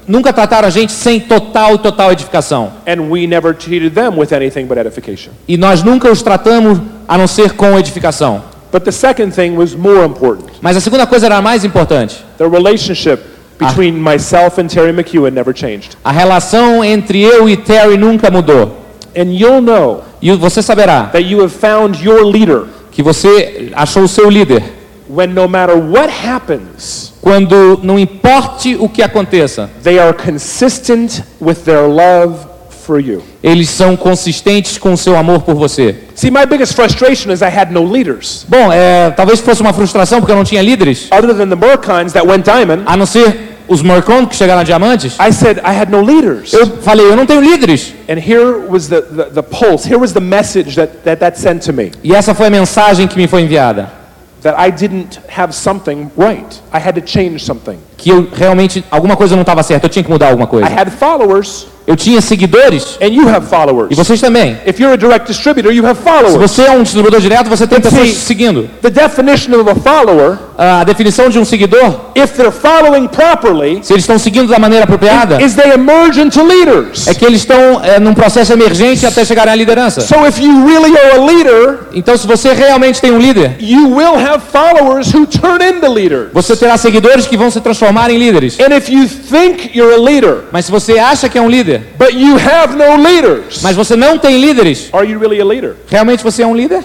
nunca 0.07 0.33
trataram 0.33 0.66
a 0.66 0.70
gente 0.70 0.92
sem 0.92 1.20
total 1.20 1.79
total 1.79 2.12
edificação. 2.12 2.72
And 2.87 3.11
we 3.11 3.26
never 3.26 3.55
treated 3.55 3.94
them 3.94 4.18
with 4.18 4.33
anything 4.33 4.66
but 4.66 4.79
edification. 4.79 5.33
E 5.46 5.57
nós 5.57 5.83
nunca 5.83 6.11
os 6.11 6.22
tratamos 6.22 6.81
a 7.07 7.18
não 7.18 7.26
ser 7.26 7.53
com 7.53 7.79
edificação. 7.79 8.42
But 8.72 8.85
the 8.85 8.92
second 8.92 9.33
thing 9.33 9.57
was 9.57 9.74
more 9.74 10.07
important. 10.07 10.48
Mas 10.61 10.76
a 10.76 10.81
segunda 10.81 11.07
coisa 11.07 11.26
era 11.26 11.37
a 11.37 11.42
mais 11.42 11.64
importante. 11.64 12.24
The 12.38 12.48
relationship 12.48 13.20
between 13.59 13.92
myself 13.92 14.61
and 14.61 14.68
Terry 14.68 14.92
McEwen 14.92 15.33
never 15.33 15.55
changed. 15.55 15.96
A 16.05 16.12
relação 16.12 16.85
entre 16.85 17.20
eu 17.20 17.48
e 17.48 17.57
Terry 17.57 17.98
nunca 17.98 18.31
mudou. 18.31 18.79
And 19.14 19.33
you'll 19.33 19.61
know 19.61 20.05
E 20.22 20.31
você 20.33 20.62
saberá 20.62 21.05
that 21.12 21.24
you 21.24 21.40
have 21.40 21.53
found 21.53 22.05
your 22.05 22.24
leader 22.24 22.66
que 22.90 23.03
você 23.03 23.70
achou 23.74 24.03
o 24.03 24.09
seu 24.09 24.29
líder 24.29 24.62
when 25.11 25.35
no 25.35 25.48
matter 25.48 25.76
what 25.76 26.09
happens, 26.09 27.12
quando 27.20 27.81
não 27.83 27.98
importe 27.98 28.76
o 28.79 28.88
que 28.88 29.03
aconteça, 29.03 29.68
they 29.83 29.98
are 29.98 30.12
consistent 30.12 31.22
with 31.40 31.64
their 31.64 31.88
love 31.88 32.37
for 32.87 33.00
you. 33.00 33.22
eles 33.42 33.68
são 33.68 33.96
consistentes 33.96 34.79
com 34.79 34.92
o 34.92 34.96
seu 34.96 35.16
amor 35.16 35.42
por 35.42 35.55
você. 35.55 35.96
See, 36.14 36.31
my 36.31 36.46
biggest 36.46 36.74
frustration 36.74 37.33
is 37.33 37.42
I 37.42 37.46
had 37.46 37.70
no 37.70 37.85
leaders. 37.85 38.46
Bom, 38.48 38.72
é, 38.72 39.11
talvez 39.11 39.40
fosse 39.40 39.61
uma 39.61 39.72
frustração 39.72 40.20
porque 40.20 40.33
eu 40.33 40.37
não 40.37 40.44
tinha 40.44 40.62
líderes, 40.62 41.09
Other 41.11 41.35
than 41.35 41.48
the 41.48 41.57
that 42.12 42.26
went 42.26 42.44
diamond, 42.44 42.83
a 42.87 42.96
não 42.96 43.07
ser 43.07 43.49
os 43.70 43.83
Mercon 43.83 44.26
que 44.26 44.35
chegaram 44.35 44.61
a 44.61 44.64
diamantes. 44.64 45.16
I 45.20 45.33
said 45.33 45.59
I 45.59 45.72
had 45.80 45.88
no 45.90 46.02
leaders. 46.02 46.52
Eu 46.52 46.66
falei, 46.83 47.06
eu 47.06 47.14
não 47.14 47.24
tenho 47.24 47.40
líderes. 47.40 47.94
And 48.09 48.18
here 48.18 48.66
was 48.68 48.88
the, 48.88 49.00
the, 49.00 49.24
the 49.30 49.42
pulse, 49.42 49.87
here 49.87 49.98
was 49.98 50.12
the 50.12 50.20
message 50.20 50.74
that, 50.74 51.04
that 51.04 51.20
that 51.20 51.38
sent 51.40 51.64
to 51.66 51.72
me. 51.72 51.92
E 52.02 52.12
essa 52.14 52.35
foi 52.35 52.48
a 52.48 52.50
mensagem 52.50 53.06
que 53.06 53.16
me 53.16 53.28
foi 53.28 53.42
enviada. 53.42 53.88
That 54.42 54.56
I 54.59 54.70
didn't 54.70 55.20
have 55.28 55.54
something 55.54 56.11
right. 56.16 56.61
I 56.72 56.78
had 56.78 56.94
to 57.00 57.02
change 57.06 57.44
something. 57.44 57.78
Que 57.96 58.11
eu 58.11 58.28
realmente, 58.33 58.83
alguma 58.90 59.14
coisa 59.16 59.37
não 59.37 59.42
estava 59.42 59.62
certa, 59.62 59.87
eu 59.87 59.90
tinha 59.90 60.02
que 60.02 60.11
mudar 60.11 60.28
alguma 60.30 60.46
I 60.46 60.48
coisa. 60.48 60.66
had 60.66 60.90
followers, 60.90 61.66
Eu 61.86 61.96
tinha 61.96 62.20
seguidores, 62.20 62.98
and 63.02 63.06
you 63.08 63.28
have 63.28 63.46
followers. 63.46 63.88
e 63.90 63.94
vocês 63.94 64.20
também. 64.20 64.56
If 64.66 64.78
you're 64.78 64.94
a 64.94 64.96
direct 64.96 65.26
distributor, 65.26 65.72
you 65.72 65.84
have 65.86 65.98
Se 65.98 66.04
followers. 66.08 66.34
você 66.36 66.62
é 66.62 66.70
um 66.70 66.82
distribuidor 66.82 67.20
direto, 67.20 67.48
você 67.48 67.66
tem 67.66 67.80
But 67.80 67.90
pessoas 67.90 68.08
see- 68.10 68.20
seguindo. 68.20 68.68
The 68.82 68.90
definition 68.90 69.58
of 69.60 69.68
a 69.70 69.74
follower, 69.74 70.38
A 70.62 70.84
definição 70.84 71.30
de 71.30 71.38
um 71.38 71.44
seguidor, 71.44 72.12
if 72.14 72.32
they're 72.36 72.52
following 72.52 73.08
properly, 73.08 73.80
se 73.82 73.94
eles 73.94 74.02
estão 74.02 74.18
seguindo 74.18 74.48
da 74.48 74.58
maneira 74.58 74.84
apropriada, 74.84 75.42
is 75.42 75.54
they 75.54 75.72
emerge 75.72 76.20
into 76.20 76.42
leaders. 76.44 77.06
é 77.08 77.14
que 77.14 77.24
eles 77.24 77.40
estão 77.40 77.82
é, 77.82 77.98
num 77.98 78.12
processo 78.12 78.52
emergente 78.52 79.06
até 79.06 79.24
chegarem 79.24 79.52
à 79.52 79.56
liderança. 79.56 80.02
So 80.02 80.26
if 80.26 80.38
you 80.38 80.66
really 80.66 80.94
are 80.98 81.16
a 81.16 81.24
leader, 81.24 81.78
Então, 81.94 82.14
se 82.16 82.26
você 82.26 82.52
realmente 82.52 83.00
tem 83.00 83.10
um 83.10 83.18
líder, 83.18 83.56
you 83.58 83.88
will 83.96 84.14
have 84.16 84.40
followers 84.52 85.12
who 85.14 85.26
turn 85.26 85.64
into 85.64 85.90
leaders. 85.90 86.28
você 86.32 86.54
terá 86.54 86.76
seguidores 86.76 87.26
que 87.26 87.38
vão 87.38 87.50
se 87.50 87.60
transformar 87.62 88.10
em 88.10 88.18
líderes. 88.18 88.58
And 88.60 88.76
if 88.76 88.90
you 88.90 89.08
think 89.08 89.70
you're 89.74 89.94
a 89.94 89.98
leader, 89.98 90.40
Mas 90.52 90.66
se 90.66 90.70
você 90.70 90.98
acha 90.98 91.26
que 91.28 91.38
é 91.38 91.40
um 91.40 91.48
líder, 91.48 91.69
but 91.98 92.12
you 92.14 92.37
have 92.37 92.74
no 92.76 92.96
leaders, 92.96 93.62
mas 93.62 93.76
você 93.76 93.94
não 93.96 94.18
tem 94.18 94.40
líderes, 94.40 94.88
are 94.92 95.06
you 95.06 95.18
really 95.18 95.40
a 95.40 95.44
leader? 95.44 95.76
realmente 95.88 96.22
você 96.22 96.42
é 96.42 96.46
um 96.46 96.54
líder? 96.56 96.83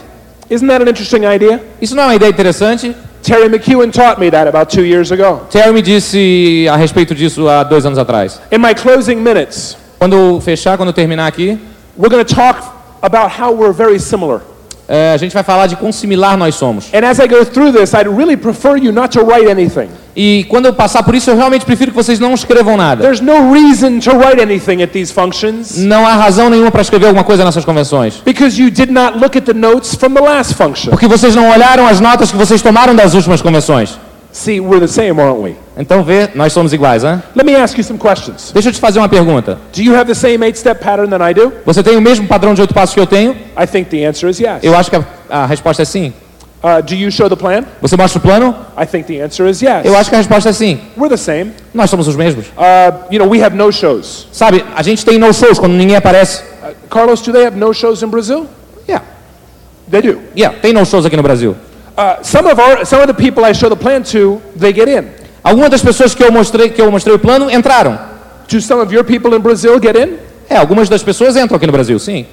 Isn't 0.50 0.68
that 0.68 0.84
an 0.84 0.90
interesting 0.90 1.26
idea? 1.26 1.60
Isso 1.82 1.96
não 1.96 2.04
é 2.04 2.06
uma 2.08 2.16
ideia 2.16 2.30
interessante? 2.30 2.96
Terry 3.24 3.50
McEwen 3.50 3.90
taught 3.90 4.20
me 4.20 4.30
that 4.30 4.48
about 4.48 4.72
two 4.72 4.84
years 4.86 5.12
ago. 5.12 5.48
Terry 5.50 5.74
me 5.74 5.82
disse 5.82 6.68
a 6.72 6.76
respeito 6.76 7.16
disso 7.16 7.50
há 7.50 7.64
dois 7.64 7.84
anos 7.84 7.98
atrás. 7.98 8.40
In 8.52 8.60
my 8.60 8.76
closing 8.76 9.16
minutes, 9.16 9.76
Quando 9.98 10.40
fechar, 10.42 10.78
quando 10.78 10.94
terminar 10.94 11.26
aqui, 11.26 11.58
we're 11.98 12.10
going 12.10 12.24
to 12.24 12.36
talk 12.36 12.62
about 13.02 13.32
how 13.32 13.52
we're 13.52 13.74
very 13.74 14.00
similar. 14.00 14.42
É, 14.88 15.12
a 15.14 15.18
gente 15.18 15.34
vai 15.34 15.44
falar 15.44 15.68
de 15.68 15.76
quão 15.76 15.92
similar 15.92 16.38
nós 16.38 16.56
somos. 16.56 16.86
And 16.94 17.08
as 17.08 17.20
I 17.20 17.28
go 17.28 17.44
through 17.46 17.74
this, 17.74 17.94
I'd 17.94 18.08
really 18.10 18.38
prefer 18.38 18.78
you 18.78 18.92
not 18.92 19.18
to 19.18 19.26
write 19.26 19.50
anything. 19.50 19.90
E 20.16 20.46
quando 20.48 20.66
eu 20.68 20.74
passar 20.74 21.04
por 21.04 21.14
isso, 21.14 21.30
eu 21.30 21.36
realmente 21.36 21.66
prefiro 21.66 21.92
que 21.92 21.98
vocês 21.98 22.20
não 22.20 22.34
escrevam 22.34 22.78
nada. 22.78 23.02
There's 23.04 23.20
no 23.20 23.52
reason 23.52 24.00
to 24.00 24.12
write 24.12 24.42
anything 24.42 24.82
at 24.82 24.92
these 24.92 25.12
functions 25.12 25.78
Não 25.78 26.08
há 26.08 26.14
razão 26.14 26.50
nenhuma 26.50 26.72
para 26.72 26.82
escrever 26.82 27.08
alguma 27.08 27.24
coisa 27.26 27.44
nessas 27.44 27.66
convenções. 27.66 28.22
because 28.24 28.62
you 28.62 28.70
did 28.72 28.90
not 28.90 29.18
look 29.18 29.38
at 29.38 29.44
the 29.44 29.54
notes 29.54 29.94
from 29.96 30.14
the 30.14 30.22
last 30.22 30.54
function. 30.54 30.92
Porque 30.92 31.08
vocês 31.08 31.36
não 31.36 31.50
olharam 31.50 31.86
as 31.86 32.00
notas 32.00 32.32
que 32.32 32.38
vocês 32.38 32.62
tomaram 32.62 32.96
das 32.96 33.14
últimas 33.14 33.42
convenções. 33.42 34.00
See, 34.36 34.60
we're 34.60 34.82
the 34.82 34.88
same, 34.88 35.18
aren't 35.18 35.42
we? 35.42 35.56
Então 35.78 36.04
vê, 36.04 36.30
nós 36.36 36.52
somos 36.52 36.74
iguais, 36.74 37.06
hein? 37.06 37.24
Let 37.34 37.46
me 37.46 37.56
ask 37.56 37.78
you 37.78 37.86
some 37.86 37.98
questions. 37.98 38.52
Deixa 38.52 38.68
eu 38.68 38.74
te 38.74 38.82
fazer 38.82 39.00
uma 39.00 39.08
pergunta. 39.08 39.58
Do 39.74 39.82
you 39.82 39.96
have 39.96 40.08
the 40.08 40.14
same 40.14 40.46
eight 40.46 40.60
step 40.60 40.84
pattern 40.84 41.10
that 41.10 41.24
I 41.24 41.34
do? 41.34 41.54
Você 41.66 41.82
tem 41.82 41.96
o 41.96 42.02
mesmo 42.02 42.28
padrão 42.28 42.54
de 42.54 42.60
oito 42.60 42.74
passos 42.74 42.94
que 42.94 43.00
eu 43.00 43.08
tenho? 43.08 43.32
I 43.58 43.66
think 43.66 43.90
the 43.90 44.06
answer 44.06 44.30
is 44.30 44.42
yes. 44.42 44.62
Eu 44.62 44.76
acho 44.76 44.90
que 44.90 44.98
a, 44.98 45.06
a 45.30 45.46
resposta 45.46 45.84
é 45.84 45.86
sim. 45.86 46.14
Uh, 46.62 46.84
do 46.84 46.94
you 46.94 47.10
show 47.10 47.30
the 47.30 47.36
plan? 47.38 47.64
Você 47.82 47.96
mostra 47.96 48.20
o 48.20 48.22
plano? 48.22 48.54
I 48.78 48.86
think 48.86 49.08
the 49.08 49.22
answer 49.22 49.48
is 49.48 49.62
yes. 49.62 49.86
Eu 49.86 49.96
acho 49.96 50.10
que 50.10 50.16
a 50.18 50.20
resposta 50.20 50.50
é 50.50 50.54
sim. 50.54 50.82
We're 50.98 51.10
the 51.10 51.16
same. 51.16 51.54
Nós 51.74 51.90
somos 51.90 52.06
os 52.06 52.18
mesmos. 52.18 52.48
Uh, 52.48 53.06
you 53.10 53.20
know, 53.20 53.30
we 53.30 53.42
have 53.42 53.56
no 53.56 53.72
shows. 53.72 54.28
Sabe, 54.34 54.66
a 54.76 54.84
gente 54.84 55.06
tem 55.06 55.18
no-shows 55.18 55.60
quando 55.60 55.76
ninguém 55.76 55.96
aparece. 55.96 56.42
Uh, 56.62 56.76
Carlos, 56.90 57.22
do 57.22 57.32
they 57.32 57.46
have 57.46 57.58
no 57.58 57.74
shows 57.74 58.04
in 58.04 58.08
Brazil? 58.08 58.48
Yeah. 58.86 59.06
They 59.90 60.02
do. 60.02 60.20
Yeah, 60.36 60.58
tem 60.60 60.74
no-shows 60.74 61.06
aqui 61.06 61.16
no 61.16 61.24
Brasil. 61.24 61.56
Uh, 61.98 62.22
some 62.24 62.46
of 62.50 62.60
our, 62.60 62.86
some 62.86 63.02
of 63.02 63.08
the 63.08 63.14
people 63.14 63.44
I 63.46 63.54
show 63.54 63.70
the 63.70 63.76
plan 63.76 64.04
to, 64.12 64.42
they 64.56 64.74
get 64.74 64.88
in. 64.90 65.10
Algumas 65.44 65.70
das 65.70 65.82
pessoas 65.82 66.14
que 66.16 66.24
eu 66.24 66.32
mostrei, 66.32 66.70
que 66.70 66.82
eu 66.82 66.92
mostrei 66.92 67.16
o 67.16 67.20
plano 67.20 67.50
entraram. 67.50 67.98
Do 68.50 68.60
some 68.62 68.82
of 68.82 68.94
your 68.94 69.04
people 69.04 69.34
in 69.36 69.40
Brazil 69.40 69.80
get 69.82 69.96
in? 69.96 70.18
É, 70.50 70.58
algumas 70.58 70.90
das 70.90 71.02
pessoas 71.04 71.36
entram 71.36 71.56
aqui 71.58 71.66
no 71.66 71.72
Brasil, 71.72 71.98
sim. 72.00 72.26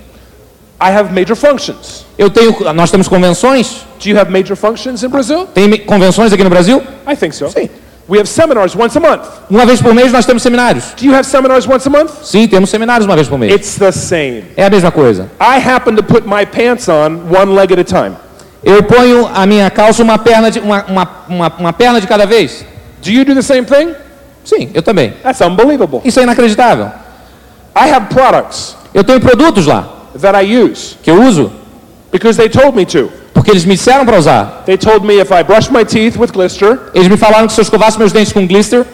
I 0.80 0.90
have 0.90 1.12
major 1.12 1.36
functions. 1.36 2.04
Eu 2.18 2.28
tenho, 2.28 2.56
nós 2.74 2.90
temos 2.90 3.06
convenções. 3.06 3.86
Do 4.02 4.08
you 4.08 4.18
have 4.18 4.30
major 4.32 4.56
functions 4.56 5.02
in 5.04 5.08
Brazil? 5.08 5.46
Tem 5.46 5.68
me- 5.68 5.78
convenções 5.78 6.32
aqui 6.32 6.42
no 6.42 6.50
Brasil? 6.50 6.82
I 7.08 7.14
think 7.14 7.34
so. 7.34 7.48
Sim. 7.50 7.70
We 8.08 8.18
have 8.18 8.28
seminars 8.28 8.74
once 8.74 8.98
a 8.98 9.00
month. 9.00 9.22
Uma 9.48 9.64
vez 9.64 9.80
por 9.80 9.94
mês 9.94 10.12
nós 10.12 10.26
temos 10.26 10.42
seminários. 10.42 10.92
Do 10.96 11.04
you 11.06 11.14
have 11.14 11.24
seminars 11.24 11.68
once 11.68 11.86
a 11.86 11.90
month? 11.90 12.10
Sim, 12.24 12.48
temos 12.48 12.68
seminários 12.68 13.06
uma 13.06 13.14
vez 13.14 13.28
por 13.28 13.38
mês. 13.38 13.54
It's 13.54 13.76
the 13.76 13.92
same. 13.92 14.44
É 14.56 14.66
a 14.66 14.70
mesma 14.70 14.90
coisa. 14.90 15.30
I 15.40 15.58
happen 15.64 15.94
to 15.94 16.02
put 16.02 16.26
my 16.26 16.44
pants 16.44 16.88
on 16.88 17.20
one 17.30 17.54
leg 17.54 17.72
at 17.72 17.78
a 17.78 17.84
time. 17.84 18.16
Eu 18.64 18.82
ponho 18.82 19.28
a 19.34 19.44
minha 19.46 19.68
calça 19.70 20.02
uma 20.02 20.18
perna 20.18 20.50
de, 20.50 20.60
uma, 20.60 20.84
uma, 20.88 21.08
uma, 21.28 21.52
uma 21.58 21.72
perna 21.72 22.00
de 22.00 22.06
cada 22.06 22.26
vez. 22.26 22.64
Do 23.02 23.10
you 23.10 23.24
do 23.24 23.34
the 23.34 23.42
same 23.42 23.64
thing? 23.64 23.94
Sim, 24.44 24.70
eu 24.74 24.82
também. 24.82 25.14
That's 25.22 25.40
unbelievable. 25.40 26.00
Isso 26.04 26.20
é 26.20 26.22
inacreditável. 26.22 26.86
I 27.74 27.90
have 27.90 28.06
products 28.14 28.76
Eu 28.94 29.02
tenho 29.02 29.18
produtos 29.20 29.66
lá 29.66 29.88
that 30.20 30.36
I 30.36 30.56
use 30.62 30.96
que 31.02 31.10
eu 31.10 31.22
uso 31.22 31.50
because 32.12 32.36
they 32.36 32.48
told 32.48 32.76
me 32.76 32.84
to. 32.84 33.10
porque 33.32 33.50
eles 33.50 33.64
me 33.64 33.74
disseram 33.74 34.04
para 34.04 34.18
usar. 34.18 34.62
They 34.66 34.76
told 34.76 35.06
me 35.06 35.14
if 35.20 35.30
I 35.32 35.42
brushed 35.42 35.72
my 35.72 35.84
teeth 35.84 36.16
with 36.18 36.30
Glister, 36.32 36.78
Eles 36.94 37.08
me 37.08 37.16
falaram 37.16 37.46
que 37.46 37.52
se 37.54 37.60
eu 37.60 37.62
escovasse 37.62 37.98
meus 37.98 38.12
dentes 38.12 38.32
com 38.32 38.46
glister, 38.46 38.84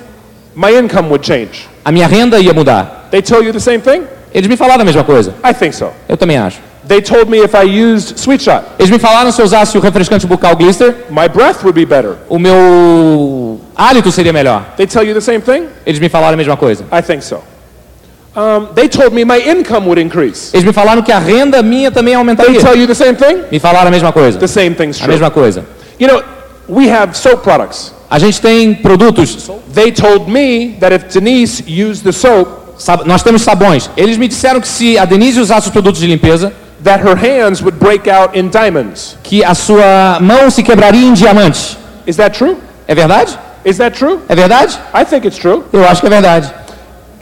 my 0.54 0.70
income 0.78 1.08
would 1.08 1.26
change. 1.26 1.68
a 1.84 1.90
minha 1.90 2.06
renda 2.06 2.38
ia 2.38 2.54
mudar. 2.54 3.08
They 3.10 3.20
tell 3.20 3.42
you 3.42 3.52
the 3.52 3.58
same 3.60 3.80
thing? 3.80 4.04
Eles 4.32 4.46
me 4.48 4.56
falaram 4.56 4.82
a 4.82 4.84
mesma 4.84 5.02
coisa. 5.02 5.34
I 5.44 5.52
think 5.52 5.74
so. 5.74 5.88
Eu 6.08 6.16
também 6.16 6.38
acho. 6.38 6.58
They 6.88 7.02
told 7.02 7.28
me 7.28 7.38
if 7.38 7.54
I 7.54 7.64
used 7.64 8.18
Sweet 8.18 8.40
Shot, 8.42 8.62
Eles 8.78 8.90
me 8.90 8.98
falaram 8.98 9.30
se 9.30 9.40
eu 9.42 9.44
usasse 9.44 9.76
o 9.76 9.80
refrescante 9.80 10.26
bucal 10.26 10.56
glister, 10.56 10.94
my 11.10 11.28
breath 11.28 11.62
would 11.62 11.74
be 11.74 11.84
better. 11.84 12.16
o 12.30 12.38
meu 12.38 13.60
hálito 13.76 14.10
seria 14.10 14.32
melhor. 14.32 14.64
They 14.76 14.86
tell 14.86 15.04
you 15.06 15.12
the 15.14 15.20
same 15.20 15.40
thing? 15.40 15.66
Eles 15.84 16.00
me 16.00 16.08
falaram 16.08 16.34
a 16.34 16.36
mesma 16.36 16.56
coisa. 16.56 16.84
I 16.90 17.02
think 17.02 17.22
so. 17.22 17.42
Um, 18.36 18.68
they 18.74 18.88
told 18.88 19.12
me 19.12 19.24
my 19.24 19.38
income 19.38 19.84
would 19.86 19.98
increase. 20.00 20.54
Eles 20.54 20.64
me 20.64 20.72
falaram 20.72 21.02
que 21.02 21.12
a 21.12 21.18
renda 21.18 21.62
minha 21.62 21.90
também 21.90 22.12
They 22.12 22.14
aumentaria. 22.14 22.60
tell 22.60 22.76
you 22.76 22.86
the 22.86 22.94
same 22.94 23.14
thing? 23.16 23.44
Me 23.50 23.58
falaram 23.58 23.88
a 23.88 23.90
mesma 23.90 24.12
coisa. 24.12 24.38
The 24.38 24.46
same 24.48 24.74
thing's 24.74 24.96
A 24.96 25.04
true. 25.04 25.12
mesma 25.12 25.30
coisa. 25.30 25.64
You 25.98 26.08
know, 26.08 26.22
we 26.68 26.88
have 26.88 27.14
soap 27.16 27.42
products. 27.42 27.92
A 28.08 28.18
gente 28.18 28.40
tem 28.40 28.74
produtos. 28.74 29.50
They 29.74 29.90
told 29.92 30.30
me 30.30 30.76
that 30.80 30.94
if 30.94 31.12
Denise 31.12 31.62
used 31.66 32.02
the 32.04 32.12
soap, 32.12 32.48
sab- 32.78 33.04
Nós 33.06 33.22
temos 33.22 33.42
sabões. 33.42 33.90
Eles 33.96 34.16
me 34.16 34.28
disseram 34.28 34.60
que 34.60 34.68
se 34.68 34.96
a 34.96 35.04
Denise 35.04 35.40
usasse 35.40 35.66
os 35.66 35.72
produtos 35.72 36.00
de 36.00 36.06
limpeza, 36.06 36.52
that 36.82 37.00
her 37.00 37.16
hands 37.16 37.62
would 37.62 37.78
break 37.78 38.06
out 38.08 38.36
in 38.36 38.50
diamonds. 38.50 39.16
que 39.22 39.42
a 39.44 39.54
sua 39.54 40.18
mão 40.20 40.50
se 40.50 40.62
quebraria 40.62 41.06
em 41.06 41.12
diamante. 41.14 41.76
Is 42.06 42.16
that 42.16 42.36
true? 42.36 42.56
É 42.86 42.94
verdade? 42.94 43.38
Is 43.64 43.76
that 43.78 43.96
true? 43.98 44.20
É 44.28 44.34
verdade? 44.34 44.78
I 44.94 45.04
think 45.04 45.26
it's 45.26 45.36
true. 45.38 45.64
Eu 45.72 45.84
acho 45.86 46.00
que 46.00 46.06
é 46.06 46.10
verdade. 46.10 46.52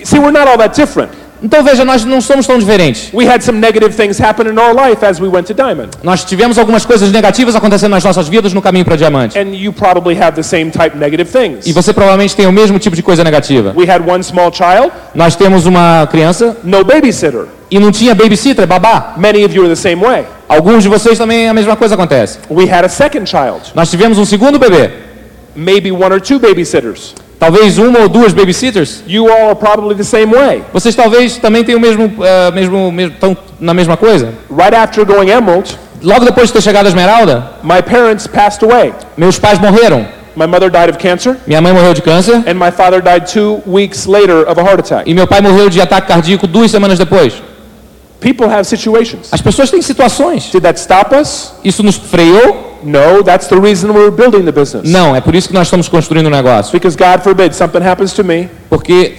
See, 0.05 0.19
we're 0.19 0.31
not 0.31 0.47
all 0.47 0.59
that 0.59 0.75
different. 0.77 1.11
Então 1.47 1.63
veja, 1.63 1.85
nós 1.85 2.05
não 2.05 2.21
somos 2.21 2.45
tão 2.45 2.59
diferentes. 2.59 3.11
We 3.15 3.25
had 3.25 3.41
some 3.41 3.61
negative 3.61 3.95
things 3.95 4.21
happen 4.21 4.49
in 4.49 4.59
our 4.59 4.75
life 4.75 5.05
as 5.07 5.21
we 5.21 5.29
went 5.29 5.45
to 5.47 5.55
Diamond. 5.55 5.91
Nós 6.03 6.25
tivemos 6.25 6.59
algumas 6.59 6.85
coisas 6.85 7.13
negativas 7.13 7.55
acontecendo 7.55 7.93
nas 7.93 8.03
nossas 8.03 8.29
vidas 8.29 8.53
no 8.53 8.61
caminho 8.61 8.85
para 8.85 8.97
diamante. 8.97 9.39
And 9.39 9.55
you 9.55 9.73
probably 9.73 10.21
have 10.21 10.33
the 10.35 10.43
same 10.43 10.73
type 10.73 10.97
negative 10.99 11.31
things. 11.31 11.65
E 11.65 11.73
você 11.73 11.93
provavelmente 11.93 12.35
tem 12.35 12.49
o 12.49 12.53
mesmo 12.53 12.81
tipo 12.81 12.97
de 12.97 13.03
coisa 13.03 13.23
negativa. 13.23 13.73
We 13.77 13.89
had 13.89 14.03
one 14.05 14.25
small 14.25 14.53
child, 14.53 14.91
Nós 15.15 15.37
temos 15.37 15.67
uma 15.67 16.09
criança 16.11 16.57
no 16.65 16.83
babysitter. 16.85 17.45
e 17.71 17.79
não 17.79 17.93
tinha 17.93 18.13
babysitter, 18.13 18.67
babá. 18.67 19.15
Many 19.17 19.45
of 19.45 19.55
you 19.55 19.63
are 19.65 19.73
the 19.73 19.81
same 19.81 20.03
way. 20.03 20.25
Alguns 20.49 20.83
de 20.83 20.89
vocês 20.89 21.17
também 21.17 21.49
a 21.49 21.55
mesma 21.55 21.77
coisa 21.77 21.95
acontece. 21.95 22.41
We 22.51 22.65
had 22.65 22.85
a 22.85 22.89
second 22.89 23.25
child, 23.31 23.61
Nós 23.73 23.89
tivemos 23.89 24.19
um 24.19 24.25
segundo 24.25 24.59
bebê. 24.59 24.91
maybe 25.55 25.93
one 25.93 26.13
or 26.13 26.21
two 26.21 26.41
babysitters. 26.41 27.15
Talvez 27.39 27.77
uma 27.79 28.01
ou 28.01 28.09
duas 28.09 28.33
babysitters. 28.33 29.03
You 29.07 29.31
all 29.31 29.51
are 29.51 29.55
probably 29.55 29.95
the 29.95 30.05
same 30.05 30.27
way. 30.35 30.63
Vocês 30.73 30.95
talvez 30.95 31.37
também 31.37 31.63
tenham 31.65 31.79
o 31.79 31.83
mesmo, 31.83 32.13
eh, 32.25 32.51
mesmo, 32.53 32.91
mesmo 32.91 33.15
estão 33.15 33.37
na 33.61 33.75
mesma 33.75 33.97
coisa. 33.97 34.33
Right 34.51 34.75
after 34.75 35.05
going 35.05 35.29
Emerald, 35.31 35.79
Logo 36.03 36.25
depois 36.27 36.49
de 36.49 36.53
ter 36.53 36.61
chegado 36.61 36.87
a 36.87 36.89
Esmeralda, 36.89 37.53
my 37.63 37.81
parents 37.83 38.27
passed 38.27 38.63
away. 38.63 38.93
meus 39.17 39.39
pais 39.39 39.59
morreram. 39.59 40.07
My 40.37 40.47
mother 40.47 40.69
died 40.71 40.91
of 40.91 40.99
cancer, 40.99 41.37
Minha 41.47 41.63
mãe 41.63 41.73
morreu 41.73 41.95
de 41.95 42.03
câncer 42.03 42.35
and 42.47 42.55
my 42.55 42.71
father 42.71 43.01
died 43.01 43.25
two 43.27 43.63
weeks 43.67 44.07
later 44.07 44.47
of 44.47 44.61
a 44.61 44.63
heart 44.63 44.81
attack. 44.81 45.11
e 45.11 45.15
meu 45.15 45.27
pai 45.27 45.41
morreu 45.41 45.71
de 45.71 45.81
ataque 45.81 46.09
cardíaco 46.09 46.47
duas 46.47 46.71
semanas 46.71 46.99
depois. 46.99 47.43
People 48.21 48.47
have 48.47 48.65
situations. 48.65 49.29
As 49.31 49.41
pessoas 49.41 49.71
têm 49.71 49.83
situações. 49.83 50.51
Did 50.51 50.63
that 50.63 50.81
stop 50.81 51.15
us? 51.15 51.53
Isso 51.63 51.83
nos 51.83 51.97
freou? 51.97 52.79
No, 52.83 53.23
that's 53.23 53.47
the 53.49 53.57
reason 53.57 53.91
we're 53.91 54.11
building 54.11 54.45
the 54.45 54.53
business. 54.53 54.91
Não, 54.91 55.15
é 55.15 55.21
por 55.21 55.35
isso 55.35 55.49
que 55.49 55.55
nós 55.55 55.67
estamos 55.67 55.89
construindo 55.89 56.27
o 56.27 56.31
negócio. 56.31 56.73
Because 56.73 56.97
God 56.97 57.23
forbid 57.23 57.55
something 57.55 57.83
happens 57.87 58.13
to 58.13 58.25
me. 58.25 58.49
Porque, 58.71 59.15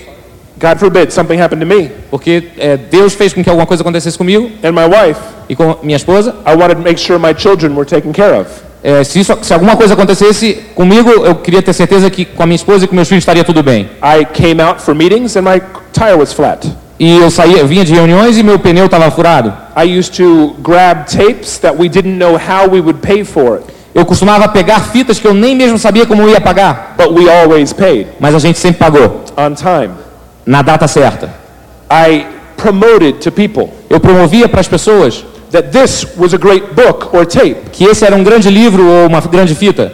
God 0.60 0.78
forbid 0.80 1.12
something 1.12 1.40
happened 1.40 1.64
to 1.64 1.68
me 1.68 1.92
porque 2.10 2.50
eh, 2.58 2.78
Deus 2.78 3.14
fez 3.14 3.34
com 3.34 3.44
que 3.44 3.50
alguma 3.50 3.68
coisa 3.68 3.84
acontecesse 3.84 4.18
comigo 4.18 4.50
and 4.64 4.72
my 4.72 4.86
wife. 4.86 5.20
e 5.50 5.56
com 5.56 5.78
minha 5.84 5.98
esposa. 5.98 6.36
I 6.46 6.56
wanted 6.56 6.76
to 6.76 6.82
make 6.82 7.00
sure 7.00 7.20
my 7.20 7.34
children 7.34 7.74
were 7.76 7.86
taken 7.86 8.12
care 8.12 8.40
of. 8.40 8.48
Eh, 8.84 9.04
se, 9.04 9.20
isso, 9.20 9.38
se 9.42 9.54
alguma 9.54 9.76
coisa 9.76 9.94
acontecesse 9.94 10.54
comigo, 10.76 11.10
eu 11.10 11.36
queria 11.36 11.62
ter 11.62 11.74
certeza 11.74 12.10
que 12.10 12.26
com 12.26 12.44
a 12.44 12.46
minha 12.46 12.56
esposa 12.56 12.86
e 12.86 12.88
com 12.88 12.96
meus 12.96 13.08
filhos 13.08 13.22
estaria 13.22 13.44
tudo 13.44 13.62
bem. 13.62 13.90
I 14.02 14.26
came 14.26 14.62
out 14.62 14.82
for 14.82 14.96
meetings 14.96 15.36
and 15.36 15.42
my 15.42 15.62
tire 15.92 16.16
was 16.18 16.34
flat. 16.34 16.66
E 17.00 17.18
eu 17.18 17.30
saía, 17.30 17.64
vinha 17.64 17.86
de 17.86 17.94
reuniões 17.94 18.38
e 18.38 18.44
meu 18.44 18.58
pneu 18.58 18.86
estava 18.86 19.12
furado. 19.12 19.54
I 19.76 20.00
used 20.00 20.16
to 20.18 20.56
grab 20.60 21.06
tapes 21.06 21.60
that 21.60 21.78
we 21.78 21.88
didn't 21.88 22.18
know 22.18 22.36
how 22.36 22.68
we 22.70 22.82
would 22.82 23.00
pay 23.00 23.24
for 23.24 23.58
it, 23.58 23.66
Eu 23.94 24.06
costumava 24.06 24.48
pegar 24.48 24.80
fitas 24.92 25.20
que 25.20 25.28
eu 25.28 25.34
nem 25.34 25.56
mesmo 25.56 25.78
sabia 25.80 26.06
como 26.06 26.22
eu 26.22 26.30
ia 26.30 26.40
pagar, 26.42 26.96
but 26.98 27.12
we 27.12 27.30
always 27.30 27.74
paid 27.74 28.08
mas 28.20 28.34
a 28.36 28.40
gente 28.40 28.58
sempre 28.60 28.80
pagou 28.80 29.24
on 29.36 29.54
time. 29.54 29.94
na 30.46 30.62
data 30.62 30.88
certa. 30.88 31.30
I 31.90 32.26
promoted 32.58 33.20
to 33.20 33.32
people 33.32 33.70
Eu 33.90 34.00
promovia 34.00 34.48
para 34.50 34.60
as 34.60 34.68
pessoas 34.68 35.24
that 35.52 35.70
this 35.70 36.06
was 36.18 36.34
a 36.34 36.38
great 36.38 36.74
book 36.74 37.16
or 37.16 37.26
tape 37.26 37.70
que 37.72 37.86
esse 37.86 38.04
era 38.06 38.16
um 38.16 38.24
grande 38.24 38.50
livro 38.50 38.84
ou 38.86 39.08
uma 39.08 39.22
grande 39.22 39.56
fita, 39.56 39.94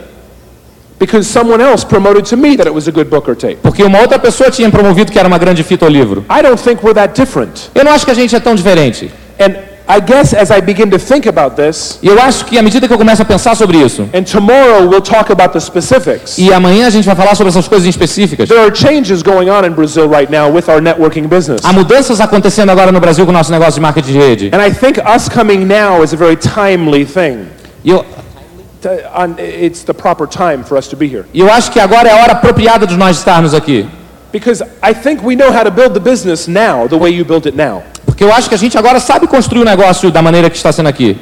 because 0.99 1.27
someone 1.27 1.61
else 1.61 1.85
promoted 1.85 2.25
to 2.29 2.37
me 2.37 2.55
that 2.55 2.67
it 2.67 2.73
was 2.73 2.87
a 2.87 2.91
good 2.91 3.09
book 3.09 3.29
or 3.29 3.35
tape. 3.35 3.57
porque 3.61 3.83
uma 3.83 3.99
outra 3.99 4.17
pessoa 4.19 4.49
tinha 4.49 4.69
promovido 4.69 5.11
que 5.11 5.19
era 5.19 5.27
uma 5.27 5.37
grande 5.37 5.63
fita 5.63 5.85
ou 5.85 5.91
livro. 5.91 6.25
I 6.29 6.41
don't 6.41 6.61
think 6.61 6.83
we're 6.83 6.93
that 6.95 7.13
different. 7.19 7.69
Eu 7.75 7.83
não 7.83 7.91
acho 7.91 8.05
que 8.05 8.11
a 8.11 8.15
gente 8.15 8.35
é 8.35 8.39
tão 8.39 8.55
diferente. 8.55 9.11
And 9.39 9.53
I 9.85 9.99
guess 9.99 10.33
as 10.33 10.49
I 10.49 10.61
begin 10.61 10.89
to 10.91 10.97
think 10.97 11.27
about 11.27 11.57
this, 11.61 11.99
E 12.01 12.07
eu 12.07 12.17
acho 12.21 12.45
que 12.45 12.57
à 12.57 12.61
medida 12.63 12.87
que 12.87 12.93
eu 12.93 12.97
começo 12.97 13.21
a 13.21 13.25
pensar 13.25 13.53
sobre 13.53 13.77
isso, 13.79 14.07
and 14.13 14.23
tomorrow 14.23 14.87
we'll 14.87 15.01
talk 15.01 15.29
about 15.29 15.51
the 15.51 15.59
specifics. 15.59 16.37
e 16.37 16.53
amanhã 16.53 16.87
a 16.87 16.89
gente 16.89 17.03
vai 17.05 17.15
falar 17.15 17.35
sobre 17.35 17.49
essas 17.49 17.67
coisas 17.67 17.85
específicas. 17.85 18.47
There 18.47 18.61
are 18.61 18.73
changes 18.73 19.21
going 19.21 19.49
on 19.49 19.65
in 19.65 19.71
Brazil 19.71 20.07
right 20.07 20.31
now 20.31 20.49
with 20.49 20.69
our 20.69 20.79
networking 20.81 21.27
business. 21.27 21.59
Há 21.65 21.73
mudanças 21.73 22.21
acontecendo 22.21 22.69
agora 22.69 22.93
no 22.93 23.01
Brasil 23.01 23.25
com 23.25 23.31
o 23.31 23.33
nosso 23.33 23.51
negócio 23.51 23.73
de 23.73 23.81
marketing 23.81 24.13
de 24.13 24.17
rede. 24.19 24.51
And 24.53 24.65
I 24.65 24.71
think 24.71 24.99
us 24.99 25.27
coming 25.27 25.65
now 25.65 26.01
is 26.01 26.13
a 26.13 26.17
very 26.17 26.37
timely 26.37 27.03
thing. 27.05 27.39
E 27.83 27.89
eu, 27.89 28.05
It's 29.37 29.83
the 29.83 29.93
proper 29.93 30.27
time 30.27 30.63
for 30.63 30.77
us 30.77 30.87
to 30.89 30.95
be 30.95 31.07
here. 31.07 31.25
e 31.33 31.39
eu 31.39 31.51
acho 31.51 31.71
que 31.71 31.79
agora 31.79 32.09
é 32.09 32.13
a 32.13 32.21
hora 32.21 32.31
apropriada 32.33 32.85
de 32.85 32.95
nós 32.97 33.17
estarmos 33.17 33.53
aqui. 33.53 33.87
Because 34.31 34.63
I 34.81 34.93
think 34.93 35.23
we 35.23 35.35
know 35.35 35.51
how 35.51 35.63
to 35.63 35.71
build 35.71 35.93
the 35.93 35.99
business 35.99 36.47
now 36.47 36.87
the 36.87 36.97
way 36.97 37.11
you 37.13 37.23
built 37.23 37.45
it 37.45 37.55
now. 37.55 37.83
Porque 38.05 38.23
eu 38.23 38.33
acho 38.33 38.49
que 38.49 38.55
a 38.55 38.57
gente 38.57 38.77
agora 38.77 38.99
sabe 38.99 39.27
construir 39.27 39.61
o 39.61 39.65
negócio 39.65 40.11
da 40.11 40.21
maneira 40.21 40.49
que 40.49 40.57
está 40.57 40.71
sendo 40.71 40.89
aqui. 40.89 41.17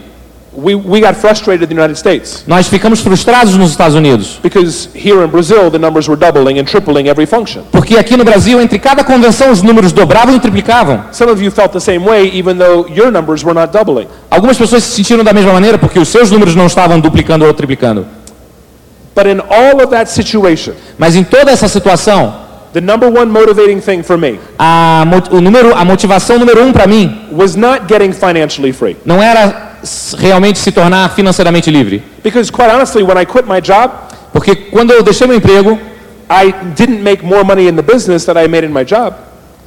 We, 0.53 0.75
we 0.75 0.99
got 0.99 1.15
frustrated 1.15 1.63
in 1.71 1.77
the 1.77 1.81
United 1.81 1.95
States 1.97 2.43
Nós 2.45 2.67
ficamos 2.67 2.99
frustrados 2.99 3.55
nos 3.55 3.69
Estados 3.71 3.95
Unidos. 3.95 4.37
because 4.43 4.89
here 4.93 5.23
in 5.23 5.27
Brazil 5.29 5.71
the 5.71 5.79
numbers 5.79 6.09
were 6.09 6.19
doubling 6.19 6.59
and 6.59 6.65
tripling 6.65 7.07
every 7.07 7.25
function. 7.25 7.63
Porque 7.71 7.95
aqui 7.97 8.17
no 8.17 8.25
Brasil, 8.25 8.59
entre 8.59 8.77
cada 8.77 9.01
convenção, 9.01 9.49
os 9.49 9.61
números 9.61 9.93
dobravam 9.93 10.35
e 10.35 10.39
triplicavam. 10.41 11.05
Some 11.13 11.31
of 11.31 11.41
you 11.41 11.51
felt 11.51 11.71
the 11.71 11.79
same 11.79 11.99
way 12.05 12.29
even 12.37 12.57
though 12.57 12.85
your 12.93 13.09
numbers 13.11 13.43
were 13.45 13.53
not 13.57 13.71
doubling. 13.71 14.07
Algumas 14.29 14.57
pessoas 14.57 14.83
se 14.83 14.91
sentiram 14.91 15.23
da 15.23 15.31
mesma 15.31 15.53
maneira 15.53 15.77
porque 15.77 15.97
os 15.97 16.09
seus 16.09 16.29
números 16.29 16.53
não 16.53 16.65
estavam 16.67 16.99
duplicando 16.99 17.45
ou 17.45 17.53
triplicando. 17.53 18.05
But 19.15 19.27
in 19.27 19.39
all 19.49 19.77
of 19.81 19.87
that 19.91 20.09
situation, 20.11 20.73
Mas 20.97 21.15
em 21.15 21.23
toda 21.23 21.49
essa 21.51 21.69
situação, 21.69 22.33
the 22.73 22.81
number 22.81 23.07
one 23.09 23.27
motivating 23.31 23.79
thing 23.79 24.03
for 24.03 24.17
me 24.17 24.37
a, 24.59 25.05
o 25.31 25.39
número, 25.39 25.73
a 25.75 25.85
motivação 25.85 26.37
número 26.37 26.61
um 26.61 26.73
para 26.73 26.87
mim 26.87 27.21
was 27.31 27.55
not 27.55 27.83
getting 27.87 28.11
financially 28.13 28.73
free. 28.73 28.97
não 29.05 29.21
era 29.23 29.70
realmente 30.17 30.59
se 30.59 30.71
tornar 30.71 31.13
financeiramente 31.15 31.69
livre. 31.71 32.03
Because 32.23 32.51
quite 32.51 32.71
honestly, 32.71 33.03
when 33.03 33.21
I 33.21 33.25
quit 33.25 33.45
my 33.45 33.61
job, 33.61 33.91
Porque 34.31 34.55
quando 34.55 34.91
eu 34.91 35.03
deixei 35.03 35.27
meu 35.27 35.35
emprego, 35.35 35.77
I 36.29 36.53
didn't 36.75 37.01
make 37.01 37.23
more 37.25 37.43
money 37.43 37.67
in 37.67 37.75
the 37.75 37.81
business 37.81 38.25
that 38.25 38.41
I 38.41 38.47
made 38.47 38.65
in 38.65 38.71
my 38.71 38.85
job. 38.85 39.15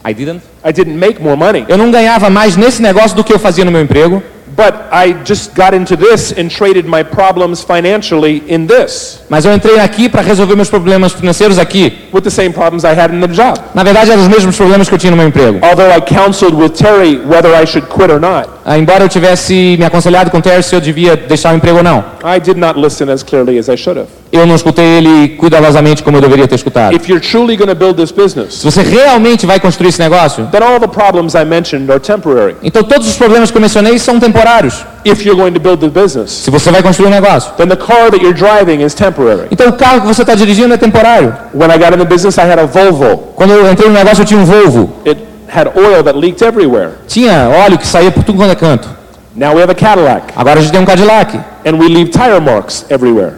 I 0.05 0.12
didn't. 0.15 0.43
I 0.65 0.73
didn't 0.73 0.97
make 0.97 1.23
more 1.23 1.37
money. 1.37 1.65
Eu 1.69 1.77
não 1.77 1.91
ganhava 1.91 2.31
mais 2.31 2.57
nesse 2.57 2.81
negócio 2.81 3.17
do 3.17 3.23
que 3.23 3.33
eu 3.33 3.39
fazia 3.39 3.65
no 3.65 3.71
meu 3.71 3.83
emprego. 3.83 4.23
But 4.57 4.75
I 4.93 5.15
just 5.25 5.55
got 5.55 5.75
into 5.75 5.97
this 5.97 6.33
and 6.37 6.49
traded 6.49 6.87
my 6.87 7.03
problems 7.03 7.63
financially 7.63 8.43
in 8.47 8.67
this 8.67 9.21
Mas 9.29 9.45
eu 9.45 9.53
entrei 9.53 9.79
aqui 9.81 10.09
para 10.09 10.23
resolver 10.23 10.55
meus 10.55 10.69
problemas 10.69 11.13
financeiros 11.13 11.59
aqui. 11.59 11.93
with 12.13 12.23
the 12.23 12.31
same 12.31 12.51
problems 12.53 12.85
I 12.85 12.93
had 12.99 13.11
in 13.13 13.21
the 13.21 13.27
job. 13.29 13.59
Na 13.75 13.83
verdade, 13.83 14.11
eram 14.11 14.23
os 14.23 14.29
mesmos 14.29 14.57
problemas 14.57 14.89
que 14.89 14.95
eu 14.95 14.99
tinha 14.99 15.11
no 15.11 15.17
meu 15.17 15.27
emprego. 15.27 15.59
Although 15.65 15.91
I 15.91 16.01
counseled 16.01 16.55
with 16.55 16.71
Terry 16.71 17.17
whether 17.27 17.53
I 17.55 17.67
should 17.67 17.89
quit 17.89 18.13
or 18.13 18.21
not, 18.21 18.49
Ah, 18.65 18.79
embora 18.79 19.05
eu 19.05 19.09
tivesse 19.09 19.77
me 19.79 19.85
aconselhado 19.85 20.31
com 20.31 20.41
Terry 20.41 20.63
se 20.63 20.75
eu 20.75 20.81
devia 20.81 21.17
deixar 21.17 21.53
o 21.53 21.57
emprego 21.57 21.79
ou 21.79 21.83
não. 21.85 22.05
I 22.25 22.39
did 22.41 22.57
not 22.57 22.79
listen 22.79 23.11
as 23.11 23.23
clearly 23.23 23.59
as 23.59 23.69
I 23.69 23.77
should 23.77 23.99
have. 23.99 24.09
Eu 24.37 24.47
não 24.47 24.57
escutei 24.57 24.85
ele 24.85 25.28
cuidadosamente 25.37 26.03
como 26.03 26.16
eu 26.16 26.20
deveria 26.20 26.49
ter 26.49 26.57
escutado. 26.57 26.93
If 26.93 27.09
you're 27.09 27.24
truly 27.24 27.57
going 27.57 27.68
to 27.68 27.74
build 27.76 27.95
this 27.95 28.11
business, 28.11 28.55
Se 28.55 28.64
você 28.64 28.82
realmente 28.82 29.47
vai 29.47 29.61
construir 29.61 29.91
esse 29.91 30.01
negócio, 30.01 30.47
then 30.51 30.61
all 30.61 30.80
the 30.80 30.89
problems 30.89 31.35
I 31.35 31.45
mentioned 31.45 31.89
are 31.89 32.01
temporary. 32.01 32.57
então 32.61 32.82
todos 32.82 33.07
os 33.07 33.14
problemas 33.16 33.53
que 33.53 33.57
eu 33.57 33.61
mencionei 33.61 33.97
são 33.99 34.18
temporários. 34.18 34.85
If 35.05 35.24
you're 35.24 35.41
going 35.41 35.53
to 35.53 35.61
build 35.61 35.78
the 35.78 35.89
business, 36.01 36.32
Se 36.32 36.51
você 36.51 36.72
vai 36.72 36.82
construir 36.82 37.07
um 37.07 37.11
negócio. 37.11 37.53
then 37.57 37.68
the 37.68 37.76
car 37.76 38.11
that 38.11 38.20
you're 38.20 38.37
driving 38.37 38.82
is 38.85 38.93
temporary. 38.93 39.47
Então 39.53 39.68
o 39.68 39.72
carro 39.74 40.01
que 40.01 40.07
você 40.09 40.22
está 40.22 40.35
dirigindo 40.35 40.74
é 40.74 40.76
temporário. 40.76 41.32
When 41.55 41.70
I 41.70 41.78
got 41.78 41.95
in 41.95 41.99
the 41.99 42.05
business, 42.05 42.37
I 42.37 42.41
had 42.43 42.59
a 42.59 42.66
Volvo. 42.66 43.35
Quando 43.37 43.53
eu 43.53 43.70
entrei 43.70 43.89
no 43.89 43.95
negócio, 43.95 44.22
eu 44.22 44.26
tinha 44.26 44.41
um 44.41 44.45
Volvo. 44.45 44.91
It 45.07 45.20
had 45.49 45.68
oil 45.76 46.03
that 46.03 46.18
leaked 46.18 46.43
everywhere. 46.45 46.91
Tinha 47.07 47.49
óleo 47.64 47.78
que 47.78 47.87
saía 47.87 48.11
por 48.11 48.24
tudo 48.24 48.37
quanto 48.39 48.51
é 48.51 48.57
canto. 48.57 48.89
Now 49.37 49.55
we 49.55 49.62
have 49.62 49.70
a 49.70 49.74
Cadillac, 49.76 50.32
Agora 50.35 50.59
a 50.59 50.62
gente 50.62 50.72
tem 50.72 50.80
um 50.80 50.85
Cadillac. 50.85 51.37
and 51.64 51.72
we 51.78 51.89
leave 51.89 52.11
tire 52.11 52.41
marks 52.41 52.85
everywhere. 52.91 53.35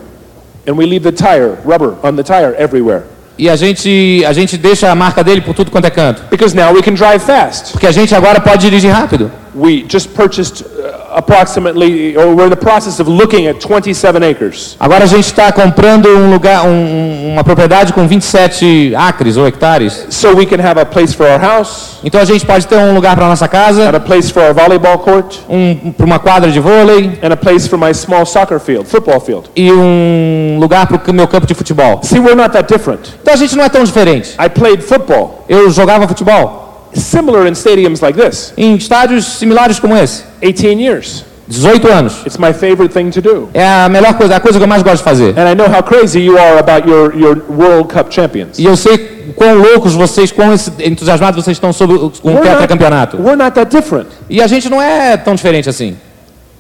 And 0.67 0.77
we 0.77 0.87
leave 0.87 1.03
the 1.03 1.13
tire, 1.13 1.57
rubber 1.65 1.95
on 2.03 2.17
the 2.17 2.23
tire 2.23 2.55
everywhere. 2.59 3.03
E 3.39 3.51
a 3.51 3.57
gente, 3.57 4.25
a 4.27 4.33
gente 4.33 4.57
deixa 4.57 4.91
a 4.91 4.95
marca 4.95 5.23
dele 5.23 5.43
por 5.43 5.55
tudo 5.55 5.71
quanto 5.71 5.85
é 5.85 5.91
canto. 5.91 6.23
Because 6.31 6.57
now 6.57 6.73
we 6.73 6.83
can 6.83 6.95
drive 6.95 7.21
fast. 7.21 7.73
Porque 7.73 7.87
a 7.87 7.93
gente 7.93 8.15
agora 8.15 8.41
pode 8.41 8.63
dirigir 8.63 8.91
rápido. 8.91 9.31
We 9.57 9.87
just 9.89 10.11
purchased 10.15 10.63
uh, 10.63 11.17
approximately, 11.17 12.15
or 12.17 12.35
we're 12.35 12.45
in 12.45 12.51
the 12.51 12.57
process 12.57 13.01
of 13.01 13.09
looking 13.09 13.47
at 13.47 13.59
27 13.59 14.23
acres. 14.23 14.77
Agora 14.79 15.05
a 15.05 15.07
gente 15.07 15.25
está 15.25 15.51
comprando 15.51 16.09
um 16.09 16.31
lugar, 16.31 16.65
um- 16.67 16.69
um- 16.69 17.33
uma 17.33 17.43
propriedade 17.43 17.93
com 17.95 18.07
27 18.07 18.93
acres 18.95 19.37
ou 19.39 19.47
hectares. 19.47 20.07
So 20.11 20.37
we 20.37 20.45
can 20.45 20.61
have 20.63 20.79
a 20.79 20.85
place 20.85 21.15
for 21.15 21.27
our 21.27 21.41
house, 21.41 21.97
Então 22.05 22.21
a 22.21 22.25
gente 22.25 22.45
pode 22.45 22.67
ter 22.67 22.77
um 22.77 22.95
lugar 22.95 23.17
para 23.17 23.27
nossa 23.29 23.47
and 23.47 23.49
casa, 23.49 23.89
a 23.89 23.99
place 24.01 24.31
for 24.31 24.43
our 24.43 24.53
volleyball 24.55 24.99
court, 24.99 25.39
um, 25.49 25.93
para 25.93 26.05
uma 26.07 26.19
quadra 26.19 26.51
de 26.51 26.61
vôlei 26.61 27.19
and 27.23 27.33
a 27.33 27.37
place 27.37 27.67
for 27.69 27.79
my 27.79 27.93
small 27.95 28.27
soccer 28.27 28.61
field, 28.61 28.87
football 28.87 29.21
field. 29.21 29.49
e 29.57 29.73
um 29.73 30.59
lugar 30.61 30.87
para 30.87 31.11
o 31.11 31.15
meu 31.15 31.27
campo 31.27 31.47
de 31.47 31.55
futebol. 31.55 32.01
See, 32.03 32.19
we're 32.21 32.37
not 32.37 32.51
that 32.53 32.73
different. 32.73 33.15
Então 33.23 33.33
a 33.33 33.37
gente 33.37 33.57
não 33.57 33.65
é 33.65 33.69
tão 33.69 33.83
diferente. 33.85 34.35
I 34.39 34.49
played 34.49 34.83
football, 34.83 35.45
Eu 35.49 35.71
jogava 35.71 36.07
futebol 36.09 36.66
similar 37.01 37.47
in 37.47 37.53
stadiums 37.55 38.01
like 38.01 38.19
this, 38.19 38.53
em 38.57 38.75
estádios 38.77 39.25
similares 39.39 39.79
como 39.79 39.97
esse, 39.97 40.25
18 40.41 40.81
years. 40.81 41.25
18 41.49 41.87
anos. 41.93 42.23
It's 42.27 42.39
my 42.39 42.53
favorite 42.53 42.93
thing 42.93 43.11
to 43.11 43.21
do. 43.23 43.49
É 43.55 43.65
a 43.65 43.89
melhor 43.89 44.15
coisa, 44.15 44.35
a 44.35 44.41
coisa 44.41 44.59
que 44.59 44.65
eu 44.65 44.69
mais 44.69 44.83
gosto 44.83 44.99
de 44.99 45.05
fazer. 45.05 45.39
And 45.39 45.49
I 45.49 45.55
know 45.55 45.69
how 45.69 45.81
crazy 45.83 46.19
you 46.19 46.37
are 46.37 46.59
about 46.59 46.89
your, 46.89 47.15
your 47.17 47.41
World 47.49 47.89
Cup 47.93 48.13
champions. 48.13 48.59
E 48.59 48.65
eu 48.65 48.77
sei 48.77 49.33
quão 49.37 49.55
loucos 49.55 49.95
vocês, 49.95 50.33
quão 50.33 50.53
entusiasmados 50.53 51.45
vocês 51.45 51.57
estão 51.57 51.73
sobre 51.73 51.97
o 51.97 52.11
com 52.11 52.31
o 52.31 52.33
We're 52.35 52.49
tetracampeonato. 52.49 53.17
not, 53.17 53.29
we're 53.29 53.37
not 53.41 53.55
that 53.55 53.71
different. 53.71 54.09
E 54.29 54.43
a 54.43 54.49
gente 54.49 54.69
não 54.69 54.83
é 54.83 55.17
tão 55.17 55.37
diferente 55.37 55.69
assim. 55.69 55.97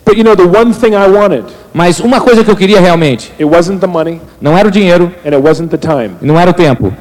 But 0.04 0.16
you 0.16 0.22
know, 0.22 0.36
the 0.36 0.44
one 0.44 0.72
thing 0.72 0.94
I 0.94 1.08
wanted, 1.08 1.46
Mas 1.74 1.98
uma 1.98 2.20
coisa 2.20 2.44
que 2.44 2.50
eu 2.50 2.54
queria 2.54 2.80
realmente, 2.80 3.32
it 3.40 3.44
wasn't 3.44 3.80
the 3.80 3.88
money 3.88 4.20
não 4.40 4.56
era 4.56 4.68
o 4.68 4.70
dinheiro, 4.70 5.12
and 5.24 5.34
it 5.34 5.38
wasn't 5.38 5.68
the 5.68 5.78
time. 5.78 6.12
não 6.22 6.38
era 6.38 6.48
o 6.48 6.54
tempo. 6.54 6.92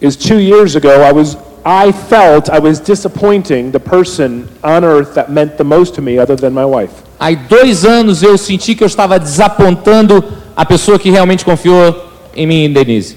Is 0.00 0.14
two 0.14 0.38
years 0.38 0.76
ago, 0.76 0.88
I 0.88 1.12
was, 1.12 1.36
I 1.64 1.92
felt 1.92 2.48
I 2.48 2.58
was 2.58 2.80
disappointing 2.80 3.70
the 3.70 3.80
person 3.80 4.48
on 4.62 4.82
earth 4.84 5.14
that 5.14 5.30
meant 5.30 5.58
the 5.58 5.64
most 5.64 5.94
to 5.96 6.02
me 6.02 6.18
other 6.18 6.34
than 6.36 6.52
my 6.54 6.64
wife. 6.64 6.92
Há 7.18 7.32
dois 7.48 7.84
anos 7.84 8.22
eu 8.22 8.38
senti 8.38 8.74
que 8.74 8.82
eu 8.82 8.86
estava 8.86 9.18
desapontando 9.18 10.24
a 10.56 10.64
pessoa 10.64 10.98
que 10.98 11.10
realmente 11.10 11.44
confiou 11.44 11.94
em 12.34 12.46
mim 12.46 12.64
em 12.64 12.72
Denise. 12.72 13.16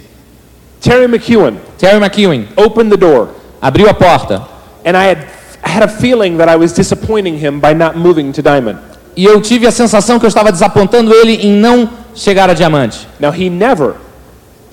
Terry 0.82 1.08
McEwen 1.08 1.56
Terry 1.78 2.00
McEwen 2.00 2.48
opened 2.58 2.90
the 2.92 2.98
door, 2.98 3.30
abriu 3.62 3.88
a 3.90 3.94
porta 3.94 4.42
and 4.86 4.98
I 4.98 5.06
had, 5.12 5.20
I 5.64 5.70
had 5.70 5.84
a 5.84 5.88
feeling 5.88 6.38
that 6.38 6.50
I 6.50 6.58
was 6.58 6.74
disappointing 6.74 7.38
him 7.38 7.62
by 7.62 7.74
not 7.74 7.98
moving 7.98 8.34
to 8.34 8.42
Diamond. 8.42 8.78
e 9.16 9.24
eu 9.26 9.40
tive 9.42 9.68
a 9.68 9.72
sensação 9.72 10.20
que 10.20 10.26
eu 10.26 10.28
estava 10.28 10.52
desapontando 10.52 11.14
ele 11.14 11.36
em 11.36 11.52
não 11.54 11.90
chegar 12.16 12.50
a 12.50 12.54
diamante. 12.54 13.08
Now, 13.20 13.32
he 13.32 13.50
never 13.50 13.94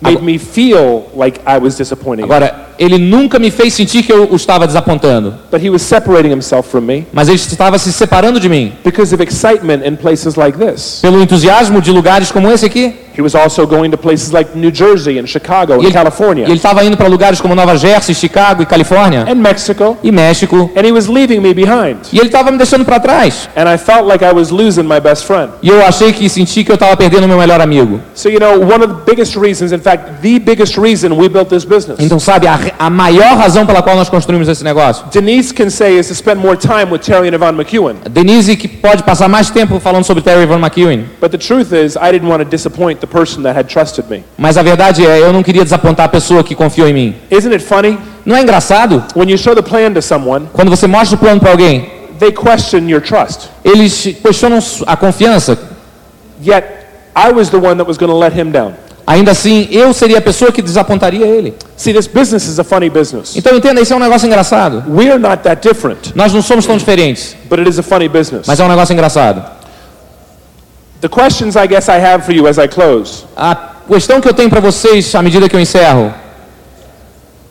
made 0.01 0.23
me 0.23 0.39
feel 0.39 1.05
like 1.15 1.41
I 1.47 1.59
was 1.59 1.77
disappointing 1.77 2.23
him, 2.23 2.25
Agora, 2.25 2.70
ele 2.81 2.97
nunca 2.97 3.39
me 3.39 3.51
fez 3.51 3.75
sentir 3.75 4.03
que 4.03 4.11
eu 4.13 4.29
o 4.33 4.37
estava 4.37 4.67
desapontando, 4.67 5.35
but 5.53 5.63
he 5.63 5.69
was 5.69 5.83
separating 5.83 6.31
himself 6.33 6.69
from 6.71 6.81
me 6.81 7.07
mas 7.13 7.29
ele 7.29 7.37
estava 7.37 7.79
se 7.79 7.93
separando 7.93 8.41
de 8.41 8.49
mim 8.49 8.73
because 8.83 9.15
of 9.15 9.23
excitement 9.23 9.87
in 9.87 9.95
places 9.97 10.35
like 10.35 10.59
this. 10.59 10.99
pelo 11.03 11.21
entusiasmo 11.23 11.81
de 11.83 11.93
lugares 11.93 12.33
como 12.33 12.51
esse 12.51 12.65
aqui. 12.65 12.95
He 13.13 13.23
was 13.23 13.35
also 13.35 13.67
going 13.67 13.91
to 13.91 13.99
places 13.99 14.31
like 14.31 14.57
New 14.57 14.71
Jersey 14.73 15.19
and 15.19 15.27
Chicago 15.27 15.75
and 15.75 15.83
ele, 15.83 15.93
California 15.93 16.45
ele 16.45 16.55
estava 16.55 16.83
indo 16.85 16.97
para 16.97 17.07
lugares 17.09 17.39
como 17.41 17.55
Nova 17.55 17.77
Jersey, 17.77 18.15
Chicago 18.15 18.63
e 18.63 18.67
Califórnia 18.67 19.27
and 19.29 19.35
Mexico, 19.35 19.99
e 20.03 20.11
México. 20.11 20.71
and 20.75 20.87
he 20.87 20.93
was 20.93 21.07
leaving 21.07 21.41
me 21.41 21.53
behind. 21.53 21.99
E 22.13 22.19
ele 22.19 22.29
estava 22.29 22.51
me 22.51 22.57
deixando 22.57 22.85
para 22.85 22.99
trás. 22.99 23.49
And 23.55 23.65
I 23.69 23.77
felt 23.77 24.07
like 24.07 24.25
I 24.25 24.33
was 24.33 24.51
losing 24.51 24.85
my 24.85 25.01
best 25.01 25.27
friend. 25.27 25.51
E 25.61 25.69
eu 25.69 25.85
achei 25.85 26.13
que 26.15 26.29
senti 26.31 26.65
que 26.65 26.71
eu 26.71 26.75
estava 26.77 26.97
perdendo 26.97 27.29
meu 27.29 27.37
melhor 27.37 27.61
amigo. 27.61 28.01
So, 28.15 28.31
you 28.31 28.39
know, 28.39 28.61
one 28.63 28.83
of 28.83 28.87
the 28.87 29.01
biggest 29.11 29.37
reasons, 29.37 29.73
in 29.73 29.81
fact, 29.81 30.23
the 30.23 30.39
biggest 30.39 30.79
reason 30.79 31.13
we 31.13 31.29
built 31.29 31.49
this 31.51 31.65
business, 31.65 31.99
Então, 31.99 32.19
sabe, 32.19 32.47
a, 32.47 32.59
a 32.79 32.89
maior 32.91 33.37
razão 33.37 33.65
pela 33.67 33.83
qual 33.83 33.97
nós 33.97 34.09
construímos 34.09 34.49
esse 34.49 34.63
negócio. 34.65 35.05
Denise 35.13 35.53
can 35.53 35.71
say, 35.71 35.99
is 35.99 36.09
to 36.09 36.15
spend 36.15 36.41
more 36.41 36.57
time 36.57 36.91
with 36.91 37.01
Terry 37.01 37.29
and 37.29 37.35
Yvonne 37.35 37.57
McEwen. 37.57 37.97
Denise 38.11 38.57
que 38.57 38.69
pode 38.69 39.03
passar 39.03 39.29
mais 39.29 39.51
tempo 39.51 39.79
falando 39.81 40.05
sobre 40.05 40.23
Terry 40.23 40.47
Van 40.47 40.59
McEwen. 40.59 41.05
But 41.21 41.31
the 41.31 41.39
truth 41.39 41.73
is, 41.73 41.97
I 41.97 42.11
didn't 42.13 42.29
want 42.29 42.43
to 42.43 42.49
disappoint 42.49 43.01
the 43.01 43.07
person 43.07 43.43
that 43.43 43.59
had 43.59 43.69
trusted 43.69 44.07
me. 44.11 44.23
Mas 44.39 44.57
a 44.57 44.63
verdade 44.63 45.07
é, 45.07 45.21
eu 45.21 45.33
não 45.33 45.43
queria 45.43 45.65
desapontar 45.65 46.07
a 46.07 46.09
pessoa 46.09 46.43
que 46.45 46.55
confiou 46.55 46.89
em 46.89 46.93
mim. 46.93 47.15
Isn't 47.31 47.53
it 47.53 47.65
funny? 47.65 47.99
Não 48.25 48.37
é 48.37 48.43
engraçado? 48.43 49.03
When 49.17 49.31
you 49.31 49.39
show 49.39 49.55
the 49.55 49.63
plan 49.63 49.93
to 49.95 50.03
someone, 50.03 50.47
Quando 50.53 50.69
você 50.71 50.87
mostra 50.87 51.17
o 51.17 51.19
plano 51.19 51.41
para 51.41 51.51
alguém, 51.51 51.91
they 52.19 52.31
question 52.33 52.89
your 52.89 53.01
trust. 53.01 53.49
eles 53.65 54.17
questionam 54.23 54.59
a 54.87 54.97
confiança. 54.97 55.59
Yet, 56.43 56.65
I 57.17 57.33
was 57.33 57.51
the 57.51 57.57
one 57.59 57.77
that 57.77 57.87
was 57.87 57.99
going 57.99 58.11
to 58.11 58.17
let 58.17 58.33
him 58.33 58.51
down. 58.51 58.75
Ainda 59.11 59.33
assim, 59.33 59.67
eu 59.73 59.93
seria 59.93 60.19
a 60.19 60.21
pessoa 60.21 60.53
que 60.53 60.63
desapontaria 60.63 61.27
ele. 61.27 61.53
See, 61.77 61.93
this 61.93 62.07
business 62.07 62.47
is 62.47 62.61
a 62.61 62.65
funny 62.65 62.89
business. 62.89 63.35
Então 63.35 63.57
entenda, 63.57 63.81
isso 63.81 63.93
é 63.93 63.97
um 63.97 63.99
negócio 63.99 64.25
engraçado. 64.25 64.85
We 64.89 65.11
are 65.11 65.19
not 65.19 65.43
that 65.43 65.67
different, 65.69 66.13
Nós 66.15 66.33
não 66.33 66.41
somos 66.41 66.65
tão 66.65 66.77
diferentes, 66.77 67.35
but 67.49 67.59
it 67.59 67.69
is 67.69 67.77
a 67.77 67.83
funny 67.83 68.09
business. 68.09 68.47
mas 68.47 68.61
é 68.61 68.65
um 68.65 68.69
negócio 68.69 68.93
engraçado. 68.93 69.43
The 71.01 71.09
questions 71.09 71.57
I 71.57 71.67
guess 71.67 71.89
I 71.89 71.99
have 72.01 72.25
for 72.25 72.33
you 72.33 72.47
as 72.47 72.57
I 72.59 72.69
close 72.69 73.25
A 73.37 73.57
questão 73.89 74.21
que 74.21 74.29
eu 74.29 74.35
tenho 74.35 74.49
para 74.49 74.61
vocês, 74.61 75.13
à 75.17 75.23
medida 75.23 75.49
que 75.49 75.57
eu 75.57 75.61
encerro, 75.61 76.15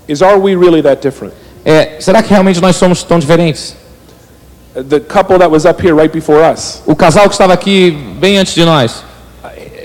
is 0.08 0.22
are 0.22 0.40
we 0.40 0.56
really 0.56 0.82
that 0.82 1.02
different? 1.02 1.34
é: 1.66 1.98
será 2.00 2.24
que 2.24 2.30
realmente 2.30 2.62
nós 2.62 2.78
somos 2.78 3.04
tão 3.04 3.20
diferentes? 3.20 3.76
The 4.88 5.02
couple 5.02 5.38
that 5.40 5.52
was 5.52 5.66
up 5.66 5.86
here 5.86 5.94
right 5.94 6.14
before 6.14 6.40
us, 6.54 6.82
O 6.86 6.96
casal 6.96 7.26
que 7.28 7.34
estava 7.34 7.52
aqui 7.52 7.92
bem 8.18 8.38
antes 8.38 8.54
de 8.56 8.64
nós, 8.64 9.04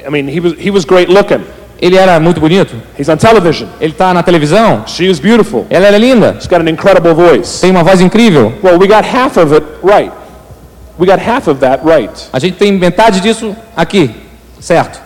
I 0.07 0.11
mean, 0.11 0.29
he 0.29 0.39
was, 0.39 0.53
he 0.57 0.71
was 0.71 0.85
great 0.85 1.11
looking. 1.11 1.43
Ele 1.85 1.97
era 1.97 2.19
muito 2.19 2.41
bonito, 2.41 2.75
He's 2.99 3.09
on 3.09 3.17
television. 3.17 3.69
ele 3.81 3.93
está 3.93 4.15
na 4.15 4.23
televisão, 4.23 4.85
She 4.87 5.09
was 5.09 5.19
beautiful. 5.19 5.67
ela 5.69 5.87
era 5.87 5.99
linda, 5.99 6.35
She's 6.39 6.47
got 6.49 6.61
an 6.61 6.71
incredible 6.71 7.15
voice. 7.15 7.61
tem 7.61 7.71
uma 7.71 7.83
voz 7.85 8.01
incrível. 8.01 8.53
Well, 8.63 8.79
we 8.79 8.87
got 8.87 9.05
half 9.05 9.37
of 9.37 9.53
it 9.55 9.65
right. 9.83 10.11
We 10.99 11.07
got 11.07 11.19
half 11.19 11.49
of 11.49 11.61
that 11.61 11.83
right. 11.85 12.11
A 12.33 12.39
gente 12.39 12.57
tem 12.57 12.73
metade 12.73 13.21
disso 13.21 13.55
aqui, 13.77 14.11
certo? 14.61 15.01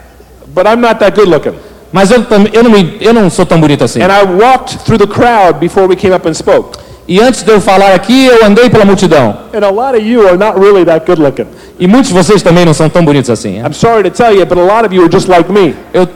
But 0.46 0.66
I'm 0.66 0.76
not 0.80 0.98
that 1.00 1.14
good 1.18 1.28
looking. 1.30 1.54
Mas 1.90 2.10
eu, 2.10 2.24
eu, 2.52 2.62
não, 2.62 2.70
me- 2.70 2.98
eu 3.00 3.14
não 3.14 3.30
sou 3.30 3.46
tão 3.46 3.58
bonito 3.58 3.82
assim. 3.82 4.00
And 4.02 4.08
I 4.08 4.22
walked 4.24 4.78
through 4.84 4.98
the 4.98 5.06
crowd 5.06 5.58
before 5.58 5.86
we 5.88 5.96
came 5.96 6.14
up 6.14 6.28
and 6.28 6.34
spoke. 6.34 6.78
E 7.08 7.18
antes 7.20 7.42
de 7.42 7.50
eu 7.50 7.58
falar 7.58 7.94
aqui, 7.94 8.26
eu 8.26 8.44
andei 8.44 8.68
pela 8.68 8.84
multidão. 8.84 9.34
And 9.54 9.64
a 9.66 9.70
lot 9.70 9.96
of 9.98 10.06
you 10.06 10.28
are 10.28 10.36
not 10.36 10.60
really 10.60 10.84
that 10.84 11.06
good 11.06 11.20
looking. 11.22 11.46
E 11.78 11.86
muitos 11.86 12.08
de 12.10 12.14
vocês 12.14 12.42
também 12.42 12.66
não 12.66 12.74
são 12.74 12.90
tão 12.90 13.02
bonitos 13.02 13.30
assim. 13.30 13.58
I'm 13.62 13.72
sorry 13.72 14.02
to 14.02 14.10
tell 14.10 14.34
you, 14.34 14.44
but 14.44 14.58
a 14.58 14.62
lot 14.62 14.84
of 14.86 14.94
you 14.94 15.02
are 15.02 15.10
just 15.10 15.26
like 15.28 15.50
me. 15.50 15.74
Eu 15.94 16.06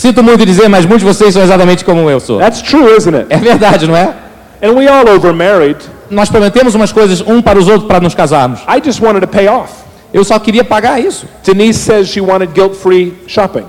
sinto 0.00 0.22
muito 0.22 0.46
dizer, 0.46 0.68
mas 0.68 0.86
muitos 0.86 1.06
de 1.06 1.14
vocês 1.14 1.34
são 1.34 1.42
exatamente 1.42 1.84
como 1.84 2.08
eu 2.08 2.18
sou. 2.18 2.38
That's 2.38 2.62
true, 2.62 2.96
isn't 2.96 3.14
it? 3.14 3.26
É 3.28 3.36
verdade, 3.36 3.86
não 3.86 3.94
é? 3.94 4.14
And 4.62 4.72
we 4.72 4.88
all 4.88 5.06
overmarried. 5.08 5.76
Nós 6.10 6.28
prometemos 6.28 6.74
umas 6.74 6.90
coisas 6.90 7.20
um 7.20 7.42
para 7.42 7.58
os 7.58 7.68
outros 7.68 7.86
para 7.86 8.00
nos 8.00 8.14
casarmos. 8.14 8.60
I 8.66 8.80
just 8.84 9.00
wanted 9.00 9.20
to 9.20 9.28
pay 9.28 9.46
off. 9.48 9.72
Eu 10.12 10.24
só 10.24 10.38
queria 10.38 10.64
pagar 10.64 10.98
isso. 10.98 11.26
Denise 11.44 11.78
says 11.78 12.08
she 12.08 12.20
wanted 12.20 12.52
guilt-free 12.52 13.14
shopping. 13.26 13.64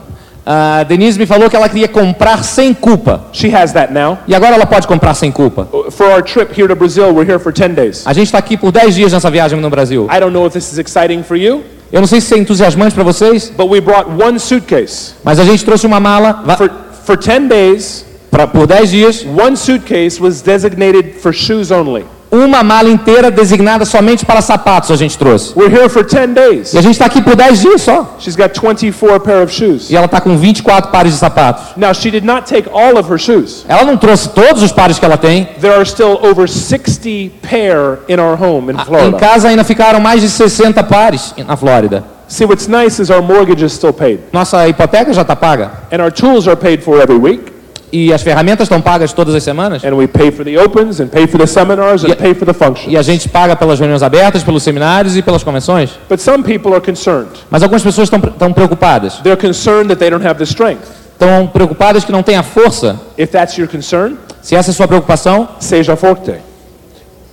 A 0.46 0.84
Denise 0.84 1.20
me 1.20 1.26
falou 1.26 1.50
que 1.50 1.56
ela 1.56 1.70
queria 1.70 1.88
comprar 1.88 2.44
sem 2.44 2.74
culpa. 2.74 3.26
She 3.32 3.54
has 3.56 3.74
that 3.74 3.94
now. 3.94 4.18
E 4.26 4.34
agora 4.34 4.56
ela 4.56 4.66
pode 4.66 4.88
comprar 4.88 5.14
sem 5.14 5.32
culpa. 5.32 5.68
For 5.92 6.08
our 6.08 6.24
trip 6.24 6.52
here 6.60 6.68
to 6.68 6.76
Brazil, 6.76 7.14
we're 7.14 7.30
here 7.30 7.40
for 7.40 7.54
10 7.54 7.76
days. 7.76 8.08
A 8.08 8.14
gente 8.14 8.28
está 8.28 8.40
aqui 8.40 8.58
por 8.58 8.72
10 8.72 8.96
dias 8.96 9.14
nessa 9.14 9.30
viagem 9.30 9.60
no 9.60 9.70
Brasil. 9.70 10.08
I 10.10 10.20
don't 10.20 10.34
know 10.34 10.48
if 10.48 10.54
this 10.54 10.72
is 10.72 10.80
exciting 10.80 11.24
for 11.24 11.38
you, 11.38 11.64
Eu 11.92 12.00
não 12.00 12.08
sei 12.08 12.22
se 12.22 12.34
é 12.34 12.38
entusiasmante 12.38 12.96
para 12.96 13.04
vocês, 13.04 13.52
but 13.56 13.70
we 13.70 13.82
brought 13.82 14.10
one 14.10 14.40
suitcase. 14.40 15.14
mas 15.24 15.40
a 15.40 15.44
gente 15.44 15.66
trouxe 15.66 15.86
uma 15.86 16.00
mala 16.00 16.44
For, 16.58 16.72
for 17.04 17.18
10 17.18 17.48
days, 17.50 18.06
pra, 18.30 18.48
por 18.48 18.66
10 18.66 18.92
dias, 18.92 19.26
one 19.26 19.58
suitcase 19.58 20.22
was 20.22 20.42
designated 20.42 21.16
for 21.20 21.34
shoes 21.34 21.70
only. 21.70 22.06
Uma 22.32 22.64
mala 22.64 22.90
inteira 22.90 23.30
designada 23.30 23.84
somente 23.84 24.26
para 24.26 24.42
sapatos 24.42 24.90
a 24.90 24.96
gente 24.96 25.18
trouxe. 25.18 25.54
We're 25.56 25.70
here 25.74 25.90
for 25.90 26.06
10 26.06 26.34
days. 26.34 26.74
E 26.74 26.78
a 26.78 26.82
gente 26.82 26.94
está 26.94 27.06
aqui 27.06 27.22
por 27.22 27.36
10 27.36 27.60
dias 27.60 27.82
só. 27.82 28.16
She's 28.20 28.36
got 28.36 28.54
24 28.54 29.20
pair 29.20 29.44
of 29.44 29.54
shoes. 29.54 29.90
E 29.90 29.96
ela 29.96 30.06
está 30.06 30.22
com 30.22 30.38
24 30.38 30.92
pares 30.92 31.12
de 31.14 31.20
sapatos. 31.20 31.76
Now, 31.76 31.94
she 31.94 32.10
did 32.10 32.24
not 32.24 32.46
take 32.48 32.70
all 32.70 32.98
of 32.98 33.12
her 33.12 33.20
shoes. 33.20 33.66
Ela 33.68 33.84
não 33.84 33.98
trouxe 33.98 34.30
todos 34.30 34.64
os 34.64 34.72
pares 34.72 34.98
que 34.98 35.04
ela 35.06 35.18
tem. 35.18 35.46
There 35.60 35.74
are 35.74 35.86
still 35.86 36.20
over 36.24 36.48
60 36.48 37.32
pair 37.42 38.00
in 38.08 38.20
our 38.20 38.42
home 38.42 38.72
in 38.72 38.78
Em 39.08 39.12
casa 39.14 39.50
ainda 39.50 39.64
ficaram 39.64 40.00
mais 40.00 40.22
de 40.22 40.30
60 40.30 40.84
pares 40.84 41.34
na 41.46 41.58
Flórida. 41.58 42.04
See, 42.28 42.46
what's 42.46 42.68
nice 42.68 43.02
is 43.02 43.10
our 43.10 43.22
mortgage 43.22 43.62
is 43.62 43.74
still 43.74 43.92
paid, 43.92 44.22
Nossa 44.32 44.66
hipoteca 44.66 45.12
já 45.14 45.22
está 45.22 45.36
paga. 45.36 45.70
and 45.92 46.02
our 46.02 46.10
tools 46.10 46.48
are 46.48 46.56
paid 46.56 46.82
for 46.82 47.02
every 47.02 47.18
week, 47.18 47.52
E 47.92 48.14
as 48.14 48.22
ferramentas 48.22 48.66
estão 48.66 48.80
pagas 48.80 49.12
todas 49.12 49.36
as 49.36 49.44
semanas. 49.44 49.84
and 49.84 49.94
we 49.94 50.08
pay 50.08 50.32
for 50.32 50.46
the 50.46 50.58
opens, 50.58 51.00
and 51.02 51.08
pay 51.08 51.28
for 51.28 51.38
the 51.38 51.46
seminars, 51.46 52.04
and 52.04 52.10
Yeah. 52.10 52.22
pay 52.24 52.34
for 52.34 52.46
the 52.46 52.54
functions. 52.54 52.92
E 52.92 52.98
a 52.98 53.02
gente 53.02 53.28
paga 53.28 53.56
pelas 53.56 53.80
reuniões 53.80 54.02
abertas, 54.02 54.44
pelos 54.44 54.64
seminários 54.64 55.18
e 55.18 55.22
pelas 55.22 55.44
convenções. 55.44 55.92
But 56.10 56.20
some 56.20 56.42
people 56.44 56.72
are 56.74 56.80
concerned. 56.82 57.30
Mas 57.50 57.62
algumas 57.64 57.84
pessoas 57.84 58.08
estão, 58.10 58.20
estão 58.30 58.54
preocupadas. 58.54 59.16
They're 59.24 59.36
concerned 59.40 59.88
that 59.90 60.00
they 60.00 60.10
don't 60.10 60.26
have 60.26 60.38
the 60.38 60.46
strength. 60.46 60.84
Estão 61.14 61.48
preocupadas 61.48 62.04
que 62.06 62.12
não 62.12 62.24
têm 62.24 62.38
a 62.38 62.44
força. 62.44 63.00
If 63.18 63.30
that's 63.32 63.58
your 63.58 63.68
concern, 63.68 64.16
Se 64.42 64.56
essa 64.56 64.70
é 64.70 64.72
a 64.72 64.76
sua 64.76 64.88
preocupação, 64.88 65.50
seja 65.60 65.96
forte. 65.96 66.32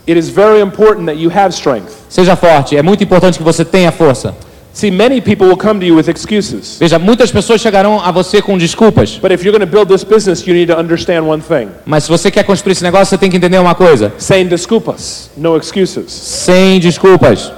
It 0.09 0.19
is 0.19 0.29
very 0.29 0.61
important 0.61 1.07
that 1.07 1.19
you 1.19 1.31
have 1.35 1.55
strength. 1.55 1.93
seja 2.09 2.35
forte. 2.35 2.77
É 2.77 2.83
muito 2.83 3.05
importante 3.05 3.39
que 3.39 3.45
você 3.45 3.65
tenha 3.65 3.93
força. 3.93 4.35
See, 4.79 4.93
many 4.93 5.20
people 5.20 5.49
will 5.49 5.57
come 5.57 5.81
to 5.81 5.85
you 5.87 5.97
with 5.97 6.09
excuses. 6.09 6.79
Veja, 6.79 7.01
muitas 7.01 7.33
pessoas 7.33 7.61
chegarão 7.61 8.01
a 8.01 8.12
você 8.12 8.41
com 8.41 8.57
desculpas. 8.57 9.18
But 9.20 9.33
if 9.33 9.43
you're 9.43 9.51
going 9.51 9.68
to 9.68 9.76
build 9.76 9.89
this 9.89 10.05
business, 10.05 10.47
you 10.47 10.55
need 10.55 10.72
to 10.72 10.79
understand 10.79 11.26
one 11.26 11.43
thing. 11.43 11.70
Mas 11.85 12.05
se 12.05 12.09
você 12.09 12.31
quer 12.31 12.45
construir 12.45 12.74
esse 12.74 12.85
negócio, 12.85 13.07
você 13.07 13.18
tem 13.18 13.29
que 13.29 13.37
entender 13.37 13.59
uma 13.59 13.74
coisa. 13.74 14.12
Sem 14.18 14.47
desculpas, 14.47 15.33
no 15.37 15.57
excuses. 15.57 16.12
Sem 16.12 16.79
desculpas. 16.79 17.51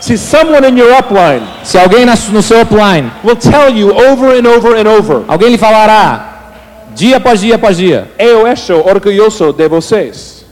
See, 0.00 0.16
someone 0.16 0.66
in 0.66 0.78
your 0.78 0.96
upline 0.98 1.42
Se 1.62 1.76
alguém 1.76 2.06
no 2.06 2.42
seu 2.42 2.62
upline, 2.62 3.12
will 3.22 3.36
tell 3.36 3.68
you 3.68 3.90
over 3.90 4.30
and 4.34 4.48
over 4.48 4.74
and 4.78 4.88
over, 4.90 5.24
alguém 5.28 5.50
lhe 5.50 5.58
falará, 5.58 6.54
dia 6.94 7.18
após 7.18 7.40
dia 7.40 7.56
após 7.56 7.76
dia, 7.76 8.10
Eu 8.18 8.46
estou 8.46 8.88
orgulhoso 8.88 9.52
de 9.52 9.68
vocês. 9.68 10.46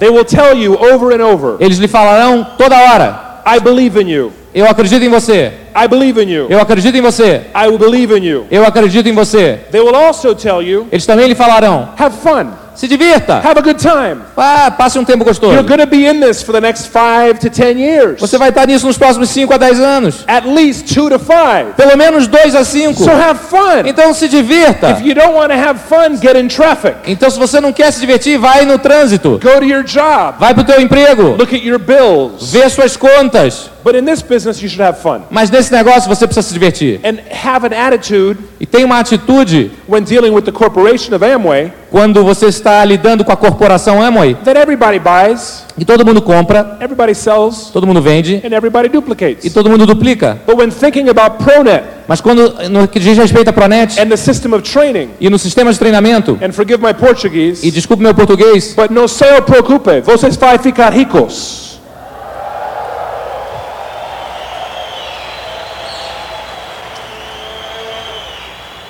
They 0.00 0.10
will 0.10 0.26
tell 0.26 0.54
you 0.54 0.74
over 0.74 1.18
and 1.18 1.24
over, 1.24 1.56
eles 1.60 1.78
lhe 1.78 1.88
falarão 1.88 2.46
toda 2.58 2.76
hora, 2.76 3.40
I 3.46 3.58
believe 3.58 3.98
in 3.98 4.10
you. 4.10 4.32
Eu 4.58 4.66
acredito 4.68 5.04
em 5.04 5.08
você, 5.08 5.52
I 5.76 5.86
believe 5.88 6.20
in 6.22 6.28
you. 6.30 6.46
eu 6.50 6.60
acredito 6.60 6.96
em 6.96 7.00
você, 7.00 7.42
I 7.54 7.76
believe 7.78 8.18
in 8.18 8.24
you. 8.24 8.46
eu 8.50 8.64
acredito 8.64 9.08
em 9.08 9.12
você. 9.12 9.60
They 9.70 9.80
will 9.80 9.94
also 9.94 10.34
tell 10.34 10.62
you, 10.62 10.86
Eles 10.90 11.06
também 11.06 11.26
lhe 11.28 11.34
falarão, 11.34 11.90
have 11.96 12.16
fun, 12.16 12.48
se 12.78 12.86
divirta, 12.86 13.40
have 13.42 13.58
a 13.58 13.60
good 13.60 13.76
time. 13.76 14.22
vá, 14.36 14.70
passe 14.70 14.96
um 15.00 15.04
tempo 15.04 15.24
gostoso. 15.24 15.52
You're 15.52 15.66
going 15.66 15.80
to 15.80 15.86
be 15.86 16.06
in 16.06 16.20
this 16.20 16.44
for 16.44 16.52
the 16.52 16.60
next 16.60 16.86
five 16.86 17.40
to 17.40 17.50
ten 17.50 17.76
years. 17.76 18.20
Você 18.20 18.38
vai 18.38 18.50
estar 18.50 18.68
nisso 18.68 18.86
nos 18.86 18.96
próximos 18.96 19.30
5 19.30 19.52
a 19.52 19.56
10 19.58 19.80
anos. 19.80 20.24
At 20.28 20.46
least 20.46 20.94
two 20.94 21.10
to 21.10 21.18
five. 21.18 21.74
Pelo 21.76 21.96
menos 21.96 22.28
2 22.28 22.54
a 22.54 22.64
5. 22.64 23.02
So 23.02 23.10
have 23.10 23.40
fun. 23.40 23.84
Então 23.84 24.14
se 24.14 24.28
divirta. 24.28 24.92
If 24.92 25.04
you 25.04 25.12
don't 25.12 25.34
want 25.34 25.50
to 25.50 25.58
have 25.58 25.80
fun, 25.80 26.16
get 26.22 26.36
in 26.36 26.46
traffic. 26.46 26.94
Então 27.04 27.28
se 27.28 27.36
você 27.36 27.60
não 27.60 27.72
quer 27.72 27.92
se 27.92 27.98
divertir, 27.98 28.38
vai 28.38 28.64
no 28.64 28.78
trânsito. 28.78 29.40
Go 29.42 29.58
to 29.58 29.64
your 29.64 29.82
job. 29.82 30.36
Vai 30.38 30.54
pro 30.54 30.62
teu 30.62 30.80
emprego. 30.80 31.34
Look 31.36 31.52
at 31.52 31.64
your 31.64 31.80
bills. 31.80 32.52
Vê 32.52 32.68
suas 32.70 32.96
contas. 32.96 33.70
But 33.82 33.96
in 33.96 34.04
this 34.04 34.22
business, 34.22 34.62
you 34.62 34.68
should 34.68 34.82
have 34.82 35.00
fun. 35.00 35.22
Mas 35.30 35.50
nesse 35.50 35.72
negócio 35.72 36.08
você 36.08 36.26
precisa 36.28 36.46
se 36.46 36.52
divertir. 36.52 37.00
And 37.04 37.18
have 37.44 37.66
an 37.66 37.76
attitude 37.76 38.38
E 38.60 38.66
tem 38.66 38.84
uma 38.84 38.98
atitude 38.98 39.70
when 39.88 40.02
dealing 40.02 40.30
with 40.30 40.42
the 40.42 40.52
corporation 40.52 41.14
of 41.14 41.24
Amway 41.24 41.72
quando 41.90 42.22
você 42.24 42.46
está 42.46 42.84
lidando 42.84 43.24
com 43.24 43.32
a 43.32 43.36
corporação 43.36 44.02
Amway, 44.02 44.34
that 44.44 44.58
everybody 44.58 44.98
buys, 44.98 45.64
que 45.76 45.84
todo 45.84 46.04
mundo 46.04 46.20
compra, 46.20 46.76
everybody 46.80 47.14
sells, 47.14 47.70
todo 47.72 47.86
mundo 47.86 48.00
vende 48.00 48.42
and 48.44 48.54
everybody 48.54 48.86
e 48.86 48.88
duplicates. 48.88 49.52
todo 49.52 49.70
mundo 49.70 49.86
duplica. 49.86 50.38
But 50.46 50.56
when 50.56 50.70
thinking 50.70 51.08
about 51.08 51.42
ProNet 51.42 51.98
Mas 52.08 52.22
quando 52.22 52.54
no 52.70 52.88
que 52.88 52.98
diz 52.98 53.18
respeito 53.18 53.50
à 53.50 53.52
Pronet 53.52 54.00
and 54.00 54.08
the 54.08 54.16
system 54.16 54.54
of 54.54 54.62
training, 54.62 55.10
e 55.20 55.28
no 55.28 55.38
sistema 55.38 55.70
de 55.70 55.78
treinamento, 55.78 56.38
and 56.42 56.52
forgive 56.52 56.82
my 56.82 56.90
e 56.90 56.94
Portuguese, 56.94 57.70
desculpe 57.70 58.02
meu 58.02 58.14
português, 58.14 58.74
but 58.74 58.90
no 58.90 59.06
se 59.06 59.26
preocupe, 59.42 60.00
vocês 60.00 60.34
vai 60.36 60.56
ficar 60.56 60.90
ricos. 60.90 61.67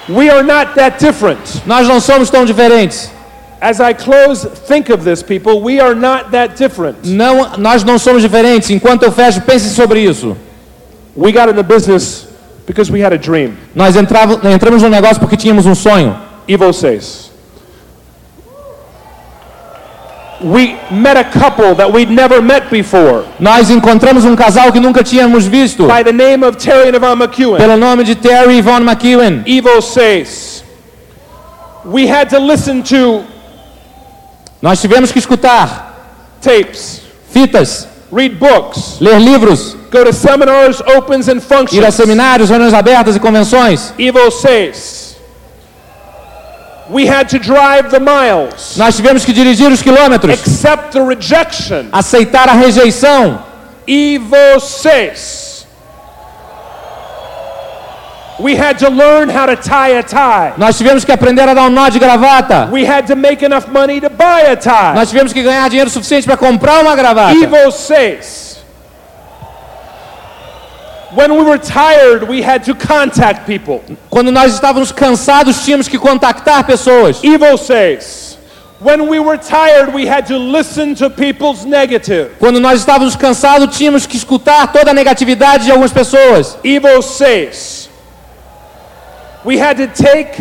We 0.09 0.31
are 0.31 0.43
not 0.43 0.75
that 0.75 0.99
different. 0.99 1.39
nós 1.67 1.87
não 1.87 2.01
somos 2.01 2.31
tão 2.31 2.45
diferentes. 2.45 3.11
As 3.61 3.81
I 3.81 3.93
close, 3.93 4.49
think 4.67 4.91
of 4.93 5.05
this, 5.05 5.23
people. 5.23 5.61
We 5.61 5.81
are 5.81 5.95
not 5.95 6.31
that 6.31 6.55
different. 6.57 6.99
Não, 7.05 7.57
nós 7.59 7.83
não 7.83 7.99
somos 7.99 8.23
diferentes. 8.23 8.71
Enquanto 8.71 9.03
eu 9.03 9.13
fecho, 9.13 9.41
pense 9.43 9.69
sobre 9.71 10.01
isso. 10.01 10.37
We 11.17 11.33
got 11.33 11.49
into 11.51 11.63
business 11.65 12.29
because 12.67 12.93
we 12.93 13.05
had 13.05 13.13
a 13.13 13.19
dream. 13.19 13.57
Nós 13.75 13.97
entrava, 13.97 14.41
entramos 14.49 14.83
no 14.83 14.89
negócio 14.89 15.19
porque 15.19 15.37
tínhamos 15.37 15.67
um 15.67 15.75
sonho. 15.75 16.17
E 16.47 16.57
vocês? 16.57 17.28
We 20.41 20.77
met 20.91 21.17
a 21.17 21.25
couple 21.25 21.75
that 21.75 21.93
we'd 21.93 22.11
never 22.11 22.41
met 22.41 22.71
before 22.71 23.25
Nós 23.41 23.71
encontramos 23.71 24.25
um 24.25 24.37
casal 24.37 24.71
que 24.71 24.79
nunca 24.79 25.03
tínhamos 25.03 25.47
visto, 25.47 25.87
by 25.89 26.05
the 26.05 26.13
name 26.13 26.45
of 26.47 26.57
Terry 26.57 26.89
and 26.89 26.97
Yvonne 26.97 27.19
McEwen. 27.19 27.57
pelo 27.57 27.77
nome 27.77 28.05
de 28.05 28.15
Terry 28.15 28.55
e 28.55 28.59
Yvonne 28.61 28.85
McEwen. 28.85 29.43
E 29.45 29.61
vocês? 29.61 30.63
We 31.85 32.07
had 32.07 32.29
to 32.31 32.39
listen 32.39 32.83
to 32.85 33.25
Nós 34.63 34.81
tivemos 34.81 35.11
que 35.11 35.19
escutar 35.19 35.95
tapes, 36.41 37.03
fitas, 37.33 37.89
read 38.13 38.37
books, 38.37 38.99
ler 39.01 39.19
livros, 39.21 39.77
go 39.91 40.05
to 40.05 40.13
seminars, 40.13 40.81
opens 40.81 41.29
and 41.29 41.35
ir 41.35 41.39
a 41.39 41.41
functions. 41.41 41.95
seminários, 41.95 42.49
reuniões 42.51 42.75
abertas 42.75 43.17
e 43.17 43.21
convenções. 43.21 43.93
E 43.99 44.11
vocês? 44.13 45.17
We 45.17 45.17
had 45.17 45.17
to 45.17 45.17
drive 45.17 45.17
the 45.17 45.17
miles, 45.17 46.78
Nós 48.77 48.97
tivemos 48.97 49.25
que 49.25 49.33
dirigir 49.33 49.71
os 49.71 49.83
quilômetros, 49.83 50.33
accept 50.35 50.93
the 50.93 51.01
rejection. 51.05 51.87
aceitar 51.93 52.49
a 52.49 52.53
rejeição. 52.53 53.43
E 53.87 54.19
vocês? 54.19 55.67
We 58.41 58.55
had 58.55 58.79
to 58.79 58.89
learn 58.89 59.29
how 59.29 59.47
to 59.47 59.57
tie 59.57 59.99
a 59.99 60.03
tie. 60.03 60.53
Nós 60.57 60.79
tivemos 60.79 61.05
que 61.05 61.11
aprender 61.11 61.49
a 61.49 61.55
dar 61.55 61.67
um 61.67 61.71
nó 61.71 61.89
de 61.89 61.99
gravata. 61.99 62.69
We 62.71 62.85
had 62.87 63.07
to 63.09 63.17
make 63.17 63.45
enough 63.45 63.67
money 63.69 64.01
to 64.01 64.09
buy 64.09 64.43
a 64.53 64.57
tie. 64.57 64.95
Nós 64.95 65.09
tivemos 65.09 65.33
que 65.33 65.43
ganhar 65.43 65.69
dinheiro 65.69 65.91
suficiente 65.91 66.25
para 66.25 66.37
comprar 66.37 66.81
uma 66.81 66.95
gravata. 66.95 67.35
E 67.35 67.47
vocês? 67.47 68.47
When 68.47 68.57
we 68.57 68.57
were 68.57 68.57
tired, 69.99 70.17
we 70.23 70.95
had 70.95 70.97
to 70.97 70.97
contact 70.97 70.97
people. 70.97 70.98
Quando 74.11 74.33
nós 74.33 74.55
estávamos 74.55 74.93
cansados, 74.93 75.65
tínhamos 75.65 75.89
que 75.89 75.99
contactar 75.99 76.65
pessoas. 76.65 77.21
E 77.23 77.37
vocês? 77.37 78.39
When 78.81 79.09
we 79.09 79.19
were 79.19 79.39
tired, 79.39 79.93
we 79.93 80.07
had 80.07 80.27
to 80.29 80.39
listen 80.39 80.95
to 80.97 81.11
people's 81.11 81.65
negative. 81.65 82.37
Quando 82.39 82.61
nós 82.61 82.79
estávamos 82.79 83.17
cansados, 83.17 83.77
tínhamos 83.77 84.07
que 84.07 84.17
escutar 84.17 84.73
toda 84.73 84.93
a 84.93 84.95
negatividade 84.95 85.65
de 85.65 85.71
algumas 85.73 85.93
pessoas. 85.93 86.57
E 86.63 86.79
vocês? 86.79 87.91
We 89.45 89.61
had 89.61 89.79
to 89.79 89.89
take 89.89 90.41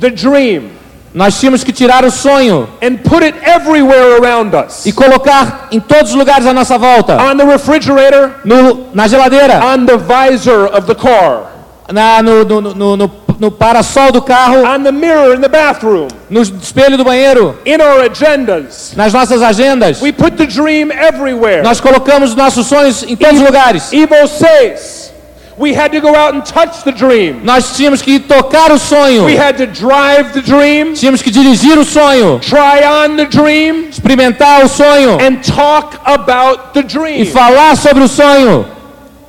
the 0.00 0.10
dream 0.10 0.70
Nós 1.14 1.38
tínhamos 1.40 1.64
que 1.64 1.72
tirar 1.72 2.04
o 2.04 2.10
sonho 2.10 2.68
and 2.82 2.96
put 2.98 3.24
it 3.24 3.34
everywhere 3.42 4.18
around 4.22 4.54
us. 4.54 4.84
e 4.84 4.92
colocar 4.92 5.68
em 5.72 5.80
todos 5.80 6.10
os 6.10 6.14
lugares 6.16 6.46
à 6.46 6.52
nossa 6.52 6.76
volta. 6.76 7.16
On 7.22 7.36
the 7.36 7.44
refrigerator, 7.44 8.32
No, 8.44 8.86
na 8.92 9.08
geladeira, 9.08 9.60
on 9.64 9.86
the 9.86 9.96
visor 9.96 10.66
of 10.76 10.86
the 10.86 10.94
car, 10.94 11.44
na, 11.90 12.22
no, 12.22 12.44
no, 12.44 12.60
no, 12.60 12.96
no, 12.96 13.10
no 13.38 13.50
parasol 13.50 14.12
do 14.12 14.20
carro, 14.20 14.62
on 14.66 14.82
the 14.82 14.92
mirror 14.92 15.34
in 15.34 15.40
the 15.40 15.48
bathroom, 15.48 16.08
no 16.28 16.42
espelho 16.42 16.96
do 16.98 17.04
banheiro, 17.04 17.56
in 17.64 17.80
our 17.80 18.02
agendas. 18.10 18.92
nas 18.94 19.12
nossas 19.14 19.40
agendas. 19.42 20.02
We 20.02 20.12
put 20.12 20.36
the 20.36 20.46
dream 20.46 20.90
everywhere. 20.92 21.62
Nós 21.62 21.80
colocamos 21.80 22.34
nossos 22.34 22.66
sonhos 22.66 23.02
em 23.04 23.16
todos 23.16 23.40
os 23.40 23.46
lugares. 23.46 23.90
Evo 23.92 24.26
says 24.28 25.12
we 25.58 25.72
had 25.72 25.90
to 25.92 26.00
go 26.00 26.14
out 26.14 26.34
and 26.34 26.44
touch 26.44 26.84
the 26.84 26.92
dream. 26.92 27.40
Nós 27.42 27.74
tínhamos 27.76 28.02
que 28.02 28.18
tocar 28.20 28.70
o 28.70 28.78
sonho, 28.78 29.24
We 29.24 29.36
had 29.36 29.56
to 29.56 29.66
drive 29.66 30.32
the 30.34 30.42
dream, 30.42 30.92
tínhamos 30.94 31.22
que 31.22 31.30
dirigir 31.30 31.78
o 31.78 31.84
sonho, 31.84 32.38
try 32.40 32.84
on 32.84 33.16
the 33.16 33.24
dream, 33.26 33.88
experimentar 33.88 34.64
o 34.64 34.68
sonho 34.68 35.18
and 35.20 35.42
talk 35.42 35.98
about 36.04 36.72
the 36.74 36.80
e 36.80 36.82
dream. 36.82 37.26
falar 37.26 37.76
sobre 37.76 38.02
o 38.04 38.08
sonho. 38.08 38.66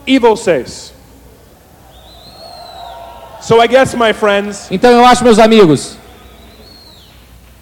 Evo 0.06 0.36
says. 0.36 0.94
So 3.42 3.62
I 3.62 3.68
guess, 3.68 3.96
my 3.96 4.12
friends, 4.14 4.68
Então 4.70 4.92
eu 4.92 5.06
acho, 5.06 5.24
meus 5.24 5.40
amigos, 5.40 5.98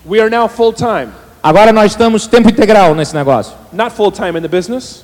we 0.05 0.19
are 0.19 0.29
now 0.29 0.47
full 0.47 0.73
time. 0.73 1.09
agora 1.43 1.71
nós 1.71 1.91
estamos 1.91 2.25
tempo 2.25 2.49
integral 2.49 2.95
nesse 2.95 3.13
negócio. 3.15 3.53
Not 3.71 3.91
full 3.95 4.11
time 4.11 4.37
in 4.37 4.41
the 4.41 4.47
business, 4.47 5.03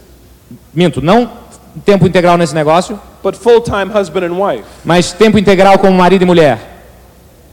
Minto, 0.74 1.00
não 1.02 1.30
tempo 1.86 2.06
integral 2.08 2.38
nesse 2.38 2.54
negócio, 2.54 3.00
but 3.24 3.36
full 3.36 3.62
time 3.62 3.92
husband 3.94 4.26
and 4.26 4.34
wife. 4.38 4.64
mas 4.84 5.12
tempo 5.14 5.38
integral 5.38 5.78
como 5.80 5.94
marido 5.98 6.24
e 6.24 6.26
mulher. 6.26 6.60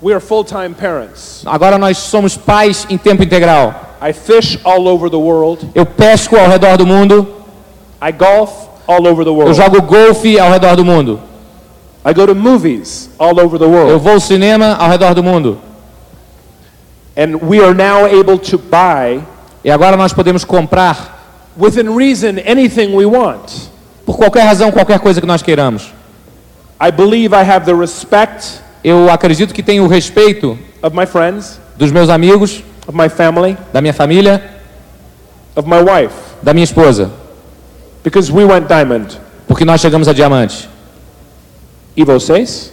We 0.00 0.12
are 0.12 0.20
full 0.20 0.44
time 0.44 0.70
parents. 0.74 1.42
Agora 1.46 1.76
nós 1.78 1.98
somos 1.98 2.36
pais 2.36 2.86
em 2.88 2.96
tempo 2.96 3.22
integral. 3.22 3.74
I 4.00 4.12
fish 4.12 4.58
all 4.64 4.86
over 4.86 5.10
the 5.10 5.16
world. 5.16 5.68
Eu 5.74 5.84
pesco 5.84 6.36
ao 6.36 6.48
redor 6.48 6.76
do 6.76 6.86
mundo, 6.86 7.26
I 8.00 8.12
golf 8.12 8.50
all 8.86 9.06
over 9.06 9.24
the 9.24 9.30
eu 9.30 9.34
world. 9.34 9.54
jogo 9.54 9.82
golfe 9.82 10.38
ao 10.38 10.50
redor 10.50 10.76
do 10.76 10.84
mundo, 10.84 11.20
I 12.06 12.14
go 12.14 12.26
to 12.26 12.34
movies 12.34 13.10
all 13.18 13.38
over 13.40 13.58
the 13.58 13.64
eu 13.64 13.70
world. 13.70 13.98
vou 13.98 14.12
ao 14.14 14.20
cinema 14.20 14.76
ao 14.78 14.88
redor 14.88 15.14
do 15.14 15.22
mundo. 15.22 15.58
And 17.16 17.36
we 17.42 17.58
are 17.60 17.74
now 17.74 18.06
able 18.06 18.38
to 18.38 18.58
buy, 18.58 19.20
E 19.64 19.70
agora 19.72 19.96
nós 19.96 20.12
podemos 20.12 20.44
comprar, 20.44 21.18
within 21.56 21.88
reason, 21.96 22.38
anything 22.46 22.94
we 22.94 23.04
want. 23.04 23.68
Por 24.08 24.16
qualquer 24.16 24.40
razão, 24.40 24.72
qualquer 24.72 24.98
coisa 25.00 25.20
que 25.20 25.26
nós 25.26 25.42
queiramos. 25.42 25.92
I 26.80 26.90
believe 26.90 27.34
I 27.36 27.42
have 27.46 27.66
the 27.66 27.74
respect 27.74 28.62
Eu 28.82 29.10
acredito 29.10 29.52
que 29.52 29.62
tenho 29.62 29.84
o 29.84 29.86
respeito 29.86 30.58
of 30.82 30.96
my 30.96 31.04
friends, 31.04 31.60
dos 31.76 31.92
meus 31.92 32.08
amigos, 32.08 32.64
of 32.86 32.96
my 32.96 33.10
family, 33.10 33.54
da 33.70 33.82
minha 33.82 33.92
família, 33.92 34.42
of 35.54 35.68
my 35.68 35.80
wife, 35.80 36.14
da 36.42 36.54
minha 36.54 36.64
esposa, 36.64 37.10
because 38.02 38.32
we 38.32 38.46
went 38.46 38.66
diamond. 38.66 39.18
porque 39.46 39.66
nós 39.66 39.78
chegamos 39.78 40.08
a 40.08 40.14
diamante. 40.14 40.70
Evo 41.94 42.18
says. 42.18 42.72